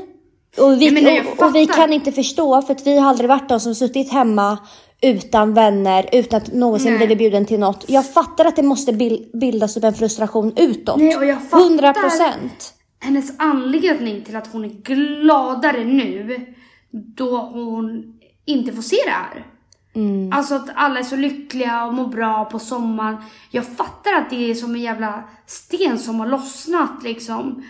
Och 0.58 0.72
vi, 0.72 0.90
Nej, 0.90 1.02
men 1.02 1.14
jag 1.14 1.26
och, 1.38 1.42
och 1.42 1.54
vi 1.54 1.66
kan 1.66 1.92
inte 1.92 2.12
förstå 2.12 2.62
för 2.62 2.74
att 2.74 2.86
vi 2.86 2.98
har 2.98 3.08
aldrig 3.08 3.28
varit 3.28 3.48
de 3.48 3.60
som 3.60 3.74
suttit 3.74 4.12
hemma 4.12 4.58
utan 5.02 5.54
vänner, 5.54 6.08
utan 6.12 6.36
att 6.42 6.52
någonsin 6.52 6.88
Nej. 6.90 6.98
blivit 6.98 7.18
bjuden 7.18 7.46
till 7.46 7.58
något. 7.60 7.84
Jag 7.88 8.12
fattar 8.12 8.44
att 8.44 8.56
det 8.56 8.62
måste 8.62 8.92
bil- 8.92 9.30
bildas 9.40 9.76
upp 9.76 9.84
en 9.84 9.94
frustration 9.94 10.52
utåt. 10.56 10.96
Nej, 10.96 11.16
och 11.16 11.26
jag 11.26 11.42
fattar- 11.42 11.64
100 11.64 11.92
procent. 11.94 12.74
hennes 13.00 13.32
anledning 13.38 14.22
till 14.24 14.36
att 14.36 14.46
hon 14.52 14.64
är 14.64 14.68
gladare 14.68 15.84
nu 15.84 16.46
då 16.90 17.36
hon 17.38 18.04
inte 18.46 18.72
får 18.72 18.82
se 18.82 18.96
det 19.04 19.10
här. 19.10 19.46
Mm. 19.94 20.32
Alltså 20.32 20.54
att 20.54 20.70
alla 20.74 20.98
är 20.98 21.02
så 21.02 21.16
lyckliga 21.16 21.84
och 21.84 21.94
mår 21.94 22.06
bra 22.06 22.44
på 22.44 22.58
sommaren. 22.58 23.16
Jag 23.50 23.66
fattar 23.66 24.12
att 24.12 24.30
det 24.30 24.50
är 24.50 24.54
som 24.54 24.74
en 24.74 24.80
jävla 24.80 25.24
sten 25.46 25.98
som 25.98 26.20
har 26.20 26.26
lossnat 26.26 27.02
liksom. 27.02 27.64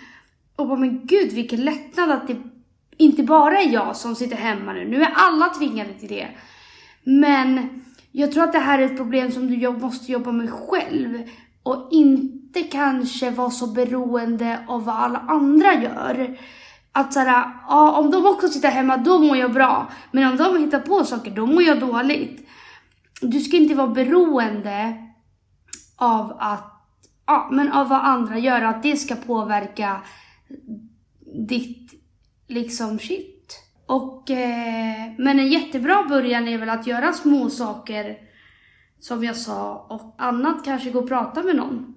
Och 0.56 0.68
bara, 0.68 0.78
men 0.78 1.06
gud 1.06 1.32
vilken 1.32 1.60
lättnad 1.60 2.10
att 2.10 2.26
det 2.26 2.36
inte 2.96 3.22
bara 3.22 3.60
är 3.60 3.72
jag 3.72 3.96
som 3.96 4.14
sitter 4.14 4.36
hemma 4.36 4.72
nu. 4.72 4.88
Nu 4.88 5.02
är 5.02 5.12
alla 5.14 5.48
tvingade 5.48 5.92
till 5.92 6.08
det. 6.08 6.28
Men 7.04 7.68
jag 8.12 8.32
tror 8.32 8.44
att 8.44 8.52
det 8.52 8.58
här 8.58 8.78
är 8.78 8.84
ett 8.84 8.96
problem 8.96 9.32
som 9.32 9.46
du 9.46 9.70
måste 9.70 10.12
jobba 10.12 10.32
med 10.32 10.50
själv. 10.50 11.22
Och 11.62 11.88
inte 11.90 12.62
kanske 12.62 13.30
vara 13.30 13.50
så 13.50 13.66
beroende 13.66 14.58
av 14.68 14.84
vad 14.84 14.96
alla 14.96 15.18
andra 15.18 15.74
gör. 15.74 16.36
Att 16.96 17.12
såhär, 17.12 17.50
ja 17.68 17.92
om 17.92 18.10
de 18.10 18.26
också 18.26 18.48
sitter 18.48 18.70
hemma 18.70 18.96
då 18.96 19.18
mår 19.18 19.36
jag 19.36 19.52
bra. 19.52 19.90
Men 20.10 20.30
om 20.30 20.36
de 20.36 20.58
hittar 20.58 20.80
på 20.80 21.04
saker 21.04 21.30
då 21.30 21.46
mår 21.46 21.62
jag 21.62 21.80
dåligt. 21.80 22.48
Du 23.20 23.40
ska 23.40 23.56
inte 23.56 23.74
vara 23.74 23.88
beroende 23.88 24.94
av 25.96 26.36
att, 26.38 26.72
ja 27.26 27.48
men 27.52 27.72
av 27.72 27.88
vad 27.88 28.00
andra 28.00 28.38
gör. 28.38 28.62
Att 28.62 28.82
det 28.82 28.96
ska 28.96 29.16
påverka 29.16 30.00
ditt 31.48 31.92
liksom 32.48 32.98
shit. 32.98 33.58
Och, 33.86 34.30
eh, 34.30 35.12
men 35.18 35.40
en 35.40 35.48
jättebra 35.48 36.04
början 36.08 36.48
är 36.48 36.58
väl 36.58 36.68
att 36.68 36.86
göra 36.86 37.12
små 37.12 37.50
saker 37.50 38.16
som 39.00 39.24
jag 39.24 39.36
sa 39.36 39.86
och 39.88 40.14
annat 40.18 40.64
kanske 40.64 40.90
gå 40.90 40.98
och 40.98 41.08
prata 41.08 41.42
med 41.42 41.56
någon. 41.56 41.93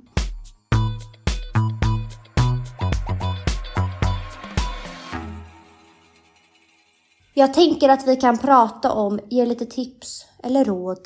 Jag 7.37 7.53
tänker 7.53 7.89
att 7.89 8.07
vi 8.07 8.15
kan 8.15 8.37
prata 8.37 8.91
om, 8.91 9.19
ge 9.29 9.45
lite 9.45 9.65
tips 9.65 10.25
eller 10.43 10.65
råd. 10.65 10.99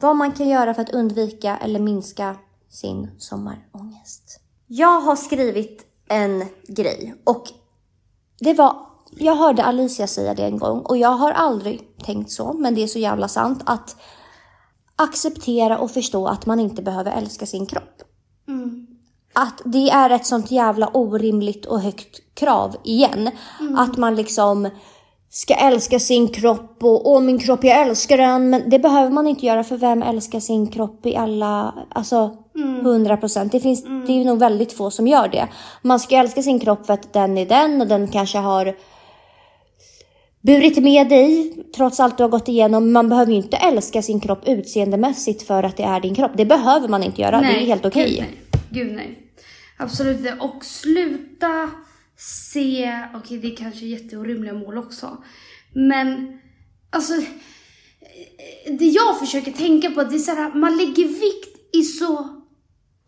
Vad 0.00 0.16
man 0.16 0.32
kan 0.32 0.48
göra 0.48 0.74
för 0.74 0.82
att 0.82 0.90
undvika 0.90 1.56
eller 1.56 1.80
minska 1.80 2.36
sin 2.68 3.10
sommarångest. 3.18 4.40
Jag 4.66 5.00
har 5.00 5.16
skrivit 5.16 5.86
en 6.08 6.44
grej 6.68 7.14
och 7.24 7.44
det 8.40 8.54
var, 8.54 8.76
jag 9.10 9.36
hörde 9.36 9.64
Alicia 9.64 10.06
säga 10.06 10.34
det 10.34 10.44
en 10.44 10.58
gång 10.58 10.80
och 10.80 10.96
jag 10.96 11.08
har 11.08 11.32
aldrig 11.32 11.96
tänkt 12.04 12.30
så, 12.30 12.52
men 12.52 12.74
det 12.74 12.82
är 12.82 12.86
så 12.86 12.98
jävla 12.98 13.28
sant 13.28 13.62
att 13.66 13.96
acceptera 14.96 15.78
och 15.78 15.90
förstå 15.90 16.26
att 16.26 16.46
man 16.46 16.60
inte 16.60 16.82
behöver 16.82 17.12
älska 17.12 17.46
sin 17.46 17.66
kropp. 17.66 18.02
Att 19.32 19.62
det 19.64 19.90
är 19.90 20.10
ett 20.10 20.26
sånt 20.26 20.50
jävla 20.50 20.88
orimligt 20.88 21.66
och 21.66 21.80
högt 21.80 22.34
krav 22.34 22.76
igen. 22.84 23.30
Att 23.76 23.96
man 23.96 24.14
liksom 24.14 24.68
ska 25.30 25.54
älska 25.54 25.98
sin 25.98 26.28
kropp 26.28 26.76
och 26.80 27.10
åh 27.10 27.20
min 27.20 27.38
kropp 27.38 27.64
jag 27.64 27.80
älskar 27.80 28.16
den. 28.16 28.50
Men 28.50 28.70
det 28.70 28.78
behöver 28.78 29.10
man 29.10 29.26
inte 29.26 29.46
göra 29.46 29.64
för 29.64 29.76
vem 29.76 30.02
älskar 30.02 30.40
sin 30.40 30.66
kropp 30.66 31.06
i 31.06 31.16
alla, 31.16 31.74
alltså 31.88 32.36
100 32.80 33.16
procent. 33.16 33.52
Det 33.52 33.60
finns, 33.60 33.84
det 33.84 34.12
är 34.12 34.24
nog 34.24 34.38
väldigt 34.38 34.72
få 34.72 34.90
som 34.90 35.06
gör 35.06 35.28
det. 35.28 35.48
Man 35.82 36.00
ska 36.00 36.16
älska 36.16 36.42
sin 36.42 36.60
kropp 36.60 36.86
för 36.86 36.94
att 36.94 37.12
den 37.12 37.38
är 37.38 37.46
den 37.46 37.80
och 37.80 37.86
den 37.86 38.08
kanske 38.08 38.38
har 38.38 38.76
burit 40.40 40.82
med 40.82 41.08
dig 41.08 41.54
trots 41.76 42.00
allt 42.00 42.16
du 42.16 42.24
har 42.24 42.30
gått 42.30 42.48
igenom. 42.48 42.92
Man 42.92 43.08
behöver 43.08 43.32
ju 43.32 43.38
inte 43.38 43.56
älska 43.56 44.02
sin 44.02 44.20
kropp 44.20 44.48
utseendemässigt 44.48 45.42
för 45.42 45.62
att 45.62 45.76
det 45.76 45.82
är 45.82 46.00
din 46.00 46.14
kropp. 46.14 46.32
Det 46.34 46.44
behöver 46.44 46.88
man 46.88 47.02
inte 47.02 47.22
göra. 47.22 47.40
det 47.40 47.46
är 47.46 47.66
helt 47.66 47.86
okej. 47.86 48.10
Gud 48.10 48.20
nej. 48.20 48.84
Gud 48.84 48.96
nej. 48.96 49.18
Absolut 49.78 50.18
inte. 50.18 50.36
Och 50.40 50.64
sluta 50.64 51.70
se, 52.18 52.92
okej 53.14 53.38
det 53.38 53.52
är 53.52 53.56
kanske 53.56 53.84
är 53.84 53.88
jätteorimliga 53.88 54.54
mål 54.54 54.78
också. 54.78 55.22
Men 55.74 56.38
alltså, 56.90 57.12
det 58.78 58.86
jag 58.86 59.18
försöker 59.18 59.52
tänka 59.52 59.90
på 59.90 60.04
det 60.04 60.14
är 60.14 60.18
så 60.18 60.34
här, 60.34 60.54
man 60.54 60.76
lägger 60.76 61.04
vikt 61.04 61.76
i 61.76 61.82
så 61.82 62.28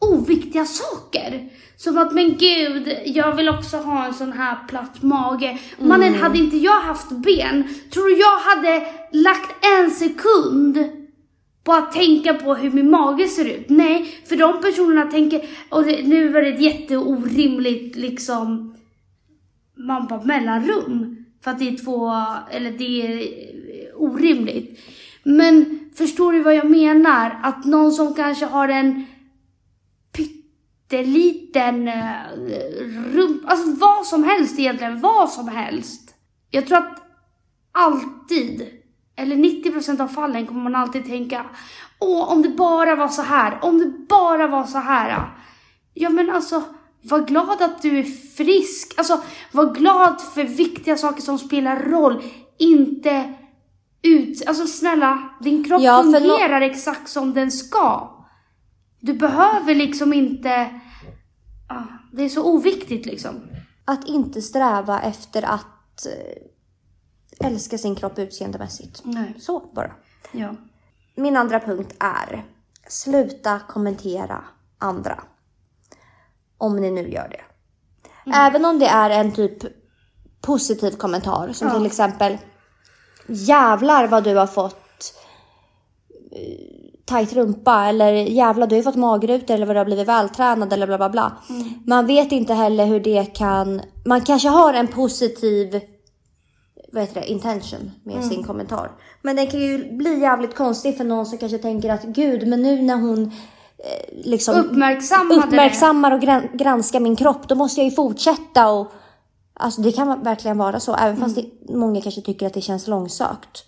oviktiga 0.01 0.65
saker. 0.65 1.49
Som 1.77 1.99
att, 1.99 2.13
men 2.13 2.37
gud, 2.37 2.97
jag 3.05 3.37
vill 3.37 3.49
också 3.49 3.77
ha 3.77 4.07
en 4.07 4.15
sån 4.15 4.33
här 4.33 4.57
platt 4.69 5.03
mage. 5.03 5.59
Mannen, 5.79 6.15
hade 6.15 6.39
inte 6.39 6.57
jag 6.57 6.81
haft 6.81 7.11
ben, 7.11 7.75
tror 7.91 8.05
du 8.05 8.19
jag 8.19 8.39
hade 8.39 8.87
lagt 9.13 9.67
en 9.67 9.91
sekund 9.91 10.89
på 11.65 11.73
att 11.73 11.93
tänka 11.93 12.35
på 12.35 12.55
hur 12.55 12.71
min 12.71 12.91
mage 12.91 13.29
ser 13.29 13.45
ut? 13.45 13.69
Nej, 13.69 14.21
för 14.29 14.37
de 14.37 14.61
personerna 14.61 15.11
tänker, 15.11 15.45
och 15.69 15.87
nu 15.87 16.29
var 16.29 16.41
det 16.43 16.49
ett 16.49 16.61
jätteorimligt 16.61 17.97
liksom, 17.97 18.70
man 19.87 20.07
bara 20.07 20.25
mellanrum. 20.25 21.25
För 21.45 21.51
att 21.51 21.59
det 21.59 21.69
är 21.69 21.85
två, 21.85 22.13
eller 22.51 22.71
det 22.71 23.03
är 23.03 23.97
orimligt. 23.97 24.81
Men 25.23 25.81
förstår 25.95 26.33
du 26.33 26.43
vad 26.43 26.55
jag 26.55 26.71
menar? 26.71 27.41
Att 27.43 27.65
någon 27.65 27.93
som 27.93 28.15
kanske 28.15 28.47
har 28.47 28.69
en 28.69 29.07
pytteliten 30.13 31.89
eh, 31.89 32.15
rumpa, 33.13 33.49
alltså 33.49 33.71
vad 33.71 34.07
som 34.07 34.25
helst 34.25 34.59
egentligen, 34.59 35.01
vad 35.01 35.31
som 35.31 35.49
helst. 35.49 36.15
Jag 36.51 36.67
tror 36.67 36.79
att 36.79 37.03
alltid, 37.73 38.67
eller 39.17 39.37
90% 39.37 40.01
av 40.01 40.09
fallen 40.09 40.47
kommer 40.47 40.63
man 40.63 40.77
alltid 40.77 41.05
tänka, 41.07 41.45
åh 41.99 42.33
om 42.33 42.43
det 42.43 42.49
bara 42.49 42.97
var 42.97 43.09
så 43.09 43.23
här, 43.23 43.59
om 43.65 43.79
det 43.79 44.07
bara 44.09 44.47
var 44.47 44.65
så 44.65 44.79
här. 44.79 45.31
Ja 45.95 46.11
men 46.11 46.31
alltså, 46.31 46.63
var 47.03 47.21
glad 47.21 47.63
att 47.63 47.83
du 47.83 47.99
är 47.99 48.05
frisk. 48.37 48.95
Alltså, 48.97 49.21
var 49.53 49.75
glad 49.75 50.21
för 50.21 50.45
viktiga 50.45 50.97
saker 50.97 51.23
som 51.23 51.39
spelar 51.39 51.83
roll. 51.83 52.23
Inte 52.59 53.35
ut... 54.03 54.47
Alltså 54.47 54.67
snälla, 54.67 55.31
din 55.41 55.65
kropp 55.65 55.83
Ja, 55.83 56.03
fungerar 56.03 56.61
exakt 56.61 57.09
som 57.09 57.35
den 57.35 57.53
ska. 57.53 58.17
Du 59.01 59.15
behöver 59.15 59.75
liksom 59.75 60.13
inte... 60.13 60.81
Ah, 61.69 61.83
det 62.13 62.23
är 62.23 62.29
så 62.29 62.45
oviktigt 62.45 63.07
liksom. 63.07 63.35
Att 63.85 64.09
inte 64.09 64.43
sträva 64.43 65.01
efter 65.01 65.43
att 65.43 66.07
eh, 66.07 67.47
älska 67.47 67.79
sin 67.79 67.97
kropp 67.97 68.19
utseendemässigt. 68.19 69.01
Nej. 69.05 69.35
Så 69.39 69.61
bara. 69.75 69.93
Ja. 70.33 70.55
Min 71.17 71.37
andra 71.37 71.61
punkt 71.61 71.95
är 71.99 72.45
sluta 72.89 73.61
kommentera 73.69 74.45
andra. 74.79 75.25
Om 76.61 76.77
ni 76.77 76.91
nu 76.91 77.09
gör 77.09 77.29
det. 77.29 77.41
Även 78.35 78.65
om 78.65 78.79
det 78.79 78.87
är 78.87 79.11
en 79.11 79.33
typ 79.33 79.59
positiv 80.41 80.91
kommentar 80.91 81.53
som 81.53 81.69
Ja. 81.69 81.75
till 81.75 81.87
exempel 81.87 82.39
jävlar 83.27 84.07
vad 84.07 84.25
du 84.25 84.35
har 84.37 84.47
fått 84.47 85.15
eh, 86.33 86.41
tajt 87.07 87.33
rumpa 87.33 87.85
eller 87.85 88.13
jävlar 88.13 88.67
du 88.67 88.77
har 88.77 88.83
fått 88.83 88.97
magrutor 88.97 89.55
eller 89.55 89.67
vad 89.67 89.77
du 89.77 89.81
har 89.81 89.85
blivit 89.85 90.09
vältränad 90.09 90.73
eller 90.73 90.87
bla 90.87 90.97
bla 90.97 91.09
bla. 91.11 91.33
Man 91.87 92.07
vet 92.07 92.33
inte 92.33 92.55
heller 92.55 92.87
hur 92.87 93.01
det 93.01 93.25
kan, 93.25 93.81
man 94.07 94.21
kanske 94.21 94.49
har 94.49 94.75
en 94.75 94.89
positiv 94.89 95.81
vad 96.93 97.03
heter 97.03 97.21
det, 97.21 97.27
intention 97.31 97.91
med 98.05 98.25
sin 98.25 98.45
kommentar. 98.45 98.91
Men 99.23 99.37
den 99.37 99.47
kan 99.47 99.61
ju 99.61 99.93
bli 99.97 100.21
jävligt 100.21 100.55
konstig 100.57 100.97
för 100.97 101.05
någon 101.05 101.27
som 101.27 101.39
kanske 101.39 101.59
tänker 101.59 101.91
att 101.91 102.03
gud 102.05 102.49
men 102.49 102.63
nu 102.63 102.83
när 102.83 102.97
hon 102.97 103.33
liksom 104.25 104.55
Uppmärksammade 104.57 105.47
uppmärksammar 105.47 106.11
och 106.13 106.21
gran- 106.21 106.57
granskar 106.57 107.01
min 107.01 107.17
kropp 107.17 107.49
då 107.49 107.55
måste 107.55 107.81
jag 107.81 107.91
ju 107.91 107.95
fortsätta 107.97 108.71
och 108.71 108.93
Alltså 109.55 109.83
det 109.83 109.93
kan 109.93 110.23
verkligen 110.23 110.59
vara 110.59 110.81
så. 110.81 110.95
Även 110.95 111.17
fast 111.17 111.37
det, 111.37 111.75
många 111.75 112.01
kanske 112.01 112.21
tycker 112.21 112.47
att 112.47 112.55
det 112.55 112.61
känns 112.61 112.87
långsökt. 112.87 113.65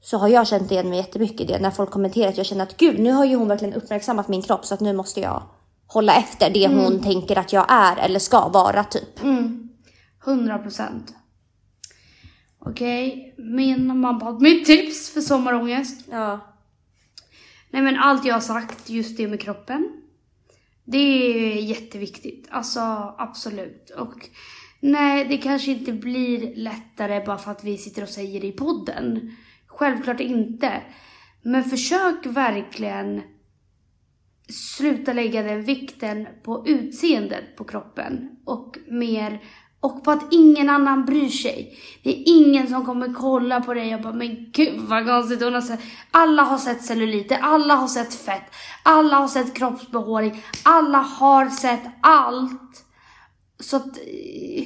Så 0.00 0.18
har 0.18 0.28
jag 0.28 0.46
känt 0.46 0.70
igen 0.70 0.88
mig 0.88 0.98
jättemycket 0.98 1.40
i 1.40 1.44
det. 1.44 1.58
När 1.58 1.70
folk 1.70 1.90
kommenterar 1.90 2.28
att 2.28 2.36
jag 2.36 2.46
känner 2.46 2.62
att 2.62 2.76
gud 2.76 2.98
nu 2.98 3.12
har 3.12 3.24
ju 3.24 3.36
hon 3.36 3.48
verkligen 3.48 3.74
uppmärksammat 3.74 4.28
min 4.28 4.42
kropp 4.42 4.64
så 4.64 4.74
att 4.74 4.80
nu 4.80 4.92
måste 4.92 5.20
jag 5.20 5.42
hålla 5.86 6.14
efter 6.14 6.50
det 6.50 6.68
hon 6.68 7.02
tänker 7.02 7.38
att 7.38 7.52
jag 7.52 7.66
är 7.68 7.96
eller 7.96 8.18
ska 8.18 8.48
vara 8.48 8.84
typ. 8.84 9.20
100 10.26 10.58
procent. 10.58 11.14
Okej, 12.60 13.34
min 13.38 13.86
mamma 13.98 14.38
mitt 14.40 14.66
tips 14.66 15.10
för 15.10 15.20
sommarångest. 15.20 16.06
Ja. 16.10 16.40
Nej 17.70 17.82
men 17.82 17.96
allt 17.96 18.24
jag 18.24 18.34
har 18.34 18.40
sagt, 18.40 18.90
just 18.90 19.16
det 19.16 19.28
med 19.28 19.40
kroppen. 19.40 20.02
Det 20.84 20.98
är 20.98 21.62
jätteviktigt. 21.62 22.48
Alltså 22.50 22.80
absolut. 23.18 23.90
Och 23.90 24.28
nej, 24.80 25.26
det 25.28 25.38
kanske 25.38 25.70
inte 25.70 25.92
blir 25.92 26.56
lättare 26.56 27.24
bara 27.26 27.38
för 27.38 27.50
att 27.50 27.64
vi 27.64 27.78
sitter 27.78 28.02
och 28.02 28.08
säger 28.08 28.40
det 28.40 28.46
i 28.46 28.52
podden. 28.52 29.36
Självklart 29.66 30.20
inte. 30.20 30.82
Men 31.42 31.64
försök 31.64 32.26
verkligen 32.26 33.22
sluta 34.48 35.12
lägga 35.12 35.42
den 35.42 35.64
vikten 35.64 36.28
på 36.42 36.64
utseendet 36.68 37.56
på 37.56 37.64
kroppen 37.64 38.30
och 38.44 38.78
mer 38.88 39.42
och 39.80 40.04
på 40.04 40.10
att 40.10 40.32
ingen 40.32 40.70
annan 40.70 41.04
bryr 41.04 41.28
sig. 41.28 41.78
Det 42.02 42.10
är 42.10 42.22
ingen 42.26 42.68
som 42.68 42.84
kommer 42.84 43.14
kolla 43.14 43.60
på 43.60 43.74
dig 43.74 43.94
och 43.94 44.00
bara, 44.00 44.12
men 44.12 44.50
gud 44.52 44.80
vad 44.80 45.06
konstigt 45.06 45.42
hon 45.42 45.54
har 45.54 45.60
sett. 45.60 45.80
Alla 46.10 46.42
har 46.42 46.58
sett 46.58 46.84
celluliter, 46.84 47.38
alla 47.42 47.74
har 47.74 47.88
sett 47.88 48.14
fett, 48.14 48.54
alla 48.82 49.16
har 49.16 49.28
sett 49.28 49.54
kroppsbehåring, 49.54 50.42
alla 50.62 50.98
har 50.98 51.48
sett 51.48 51.82
allt. 52.00 52.84
Så 53.60 53.76
att, 53.76 53.98
eh, 53.98 54.64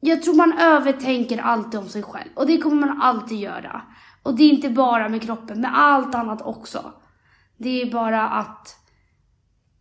jag 0.00 0.22
tror 0.22 0.34
man 0.34 0.58
övertänker 0.58 1.38
alltid 1.38 1.80
om 1.80 1.88
sig 1.88 2.02
själv. 2.02 2.30
Och 2.34 2.46
det 2.46 2.58
kommer 2.58 2.86
man 2.86 3.02
alltid 3.02 3.38
göra. 3.38 3.82
Och 4.22 4.34
det 4.34 4.44
är 4.44 4.50
inte 4.50 4.70
bara 4.70 5.08
med 5.08 5.22
kroppen, 5.22 5.60
med 5.60 5.78
allt 5.78 6.14
annat 6.14 6.42
också. 6.42 6.92
Det 7.56 7.82
är 7.82 7.92
bara 7.92 8.28
att 8.28 8.76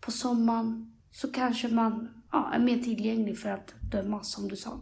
på 0.02 0.12
sommaren 0.12 0.94
så 1.12 1.32
kanske 1.32 1.68
man 1.68 2.10
ja, 2.36 2.56
är 2.56 2.60
mer 2.60 2.78
tillgänglig 2.78 3.40
för 3.40 3.50
att 3.50 3.74
dömas 3.92 4.32
som 4.32 4.48
du 4.48 4.56
sa. 4.56 4.80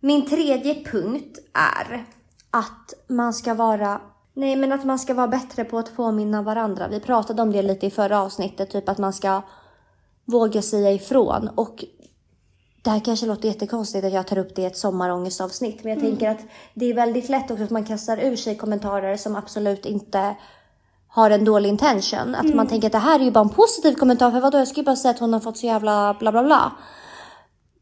Min 0.00 0.26
tredje 0.26 0.84
punkt 0.84 1.38
är 1.52 2.04
att 2.50 2.94
man 3.08 3.34
ska 3.34 3.54
vara 3.54 4.00
Nej, 4.34 4.56
men 4.56 4.72
att 4.72 4.84
man 4.84 4.98
ska 4.98 5.14
vara 5.14 5.28
bättre 5.28 5.64
på 5.64 5.78
att 5.78 5.96
påminna 5.96 6.42
varandra. 6.42 6.88
Vi 6.88 7.00
pratade 7.00 7.42
om 7.42 7.52
det 7.52 7.62
lite 7.62 7.86
i 7.86 7.90
förra 7.90 8.20
avsnittet, 8.20 8.70
typ 8.70 8.88
att 8.88 8.98
man 8.98 9.12
ska 9.12 9.42
våga 10.24 10.62
säga 10.62 10.92
ifrån. 10.92 11.48
Och 11.48 11.84
det 12.82 12.90
här 12.90 13.00
kanske 13.00 13.26
låter 13.26 13.48
jättekonstigt 13.48 14.04
att 14.04 14.12
jag 14.12 14.26
tar 14.26 14.38
upp 14.38 14.54
det 14.54 14.62
i 14.62 14.64
ett 14.64 14.76
sommarångestavsnitt, 14.76 15.84
men 15.84 15.92
jag 15.92 16.02
tänker 16.02 16.30
att 16.30 16.40
det 16.74 16.90
är 16.90 16.94
väldigt 16.94 17.28
lätt 17.28 17.50
också 17.50 17.64
att 17.64 17.70
man 17.70 17.84
kastar 17.84 18.18
ur 18.18 18.36
sig 18.36 18.56
kommentarer 18.56 19.16
som 19.16 19.36
absolut 19.36 19.86
inte 19.86 20.36
har 21.12 21.30
en 21.30 21.44
dålig 21.44 21.68
intention. 21.68 22.34
Att 22.34 22.54
man 22.54 22.66
tänker 22.66 22.86
att 22.86 22.92
det 22.92 22.98
här 22.98 23.20
är 23.20 23.24
ju 23.24 23.30
bara 23.30 23.44
en 23.44 23.48
positiv 23.48 23.94
kommentar, 23.94 24.30
för 24.30 24.40
vadå, 24.40 24.58
jag 24.58 24.68
ska 24.68 24.76
ju 24.80 24.84
bara 24.84 24.96
säga 24.96 25.10
att 25.10 25.18
hon 25.18 25.32
har 25.32 25.40
fått 25.40 25.56
så 25.56 25.66
jävla 25.66 26.16
bla 26.18 26.32
bla 26.32 26.42
bla. 26.42 26.72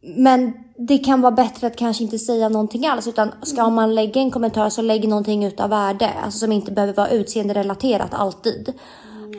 Men 0.02 0.52
det 0.76 0.98
kan 0.98 1.20
vara 1.20 1.32
bättre 1.32 1.66
att 1.66 1.76
kanske 1.76 2.04
inte 2.04 2.18
säga 2.18 2.48
någonting 2.48 2.86
alls, 2.86 3.06
utan 3.06 3.32
ska 3.42 3.70
man 3.70 3.94
lägga 3.94 4.20
en 4.20 4.30
kommentar 4.30 4.70
så 4.70 4.82
lägg 4.82 5.08
någonting 5.08 5.44
utav 5.44 5.70
värde, 5.70 6.10
alltså 6.24 6.38
som 6.38 6.52
inte 6.52 6.72
behöver 6.72 6.94
vara 6.94 7.08
utseenderelaterat 7.08 8.14
alltid. 8.14 8.72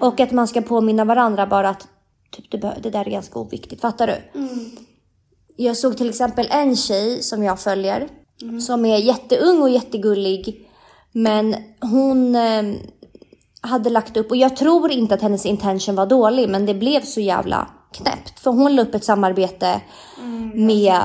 Och 0.01 0.19
att 0.19 0.31
man 0.31 0.47
ska 0.47 0.61
påminna 0.61 1.05
varandra 1.05 1.47
bara 1.47 1.69
att 1.69 1.87
typ, 2.31 2.51
det, 2.51 2.77
det 2.83 2.89
där 2.89 3.07
är 3.07 3.11
ganska 3.11 3.39
oviktigt, 3.39 3.81
fattar 3.81 4.07
du? 4.07 4.41
Jag 5.55 5.77
såg 5.77 5.97
till 5.97 6.09
exempel 6.09 6.47
en 6.51 6.75
tjej 6.75 7.23
som 7.23 7.43
jag 7.43 7.59
följer 7.59 8.09
som 8.61 8.85
är 8.85 8.97
jätteung 8.97 9.61
och 9.61 9.69
jättegullig. 9.69 10.69
Men 11.11 11.55
hon 11.79 12.35
eh, 12.35 12.63
hade 13.61 13.89
lagt 13.89 14.17
upp, 14.17 14.31
och 14.31 14.37
jag 14.37 14.55
tror 14.55 14.91
inte 14.91 15.13
att 15.13 15.21
hennes 15.21 15.45
intention 15.45 15.95
var 15.95 16.05
dålig, 16.05 16.49
men 16.49 16.65
det 16.65 16.73
blev 16.73 17.01
så 17.01 17.19
jävla 17.21 17.67
knäppt. 17.91 18.39
För 18.39 18.51
hon 18.51 18.75
la 18.75 18.81
upp 18.81 18.95
ett 18.95 19.05
samarbete 19.05 19.81
med, 20.53 21.01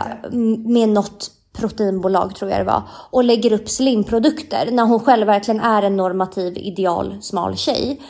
med 0.65 0.89
något 0.89 1.31
proteinbolag 1.53 2.35
tror 2.35 2.51
jag 2.51 2.61
det 2.61 2.65
var 2.65 2.83
och 3.11 3.25
lägger 3.25 3.53
upp 3.53 3.69
slimprodukter 3.69 4.69
när 4.73 4.85
hon 4.85 5.01
själv 5.01 5.27
verkligen 5.27 5.61
är 5.61 5.83
en 5.83 5.97
normativ 5.97 6.59
ideal 6.59 7.17
smal 7.21 7.57
tjej. 7.57 8.03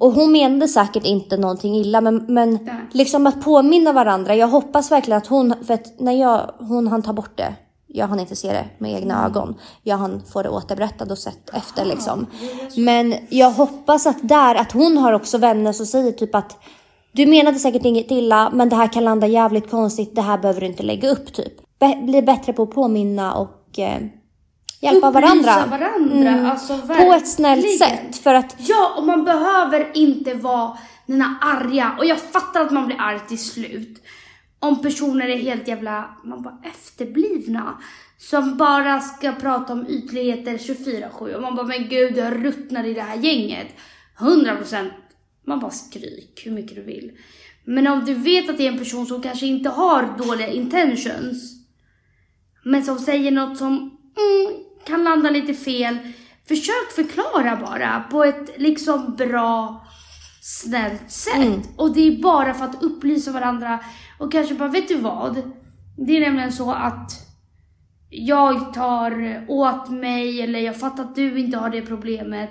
Och 0.00 0.12
hon 0.12 0.32
menade 0.32 0.68
säkert 0.68 1.04
inte 1.04 1.36
någonting 1.36 1.76
illa 1.76 2.00
men, 2.00 2.24
men 2.28 2.70
liksom 2.92 3.26
att 3.26 3.44
påminna 3.44 3.92
varandra. 3.92 4.34
Jag 4.34 4.48
hoppas 4.48 4.90
verkligen 4.92 5.18
att 5.18 5.26
hon, 5.26 5.54
för 5.66 5.74
att 5.74 6.00
när 6.00 6.12
jag, 6.12 6.50
hon 6.58 6.88
hann 6.88 7.02
ta 7.02 7.12
bort 7.12 7.36
det. 7.38 7.54
Jag 7.96 8.08
hann 8.08 8.20
inte 8.20 8.36
se 8.36 8.52
det 8.52 8.64
med 8.78 8.92
egna 8.92 9.26
ögon. 9.26 9.54
Jag 9.82 9.96
hann 9.96 10.22
få 10.32 10.42
det 10.42 10.48
återberättat 10.48 11.10
och 11.10 11.18
sett 11.18 11.50
efter 11.52 11.84
liksom. 11.84 12.26
Men 12.76 13.14
jag 13.28 13.50
hoppas 13.50 14.06
att 14.06 14.28
där, 14.28 14.54
att 14.54 14.72
hon 14.72 14.98
har 14.98 15.12
också 15.12 15.38
vänner 15.38 15.72
som 15.72 15.86
säger 15.86 16.12
typ 16.12 16.34
att 16.34 16.58
du 17.12 17.26
menade 17.26 17.58
säkert 17.58 17.84
inget 17.84 18.10
illa, 18.10 18.50
men 18.50 18.68
det 18.68 18.76
här 18.76 18.92
kan 18.92 19.04
landa 19.04 19.26
jävligt 19.26 19.70
konstigt. 19.70 20.14
Det 20.14 20.22
här 20.22 20.38
behöver 20.38 20.60
du 20.60 20.66
inte 20.66 20.82
lägga 20.82 21.10
upp 21.10 21.32
typ. 21.32 21.52
Bli 22.02 22.22
bättre 22.22 22.52
på 22.52 22.62
att 22.62 22.70
påminna 22.70 23.34
och 23.34 23.78
eh, 23.78 24.02
hjälpa 24.80 25.08
Upplysa 25.08 25.10
varandra. 25.10 25.66
varandra. 25.66 26.50
Alltså, 26.50 26.78
På 26.78 27.14
ett 27.14 27.28
snällt 27.28 27.78
sätt. 27.78 28.16
För 28.16 28.34
att 28.34 28.56
Ja, 28.58 28.94
och 28.98 29.04
man 29.04 29.24
behöver 29.24 29.90
inte 29.94 30.34
vara 30.34 30.78
den 31.06 31.22
här 31.22 31.34
arga. 31.40 31.96
Och 31.98 32.06
jag 32.06 32.20
fattar 32.20 32.60
att 32.60 32.70
man 32.70 32.86
blir 32.86 33.00
arg 33.00 33.20
till 33.28 33.44
slut. 33.44 34.02
Om 34.64 34.82
personer 34.82 35.28
är 35.28 35.38
helt 35.38 35.68
jävla, 35.68 36.16
man 36.24 36.42
bara 36.42 36.58
efterblivna. 36.64 37.82
Som 38.18 38.56
bara 38.56 39.00
ska 39.00 39.32
prata 39.32 39.72
om 39.72 39.86
ytligheter 39.88 40.52
24-7. 40.52 41.34
Och 41.34 41.42
man 41.42 41.56
bara, 41.56 41.66
men 41.66 41.88
gud, 41.88 42.16
jag 42.16 42.44
ruttnar 42.44 42.84
i 42.84 42.94
det 42.94 43.02
här 43.02 43.16
gänget. 43.16 43.66
100% 44.18 44.90
man 45.46 45.60
bara 45.60 45.70
skryk 45.70 46.42
hur 46.44 46.52
mycket 46.52 46.76
du 46.76 46.82
vill. 46.82 47.12
Men 47.64 47.86
om 47.86 48.04
du 48.04 48.14
vet 48.14 48.50
att 48.50 48.58
det 48.58 48.66
är 48.66 48.72
en 48.72 48.78
person 48.78 49.06
som 49.06 49.22
kanske 49.22 49.46
inte 49.46 49.68
har 49.68 50.18
dåliga 50.18 50.48
intentions. 50.48 51.52
Men 52.64 52.84
som 52.84 52.98
säger 52.98 53.30
något 53.30 53.58
som 53.58 53.74
mm, 53.76 54.64
kan 54.86 55.04
landa 55.04 55.30
lite 55.30 55.54
fel. 55.54 55.98
Försök 56.48 56.92
förklara 56.94 57.56
bara 57.56 58.00
på 58.10 58.24
ett 58.24 58.50
liksom 58.56 59.16
bra, 59.16 59.86
snällt 60.42 61.10
sätt. 61.10 61.68
Och 61.76 61.94
det 61.94 62.00
är 62.00 62.22
bara 62.22 62.54
för 62.54 62.64
att 62.64 62.82
upplysa 62.82 63.32
varandra 63.32 63.80
och 64.18 64.32
kanske 64.32 64.54
bara, 64.54 64.68
vet 64.68 64.88
du 64.88 64.98
vad? 64.98 65.42
Det 65.96 66.16
är 66.16 66.20
nämligen 66.20 66.52
så 66.52 66.72
att 66.72 67.10
jag 68.10 68.74
tar 68.74 69.44
åt 69.48 69.90
mig 69.90 70.42
eller 70.42 70.58
jag 70.58 70.76
fattar 70.76 71.04
att 71.04 71.14
du 71.14 71.38
inte 71.40 71.58
har 71.58 71.70
det 71.70 71.82
problemet. 71.82 72.50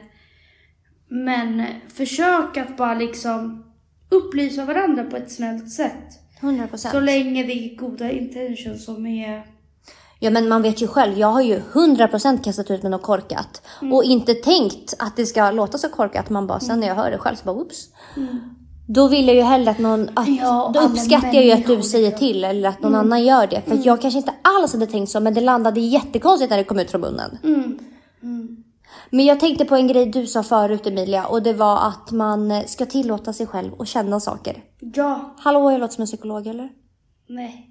Men 1.08 1.66
försök 1.94 2.58
att 2.58 2.78
bara 2.78 2.94
liksom 2.94 3.64
upplysa 4.10 4.66
varandra 4.66 5.04
på 5.04 5.18
ett 5.18 5.32
snällt 5.32 5.72
sätt. 5.72 6.20
100% 6.42 6.78
Så 6.78 7.00
länge 7.00 7.44
det 7.44 7.54
är 7.54 7.76
goda 7.76 8.12
intentions 8.12 8.86
som 8.86 9.06
är... 9.06 9.46
Ja 10.20 10.30
men 10.30 10.50
man 10.50 10.62
vet 10.62 10.82
ju 10.82 10.88
själv, 10.88 11.18
jag 11.18 11.28
har 11.28 11.42
ju 11.42 11.56
100 11.56 12.08
procent 12.08 12.44
kastat 12.44 12.72
ut 12.72 12.82
med 12.82 12.92
något 12.92 13.02
korkat. 13.02 13.62
Och 13.92 14.04
inte 14.04 14.34
tänkt 14.34 14.94
att 15.00 15.16
det 15.16 15.26
ska 15.26 15.52
låta 15.52 15.78
så 15.78 15.90
korkat. 15.90 16.30
Man 16.30 16.48
bara, 16.48 16.60
sen 16.60 16.80
när 16.80 16.88
jag 16.88 16.96
hör 16.96 17.12
det 17.12 17.18
själv 17.18 17.36
så 17.36 17.46
bara, 17.46 17.56
oops. 17.56 17.90
Då 18.88 19.08
vill 19.08 19.28
jag 19.28 19.36
ju 19.36 19.42
hellre 19.42 19.72
att 19.72 19.80
någon, 19.80 20.10
att, 20.14 20.28
Ja, 20.28 20.72
då 20.74 20.80
uppskattar 20.80 21.34
jag 21.34 21.46
ju 21.46 21.52
att 21.52 21.68
du 21.68 21.82
säger 21.82 22.12
till 22.12 22.44
eller 22.44 22.70
att 22.70 22.82
någon 22.82 22.96
annan 22.96 23.24
gör 23.24 23.48
det. 23.48 23.62
För 23.62 23.74
att 23.76 23.86
jag 23.86 24.02
kanske 24.02 24.18
inte 24.18 24.34
alls 24.42 24.74
hade 24.74 24.88
tänkt 24.88 25.10
så, 25.12 25.20
men 25.20 25.34
det 25.34 25.42
landade 25.42 25.80
jättekonstigt 25.80 26.50
när 26.50 26.58
det 26.58 26.64
kom 26.64 26.80
ut 26.80 26.92
från 26.92 27.02
munnen. 27.02 27.38
Men 29.10 29.26
jag 29.26 29.40
tänkte 29.40 29.66
på 29.66 29.76
en 29.76 29.88
grej 29.88 30.06
du 30.06 30.28
sa 30.28 30.44
förut 30.44 30.88
Emilia 30.88 31.26
och 31.26 31.44
det 31.44 31.54
var 31.54 31.88
att 31.88 32.12
man 32.12 32.62
ska 32.66 32.86
tillåta 32.86 33.34
sig 33.34 33.48
själv 33.48 33.72
att 33.82 33.88
känna 33.88 34.20
saker. 34.20 34.64
Ja, 34.80 35.36
Hallå, 35.38 35.72
jag 35.72 35.80
låter 35.80 35.94
som 35.94 36.02
en 36.02 36.08
psykolog 36.08 36.48
eller? 36.48 36.70
nej. 37.30 37.70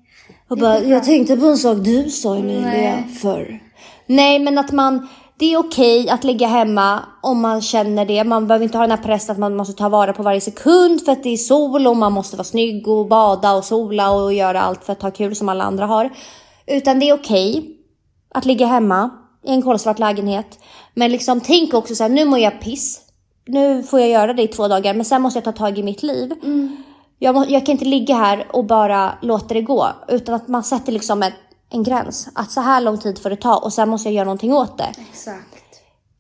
Och 0.48 0.58
bara, 0.58 0.78
jag 0.78 1.04
tänkte 1.04 1.36
på 1.36 1.46
en 1.46 1.56
sak 1.56 1.78
du 1.84 2.10
sa 2.10 2.36
Emilia 2.36 2.62
Nej. 2.62 3.08
förr. 3.22 3.62
Nej, 4.06 4.38
men 4.38 4.58
att 4.58 4.72
man, 4.72 5.08
det 5.43 5.53
är 5.53 5.59
okej 5.59 6.09
att 6.09 6.24
ligga 6.24 6.47
hemma 6.47 7.01
om 7.20 7.40
man 7.40 7.62
känner 7.62 8.05
det. 8.05 8.24
Man 8.24 8.47
behöver 8.47 8.64
inte 8.64 8.78
ha 8.78 8.82
den 8.82 8.99
här 8.99 9.05
pressen 9.05 9.32
att 9.32 9.38
man 9.38 9.57
måste 9.57 9.72
ta 9.74 9.88
vara 9.88 10.12
på 10.12 10.22
varje 10.22 10.40
sekund 10.40 11.05
för 11.05 11.12
att 11.12 11.22
det 11.22 11.28
är 11.28 11.36
sol 11.36 11.86
och 11.86 11.97
man 11.97 12.12
måste 12.12 12.36
vara 12.36 12.45
snygg 12.45 12.88
och 12.88 13.09
bada 13.09 13.53
och 13.53 13.64
sola 13.64 14.11
och 14.11 14.32
göra 14.32 14.61
allt 14.61 14.84
för 14.84 14.93
att 14.93 15.03
ha 15.03 15.11
kul 15.11 15.36
som 15.36 15.49
alla 15.49 15.64
andra 15.64 15.86
har. 15.86 16.11
Utan 16.66 16.99
det 16.99 17.09
är 17.09 17.14
okej 17.14 17.76
att 18.34 18.45
ligga 18.45 18.66
hemma 18.66 19.11
i 19.45 19.51
en 19.51 19.62
kolsvart 19.62 19.99
lägenhet. 19.99 20.59
Men 20.95 21.12
liksom 21.12 21.40
tänk 21.40 21.74
också 21.74 21.95
så 21.95 22.03
här, 22.03 22.11
nu 22.11 22.24
mår 22.24 22.38
jag 22.38 22.61
piss. 22.61 23.01
Nu 23.47 23.82
får 23.82 24.01
jag 24.01 24.09
göra 24.09 24.32
det 24.32 24.43
i 24.43 24.49
två 24.49 24.68
dagar, 24.68 24.95
men 24.95 25.05
sen 25.05 25.22
måste 25.22 25.36
jag 25.36 25.45
ta 25.45 25.53
tag 25.53 25.78
i 25.78 25.82
mitt 25.82 26.03
liv. 26.03 26.32
Jag, 27.18 27.34
må, 27.34 27.45
jag 27.49 27.66
kan 27.66 27.72
inte 27.72 27.84
ligga 27.84 28.14
här 28.14 28.47
och 28.53 28.64
bara 28.64 29.12
låta 29.22 29.55
det 29.55 29.62
gå. 29.62 29.88
Utan 30.09 30.34
att 30.34 30.49
man 30.49 30.64
sätter 30.64 30.93
liksom 30.93 31.22
en, 31.22 31.32
en 31.72 31.82
gräns. 31.82 32.28
Att 32.34 32.50
så 32.50 32.60
här 32.60 32.80
lång 32.80 32.98
tid 32.98 33.18
får 33.18 33.30
det 33.30 33.36
ta 33.36 33.56
och 33.56 33.72
sen 33.72 33.88
måste 33.88 34.08
jag 34.08 34.14
göra 34.14 34.24
någonting 34.24 34.52
åt 34.52 34.78
det. 34.78 34.92
Exakt. 35.10 35.62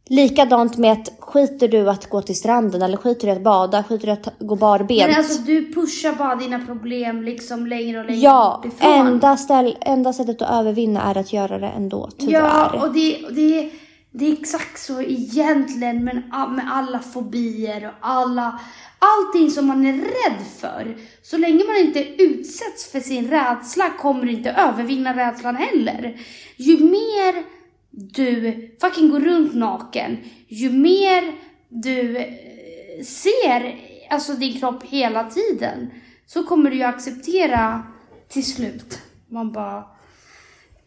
Likadant 0.08 0.78
med 0.78 0.92
att 0.92 1.12
skiter 1.20 1.68
du 1.68 1.90
att 1.90 2.10
gå 2.10 2.22
till 2.22 2.36
stranden 2.36 2.82
eller 2.82 2.96
skiter 2.96 3.26
du 3.26 3.32
att 3.32 3.42
bada, 3.42 3.84
skiter 3.84 4.06
du 4.06 4.12
att 4.12 4.28
gå 4.38 4.56
barbent. 4.56 5.08
Men 5.08 5.18
alltså 5.18 5.42
du 5.42 5.72
pushar 5.72 6.12
bara 6.12 6.36
dina 6.36 6.66
problem 6.66 7.22
liksom 7.22 7.66
längre 7.66 7.98
och 7.98 8.04
längre 8.04 8.20
ja, 8.20 8.64
enda, 8.80 9.36
ställ, 9.36 9.76
enda 9.80 10.12
sättet 10.12 10.42
att 10.42 10.50
övervinna 10.50 11.02
är 11.02 11.18
att 11.18 11.32
göra 11.32 11.58
det 11.58 11.68
ändå, 11.68 12.10
tyvärr. 12.18 12.32
Ja, 12.32 12.82
och 12.86 12.92
det, 12.92 13.18
det, 13.30 13.70
det 14.12 14.28
är 14.28 14.32
exakt 14.32 14.78
så 14.78 15.02
egentligen 15.02 16.04
men 16.04 16.16
med 16.54 16.68
alla 16.70 16.98
fobier 16.98 17.86
och 17.86 18.08
alla, 18.08 18.60
allting 18.98 19.50
som 19.50 19.66
man 19.66 19.86
är 19.86 19.92
rädd 19.92 20.46
för. 20.60 20.96
Så 21.22 21.38
länge 21.38 21.64
man 21.64 21.76
inte 21.76 22.22
utsätts 22.22 22.92
för 22.92 23.00
sin 23.00 23.30
rädsla 23.30 23.90
kommer 23.90 24.24
du 24.24 24.32
inte 24.32 24.50
övervinna 24.50 25.16
rädslan 25.16 25.56
heller. 25.56 26.20
Ju 26.56 26.78
mer 26.84 27.44
du 27.90 28.52
fucking 28.80 29.10
går 29.10 29.20
runt 29.20 29.54
naken, 29.54 30.16
ju 30.48 30.70
mer 30.70 31.34
du 31.68 32.16
eh, 32.16 33.04
ser 33.04 33.76
alltså 34.10 34.32
din 34.32 34.60
kropp 34.60 34.84
hela 34.84 35.24
tiden 35.24 35.90
så 36.26 36.42
kommer 36.42 36.70
du 36.70 36.76
ju 36.76 36.82
acceptera 36.82 37.82
till 38.28 38.52
slut. 38.52 38.98
Man 39.28 39.52
bara 39.52 39.84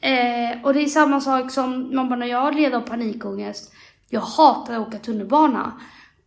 Eh, 0.06 0.64
och 0.64 0.74
det 0.74 0.82
är 0.82 0.86
samma 0.86 1.22
sak 1.22 1.51
som 1.51 1.95
man 1.95 2.10
bara, 2.10 2.20
när 2.20 2.28
jag 2.28 2.56
led 2.56 2.74
av 2.74 2.82
panikångest. 2.82 3.74
Jag 4.10 4.22
hatar 4.22 4.74
att 4.74 4.88
åka 4.88 4.97
tunnelbana. 4.97 5.72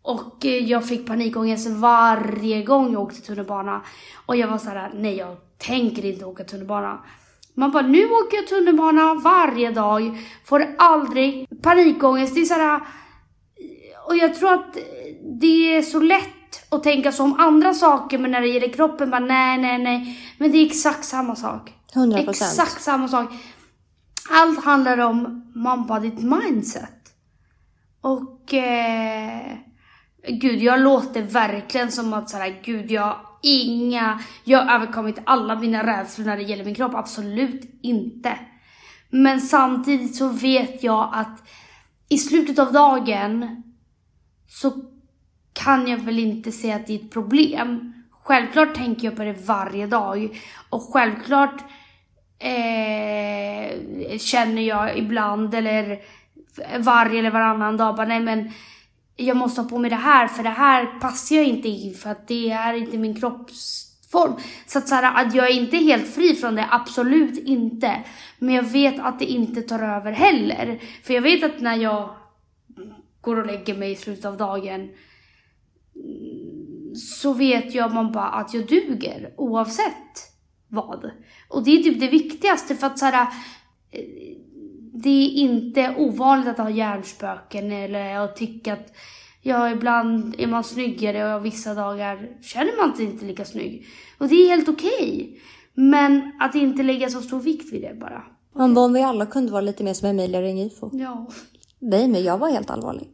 Och 0.03 0.47
eh, 0.47 0.64
jag 0.64 0.89
fick 0.89 1.07
panikångest 1.07 1.68
varje 1.68 2.62
gång 2.62 2.93
jag 2.93 3.03
åkte 3.03 3.20
tunnelbana. 3.20 3.81
Och 4.26 4.37
jag 4.37 4.49
var 4.49 4.59
så 4.59 4.68
här: 4.68 4.91
nej 4.95 5.16
jag 5.16 5.37
tänker 5.59 6.05
inte 6.05 6.24
åka 6.24 6.45
tunnelbana. 6.45 6.99
Man 7.55 7.70
bara, 7.70 7.87
nu 7.87 8.05
åker 8.05 8.37
jag 8.37 8.47
tunnelbana 8.47 9.14
varje 9.14 9.70
dag, 9.70 10.18
får 10.45 10.66
aldrig 10.79 11.47
panikångest. 11.62 12.35
Det 12.35 12.41
är 12.41 12.45
såhär, 12.45 12.81
och 14.07 14.16
jag 14.16 14.35
tror 14.35 14.53
att 14.53 14.76
det 15.41 15.76
är 15.76 15.83
så 15.83 16.01
lätt 16.01 16.72
att 16.72 16.83
tänka 16.83 17.12
så 17.12 17.24
om 17.24 17.41
andra 17.41 17.74
saker, 17.74 18.18
men 18.18 18.31
när 18.31 18.41
det 18.41 18.49
gäller 18.49 18.72
kroppen, 18.72 19.11
bara 19.11 19.20
nej, 19.20 19.59
nej, 19.59 19.79
nej. 19.79 20.18
Men 20.39 20.53
det 20.53 20.59
är 20.59 20.66
exakt 20.66 21.05
samma 21.05 21.37
sak. 21.37 21.72
100%. 21.95 22.31
Exakt 22.31 22.83
samma 22.83 23.09
sak. 23.09 23.31
Allt 24.31 24.64
handlar 24.64 24.99
om, 24.99 25.53
mamma, 25.55 26.01
ditt 26.01 26.22
mindset. 26.22 27.14
Och 28.01 28.55
eh, 28.55 29.57
gud, 30.29 30.62
jag 30.62 30.81
låter 30.81 31.22
verkligen 31.22 31.93
som 31.93 32.12
att 32.12 32.31
såhär, 32.31 32.61
gud, 32.64 32.91
jag 32.91 33.03
har 33.03 33.26
inga, 33.43 34.20
jag 34.45 34.64
har 34.64 34.74
överkommit 34.74 35.18
alla 35.24 35.55
mina 35.55 35.87
rädslor 35.87 36.26
när 36.26 36.37
det 36.37 36.43
gäller 36.43 36.64
min 36.64 36.74
kropp. 36.74 36.95
Absolut 36.95 37.79
inte. 37.83 38.39
Men 39.11 39.41
samtidigt 39.41 40.16
så 40.16 40.29
vet 40.29 40.83
jag 40.83 41.11
att 41.12 41.49
i 42.09 42.18
slutet 42.18 42.59
av 42.59 42.72
dagen 42.72 43.62
så 44.49 44.72
kan 45.53 45.89
jag 45.89 45.99
väl 45.99 46.18
inte 46.18 46.53
säga 46.53 46.76
att 46.76 46.87
det 46.87 46.93
är 46.93 47.05
ett 47.05 47.11
problem. 47.11 47.93
Självklart 48.11 48.74
tänker 48.74 49.05
jag 49.05 49.16
på 49.16 49.24
det 49.24 49.47
varje 49.47 49.87
dag 49.87 50.41
och 50.70 50.83
självklart 50.93 51.64
eh, 52.39 54.18
känner 54.18 54.62
jag 54.62 54.99
ibland 54.99 55.55
eller 55.55 55.99
varje 56.78 57.18
eller 57.18 57.30
varannan 57.30 57.76
dag 57.76 57.97
bara 57.97 58.07
nej 58.07 58.20
men 58.20 58.51
jag 59.16 59.36
måste 59.36 59.61
ha 59.61 59.68
på 59.68 59.78
mig 59.78 59.91
det 59.91 59.97
här 59.97 60.28
för 60.28 60.43
det 60.43 60.49
här 60.49 61.01
passar 61.01 61.36
jag 61.36 61.45
inte 61.45 61.68
i 61.68 61.95
för 61.95 62.11
att 62.11 62.28
det 62.28 62.51
är 62.51 62.74
inte 62.74 62.99
min 62.99 63.20
kroppsform. 63.20 64.32
Så 64.66 64.78
att, 64.78 64.89
så 64.89 64.95
här, 64.95 65.26
att 65.26 65.34
jag 65.34 65.51
är 65.51 65.55
inte 65.55 65.76
helt 65.76 66.14
fri 66.14 66.34
från 66.34 66.55
det, 66.55 66.66
absolut 66.70 67.39
inte. 67.39 68.05
Men 68.39 68.55
jag 68.55 68.62
vet 68.62 69.01
att 69.01 69.18
det 69.18 69.24
inte 69.24 69.62
tar 69.62 69.97
över 69.97 70.12
heller. 70.12 70.78
För 71.03 71.14
jag 71.14 71.22
vet 71.22 71.45
att 71.45 71.61
när 71.61 71.76
jag 71.76 72.14
går 73.20 73.41
och 73.41 73.47
lägger 73.47 73.76
mig 73.76 73.93
i 73.93 73.97
slutet 73.97 74.24
av 74.24 74.36
dagen 74.36 74.80
mm, 74.80 74.91
så 76.95 77.32
vet 77.32 77.74
jag 77.74 77.95
man 77.95 78.12
bara 78.12 78.28
att 78.28 78.55
jag 78.55 78.66
duger 78.66 79.34
oavsett 79.36 80.28
vad. 80.69 81.11
Och 81.49 81.64
det 81.64 81.71
är 81.71 81.83
typ 81.83 82.01
det 82.01 82.09
viktigaste 82.09 82.75
för 82.75 82.87
att 82.87 82.99
så 82.99 83.05
här, 83.05 83.27
eh, 83.91 84.01
det 84.93 85.09
är 85.09 85.29
inte 85.31 85.95
ovanligt 85.99 86.49
att 86.49 86.59
ha 86.59 86.71
hjärnspöken 86.71 87.73
eller 87.73 88.16
att 88.16 88.37
tycka 88.37 88.73
att 88.73 88.93
ja, 89.43 89.71
ibland 89.71 90.35
är 90.39 90.47
man 90.47 90.64
snyggare 90.64 91.35
och 91.35 91.45
vissa 91.45 91.75
dagar 91.75 92.29
känner 92.43 92.77
man 92.77 92.97
sig 92.97 93.05
inte 93.05 93.25
lika 93.25 93.45
snygg. 93.45 93.87
Och 94.19 94.29
det 94.29 94.35
är 94.35 94.49
helt 94.49 94.69
okej. 94.69 94.91
Okay. 94.91 95.39
Men 95.75 96.33
att 96.41 96.55
inte 96.55 96.83
lägga 96.83 97.11
så 97.11 97.21
stor 97.21 97.41
vikt 97.41 97.73
vid 97.73 97.83
det 97.83 97.95
bara. 98.01 98.23
Man 98.55 98.75
bara 98.75 98.85
om 98.85 98.93
vi 98.93 99.03
alla 99.03 99.27
kunde 99.27 99.53
vara 99.53 99.61
lite 99.61 99.85
mer 99.85 99.95
som 99.95 100.09
Emilia 100.09 100.43
Ringifo. 100.43 100.91
Ja. 100.93 101.27
Nej, 101.79 102.09
men 102.09 102.23
jag 102.23 102.39
var 102.39 102.51
helt 102.51 102.71
allvarlig. 102.71 103.09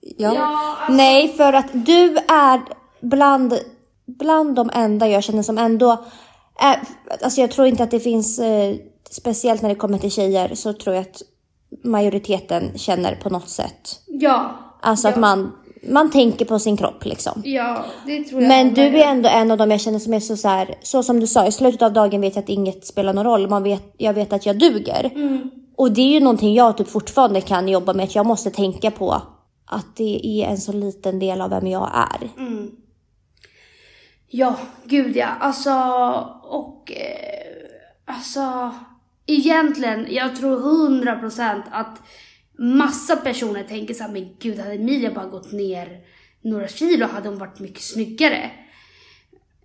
Ja. 0.00 0.34
Ja, 0.34 0.76
alltså- 0.78 0.92
Nej, 0.92 1.28
för 1.28 1.52
att 1.52 1.86
du 1.86 2.16
är 2.16 2.60
bland, 3.00 3.58
bland 4.06 4.54
de 4.54 4.70
enda 4.74 5.08
jag 5.08 5.24
känner 5.24 5.42
som 5.42 5.58
ändå 5.58 6.04
är, 6.58 6.80
alltså 7.22 7.40
jag 7.40 7.50
tror 7.50 7.66
inte 7.66 7.82
att 7.82 7.90
det 7.90 8.00
finns, 8.00 8.38
eh, 8.38 8.76
speciellt 9.10 9.62
när 9.62 9.68
det 9.68 9.74
kommer 9.74 9.98
till 9.98 10.10
tjejer, 10.10 10.54
så 10.54 10.72
tror 10.72 10.96
jag 10.96 11.02
att 11.02 11.22
majoriteten 11.84 12.78
känner 12.78 13.14
på 13.14 13.30
något 13.30 13.48
sätt. 13.48 14.00
Ja. 14.06 14.50
Alltså 14.80 15.08
ja. 15.08 15.12
att 15.12 15.20
man, 15.20 15.52
man 15.88 16.10
tänker 16.10 16.44
på 16.44 16.58
sin 16.58 16.76
kropp 16.76 17.04
liksom. 17.04 17.42
Ja, 17.44 17.84
det 18.06 18.24
tror 18.24 18.42
jag. 18.42 18.48
Men 18.48 18.74
du 18.74 18.82
är 18.82 19.10
ändå 19.10 19.28
en 19.28 19.50
av 19.50 19.58
dem 19.58 19.70
jag 19.70 19.80
känner 19.80 19.98
som 19.98 20.14
är 20.14 20.20
så, 20.20 20.36
så 20.36 20.48
här, 20.48 20.74
så 20.82 21.02
som 21.02 21.20
du 21.20 21.26
sa, 21.26 21.46
i 21.46 21.52
slutet 21.52 21.82
av 21.82 21.92
dagen 21.92 22.20
vet 22.20 22.36
jag 22.36 22.42
att 22.42 22.48
inget 22.48 22.86
spelar 22.86 23.12
någon 23.12 23.24
roll. 23.24 23.48
Man 23.48 23.62
vet, 23.62 23.94
jag 23.96 24.14
vet 24.14 24.32
att 24.32 24.46
jag 24.46 24.58
duger. 24.58 25.10
Mm. 25.14 25.50
Och 25.76 25.92
det 25.92 26.00
är 26.00 26.12
ju 26.12 26.20
någonting 26.20 26.54
jag 26.54 26.76
typ 26.76 26.88
fortfarande 26.88 27.40
kan 27.40 27.68
jobba 27.68 27.92
med, 27.92 28.04
att 28.04 28.14
jag 28.14 28.26
måste 28.26 28.50
tänka 28.50 28.90
på 28.90 29.22
att 29.66 29.96
det 29.96 30.26
är 30.26 30.48
en 30.48 30.58
så 30.58 30.72
liten 30.72 31.18
del 31.18 31.40
av 31.40 31.50
vem 31.50 31.66
jag 31.66 31.90
är. 31.94 32.42
Mm. 32.42 32.70
Ja, 34.30 34.58
gud 34.84 35.16
ja. 35.16 35.26
Alltså, 35.26 35.72
och 36.42 36.92
eh, 36.92 38.14
alltså 38.16 38.74
egentligen, 39.26 40.06
jag 40.10 40.36
tror 40.36 40.60
hundra 40.60 41.16
procent 41.16 41.64
att 41.70 42.02
massa 42.58 43.16
personer 43.16 43.62
tänker 43.62 43.94
så 43.94 44.02
här, 44.02 44.10
men 44.12 44.36
gud, 44.38 44.58
hade 44.58 44.74
Emilia 44.74 45.10
bara 45.14 45.26
gått 45.26 45.52
ner 45.52 46.00
några 46.42 46.68
kilo 46.68 47.06
hade 47.06 47.28
hon 47.28 47.38
varit 47.38 47.60
mycket 47.60 47.82
snyggare. 47.82 48.50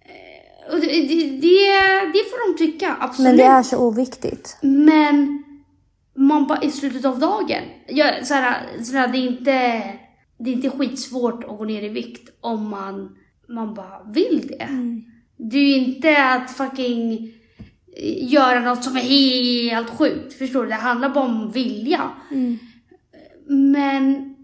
Eh, 0.02 0.74
Och 0.74 0.80
det, 0.80 0.88
det, 0.88 1.16
det, 1.30 1.80
det 2.14 2.24
får 2.30 2.52
de 2.52 2.58
tycka, 2.58 2.98
absolut. 3.00 3.28
Men 3.28 3.38
det 3.38 3.44
är 3.44 3.64
så 3.64 3.78
oviktigt. 3.78 4.58
Men 4.62 5.44
man 6.16 6.48
bara 6.48 6.62
i 6.62 6.72
slutet 6.72 7.06
av 7.06 7.20
dagen. 7.20 7.64
Jag, 7.88 8.28
så 8.28 8.34
här, 8.34 8.84
så 8.84 8.98
här, 8.98 9.08
det, 9.08 9.18
är 9.18 9.28
inte, 9.28 9.82
det 10.38 10.50
är 10.50 10.54
inte 10.54 10.70
skitsvårt 10.70 11.44
att 11.44 11.58
gå 11.58 11.66
ner 11.66 11.82
i 11.82 11.90
vikt 11.90 12.30
om 12.42 12.70
man, 12.70 13.18
man 13.48 13.74
bara 13.74 14.04
vill 14.04 14.48
det. 14.48 14.68
Det 15.38 15.58
är 15.58 15.68
ju 15.68 15.76
inte 15.76 16.24
att 16.24 16.52
fucking 16.52 17.34
göra 18.22 18.60
något 18.60 18.84
som 18.84 18.98
är 18.98 19.02
helt 19.02 19.90
sjukt. 19.90 20.34
Förstår 20.34 20.64
du? 20.64 20.70
Det 20.70 20.76
handlar 20.76 21.10
bara 21.10 21.26
om 21.26 21.52
vilja. 21.52 22.12
Men 23.48 24.36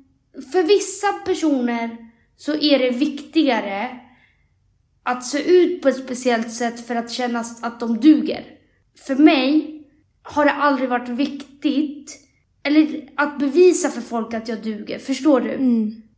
för 0.51 0.63
vissa 0.63 1.07
personer 1.25 1.97
så 2.37 2.55
är 2.55 2.79
det 2.79 2.89
viktigare 2.89 3.99
att 5.03 5.25
se 5.25 5.61
ut 5.61 5.81
på 5.81 5.89
ett 5.89 6.03
speciellt 6.03 6.51
sätt 6.51 6.87
för 6.87 6.95
att 6.95 7.11
känna 7.11 7.39
att 7.61 7.79
de 7.79 7.99
duger. 7.99 8.45
För 9.07 9.15
mig 9.15 9.75
har 10.23 10.45
det 10.45 10.51
aldrig 10.51 10.89
varit 10.89 11.09
viktigt 11.09 12.19
eller 12.63 13.09
att 13.15 13.39
bevisa 13.39 13.89
för 13.89 14.01
folk 14.01 14.33
att 14.33 14.47
jag 14.47 14.63
duger. 14.63 14.99
Förstår 14.99 15.41
du? 15.41 15.53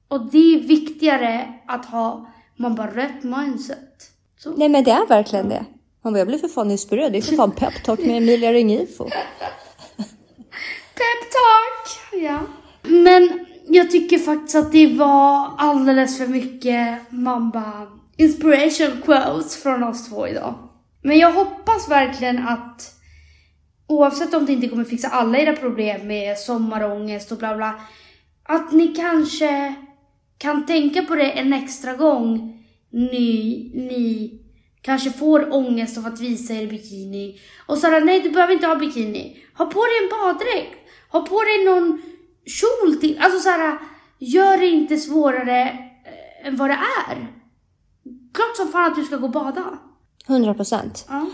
Och 0.07 0.31
det 0.31 0.55
är 0.55 0.59
viktigare 0.59 1.53
att 1.67 1.85
ha 1.85 2.27
man 2.61 2.75
bara 2.75 2.95
rätt 2.95 3.23
mindset. 3.23 4.11
Så. 4.37 4.51
Nej 4.51 4.69
men 4.69 4.83
det 4.83 4.91
är 4.91 5.07
verkligen 5.07 5.49
det. 5.49 5.65
Man 6.03 6.13
bara, 6.13 6.19
jag 6.19 6.27
blir 6.27 6.37
för 6.37 6.47
fan 6.47 6.71
inspirerad. 6.71 7.11
Det 7.11 7.17
är 7.17 7.21
för 7.21 7.35
fan 7.35 7.51
peptalk 7.51 7.99
med 7.99 8.17
Emilia 8.17 8.53
Ringifo. 8.53 9.03
Peptalk! 10.93 12.23
Ja. 12.23 12.39
Men 12.81 13.45
jag 13.67 13.91
tycker 13.91 14.17
faktiskt 14.17 14.55
att 14.55 14.71
det 14.71 14.87
var 14.87 15.51
alldeles 15.57 16.17
för 16.17 16.27
mycket 16.27 16.99
man 17.09 17.49
bara 17.49 17.87
inspiration 18.17 19.01
quotes 19.05 19.63
från 19.63 19.83
oss 19.83 20.09
två 20.09 20.27
idag. 20.27 20.55
Men 21.01 21.17
jag 21.19 21.31
hoppas 21.31 21.89
verkligen 21.89 22.47
att 22.47 22.95
oavsett 23.87 24.33
om 24.33 24.45
det 24.45 24.53
inte 24.53 24.67
kommer 24.67 24.83
fixa 24.83 25.07
alla 25.07 25.37
era 25.37 25.53
problem 25.53 26.07
med 26.07 26.37
sommarångest 26.37 27.31
och 27.31 27.37
bla 27.37 27.55
bla, 27.55 27.75
att 28.43 28.71
ni 28.71 28.87
kanske 28.87 29.75
kan 30.41 30.65
tänka 30.65 31.03
på 31.03 31.15
det 31.15 31.31
en 31.31 31.53
extra 31.53 31.93
gång 31.93 32.57
ni, 32.89 33.71
ni 33.75 34.39
kanske 34.81 35.11
får 35.11 35.53
ångest 35.53 35.97
av 35.97 36.05
att 36.05 36.19
visa 36.19 36.53
er 36.53 36.67
bikini. 36.67 37.39
Och 37.67 37.77
så 37.77 37.87
här, 37.87 38.01
nej 38.01 38.21
du 38.21 38.29
behöver 38.29 38.53
inte 38.53 38.67
ha 38.67 38.75
bikini. 38.75 39.37
Ha 39.57 39.65
på 39.65 39.79
dig 39.79 39.93
en 40.03 40.09
baddräkt. 40.09 40.77
Ha 41.11 41.21
på 41.21 41.41
dig 41.43 41.65
någon 41.65 42.01
kjol 42.45 42.95
till. 42.95 43.19
Alltså 43.19 43.39
så 43.39 43.49
här, 43.49 43.77
gör 44.19 44.57
det 44.57 44.67
inte 44.67 44.97
svårare 44.97 45.61
eh, 45.61 46.47
än 46.47 46.57
vad 46.57 46.69
det 46.69 46.79
är. 47.07 47.27
Klart 48.33 48.57
som 48.57 48.67
fan 48.67 48.91
att 48.91 48.95
du 48.95 49.03
ska 49.03 49.17
gå 49.17 49.25
och 49.25 49.31
bada. 49.31 49.79
100 50.27 50.53
procent. 50.53 51.05
Ja. 51.09 51.29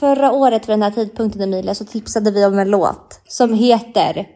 Förra 0.00 0.32
året 0.32 0.68
vid 0.68 0.72
den 0.72 0.82
här 0.82 0.90
tidpunkten 0.90 1.42
Emilia 1.42 1.74
så 1.74 1.84
tipsade 1.84 2.30
vi 2.30 2.44
om 2.44 2.58
en 2.58 2.70
låt 2.70 3.20
som 3.28 3.54
heter 3.54 4.26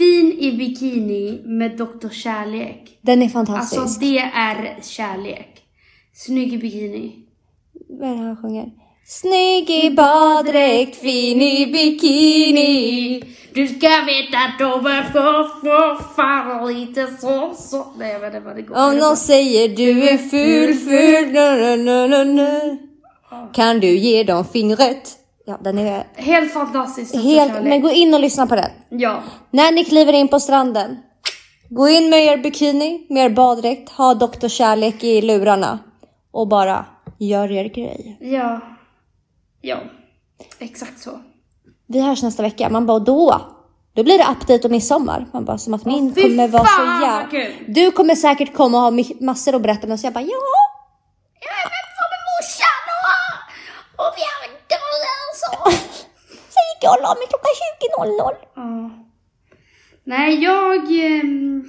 Fin 0.00 0.32
i 0.38 0.52
bikini 0.52 1.42
med 1.44 1.76
Dr. 1.76 2.08
Kärlek. 2.08 2.98
Den 3.02 3.22
är 3.22 3.28
fantastisk. 3.28 3.82
Alltså 3.82 4.00
det 4.00 4.18
är 4.18 4.82
kärlek. 4.82 5.62
Snygg 6.14 6.52
i 6.52 6.58
bikini. 6.58 7.12
Vad 7.88 8.10
är 8.10 8.14
det 8.14 8.22
han 8.22 8.36
sjunger? 8.36 8.70
Snygg 9.06 9.70
i 9.70 9.90
baddräkt, 9.90 10.96
fin 10.96 11.42
i 11.42 11.66
bikini. 11.66 13.22
Du 13.54 13.68
ska 13.68 13.88
veta 13.88 14.38
att 14.38 14.58
de 14.58 14.86
är 14.86 15.02
för, 15.02 15.60
för 15.60 16.14
fan 16.16 16.74
lite 16.74 17.06
så, 17.06 17.54
så. 17.56 17.86
Nej 17.98 18.12
jag 18.12 18.20
vet 18.20 18.34
inte 18.34 18.46
vad 18.46 18.56
det 18.56 18.62
går. 18.62 18.88
Om 18.88 18.96
någon 18.98 19.16
säger 19.16 19.68
du 19.68 20.08
är 20.08 20.18
ful, 20.18 20.74
ful, 20.74 21.32
na, 21.32 21.76
na, 21.76 22.06
na, 22.06 22.24
na. 22.24 22.78
Kan 23.52 23.80
du 23.80 23.98
ge 23.98 24.24
dem 24.24 24.44
fingret? 24.44 25.16
Ja, 25.46 25.58
den 25.64 25.78
är 25.78 26.06
Helt 26.14 26.52
fantastiskt. 26.52 27.14
Dr. 27.14 27.20
helt... 27.20 27.62
Men 27.62 27.80
gå 27.80 27.90
in 27.90 28.14
och 28.14 28.20
lyssna 28.20 28.46
på 28.46 28.54
den. 28.54 28.70
Ja. 28.90 29.22
När 29.50 29.72
ni 29.72 29.84
kliver 29.84 30.12
in 30.12 30.28
på 30.28 30.40
stranden, 30.40 30.98
gå 31.68 31.88
in 31.88 32.10
med 32.10 32.24
er 32.24 32.36
bikini, 32.36 33.06
med 33.10 33.24
er 33.24 33.30
baddräkt, 33.30 33.88
ha 33.88 34.14
Dr. 34.14 34.48
Kärlek 34.48 35.04
i 35.04 35.22
lurarna 35.22 35.78
och 36.32 36.48
bara 36.48 36.84
gör 37.18 37.52
er 37.52 37.64
grej. 37.64 38.18
Ja. 38.20 38.60
Ja. 39.60 39.78
Exakt 40.58 40.98
så. 40.98 41.20
Vi 41.86 42.00
hörs 42.00 42.22
nästa 42.22 42.42
vecka. 42.42 42.68
Man 42.70 42.86
bara, 42.86 42.98
då? 42.98 43.40
Då 43.94 44.02
blir 44.02 44.18
det 44.18 44.26
aptit 44.26 44.64
och 44.64 44.70
midsommar. 44.70 45.26
Man 45.32 45.44
bara, 45.44 45.58
som 45.58 45.74
att 45.74 45.84
min 45.84 46.14
fy 46.14 46.22
kommer 46.22 46.48
vara 46.48 46.64
så 46.64 47.04
jävla... 47.04 47.54
Du 47.68 47.90
kommer 47.90 48.14
säkert 48.14 48.54
komma 48.54 48.78
och 48.78 48.82
ha 48.94 49.04
massor 49.20 49.54
att 49.54 49.62
berätta, 49.62 49.86
men 49.86 49.98
så 49.98 50.06
jag 50.06 50.12
bara, 50.12 50.24
ja. 50.24 50.52
Jag 51.40 51.56
är 51.62 51.68
med 51.74 51.86
på 51.98 52.04
med 52.12 52.22
morsan 52.30 52.84
och, 53.00 53.32
och 54.02 54.12
vi 54.16 54.22
har 54.30 54.40
en 54.48 54.56
dålig 54.74 55.16
så. 55.42 55.52
Jag 56.80 56.96
la 57.02 57.14
mig 57.14 57.26
klockan 57.28 57.50
20.00. 58.16 58.34
Ja. 58.54 58.90
Nej, 60.04 60.42
jag... 60.44 60.76
ehm, 61.20 61.64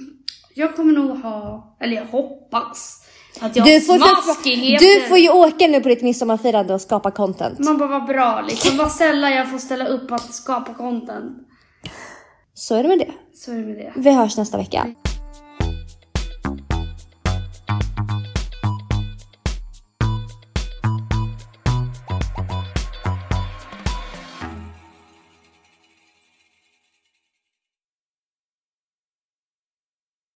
Jag 0.54 0.76
kommer 0.76 0.92
nog 0.92 1.18
ha... 1.18 1.76
Eller 1.80 1.96
jag 1.96 2.04
hoppas 2.06 2.98
att 3.40 3.56
jag 3.56 3.66
Du 3.66 3.80
får, 3.80 3.94
smaskigheter. 4.24 4.84
du 4.86 5.08
får 5.08 5.18
ju 5.18 5.30
åka 5.30 5.66
nu 5.66 5.80
på 5.80 5.88
ditt 5.88 6.02
midsommarfirande 6.02 6.74
och 6.74 6.80
skapa 6.80 7.10
content. 7.10 7.58
Man 7.58 7.78
bara 7.78 7.88
vara 7.88 8.00
bra 8.00 8.44
liksom. 8.48 8.76
Vad 8.76 8.92
sällan 8.92 9.32
jag 9.32 9.50
får 9.50 9.58
ställa 9.58 9.86
upp 9.86 10.12
att 10.12 10.34
skapa 10.34 10.74
content. 10.74 11.38
Så 12.54 12.74
är 12.74 12.82
det 12.82 12.88
med 12.88 12.98
det. 12.98 13.12
Så 13.34 13.52
är 13.52 13.56
det 13.56 13.62
med 13.66 13.76
det. 13.76 13.92
Vi 13.96 14.10
hörs 14.12 14.36
nästa 14.36 14.56
vecka. 14.56 14.86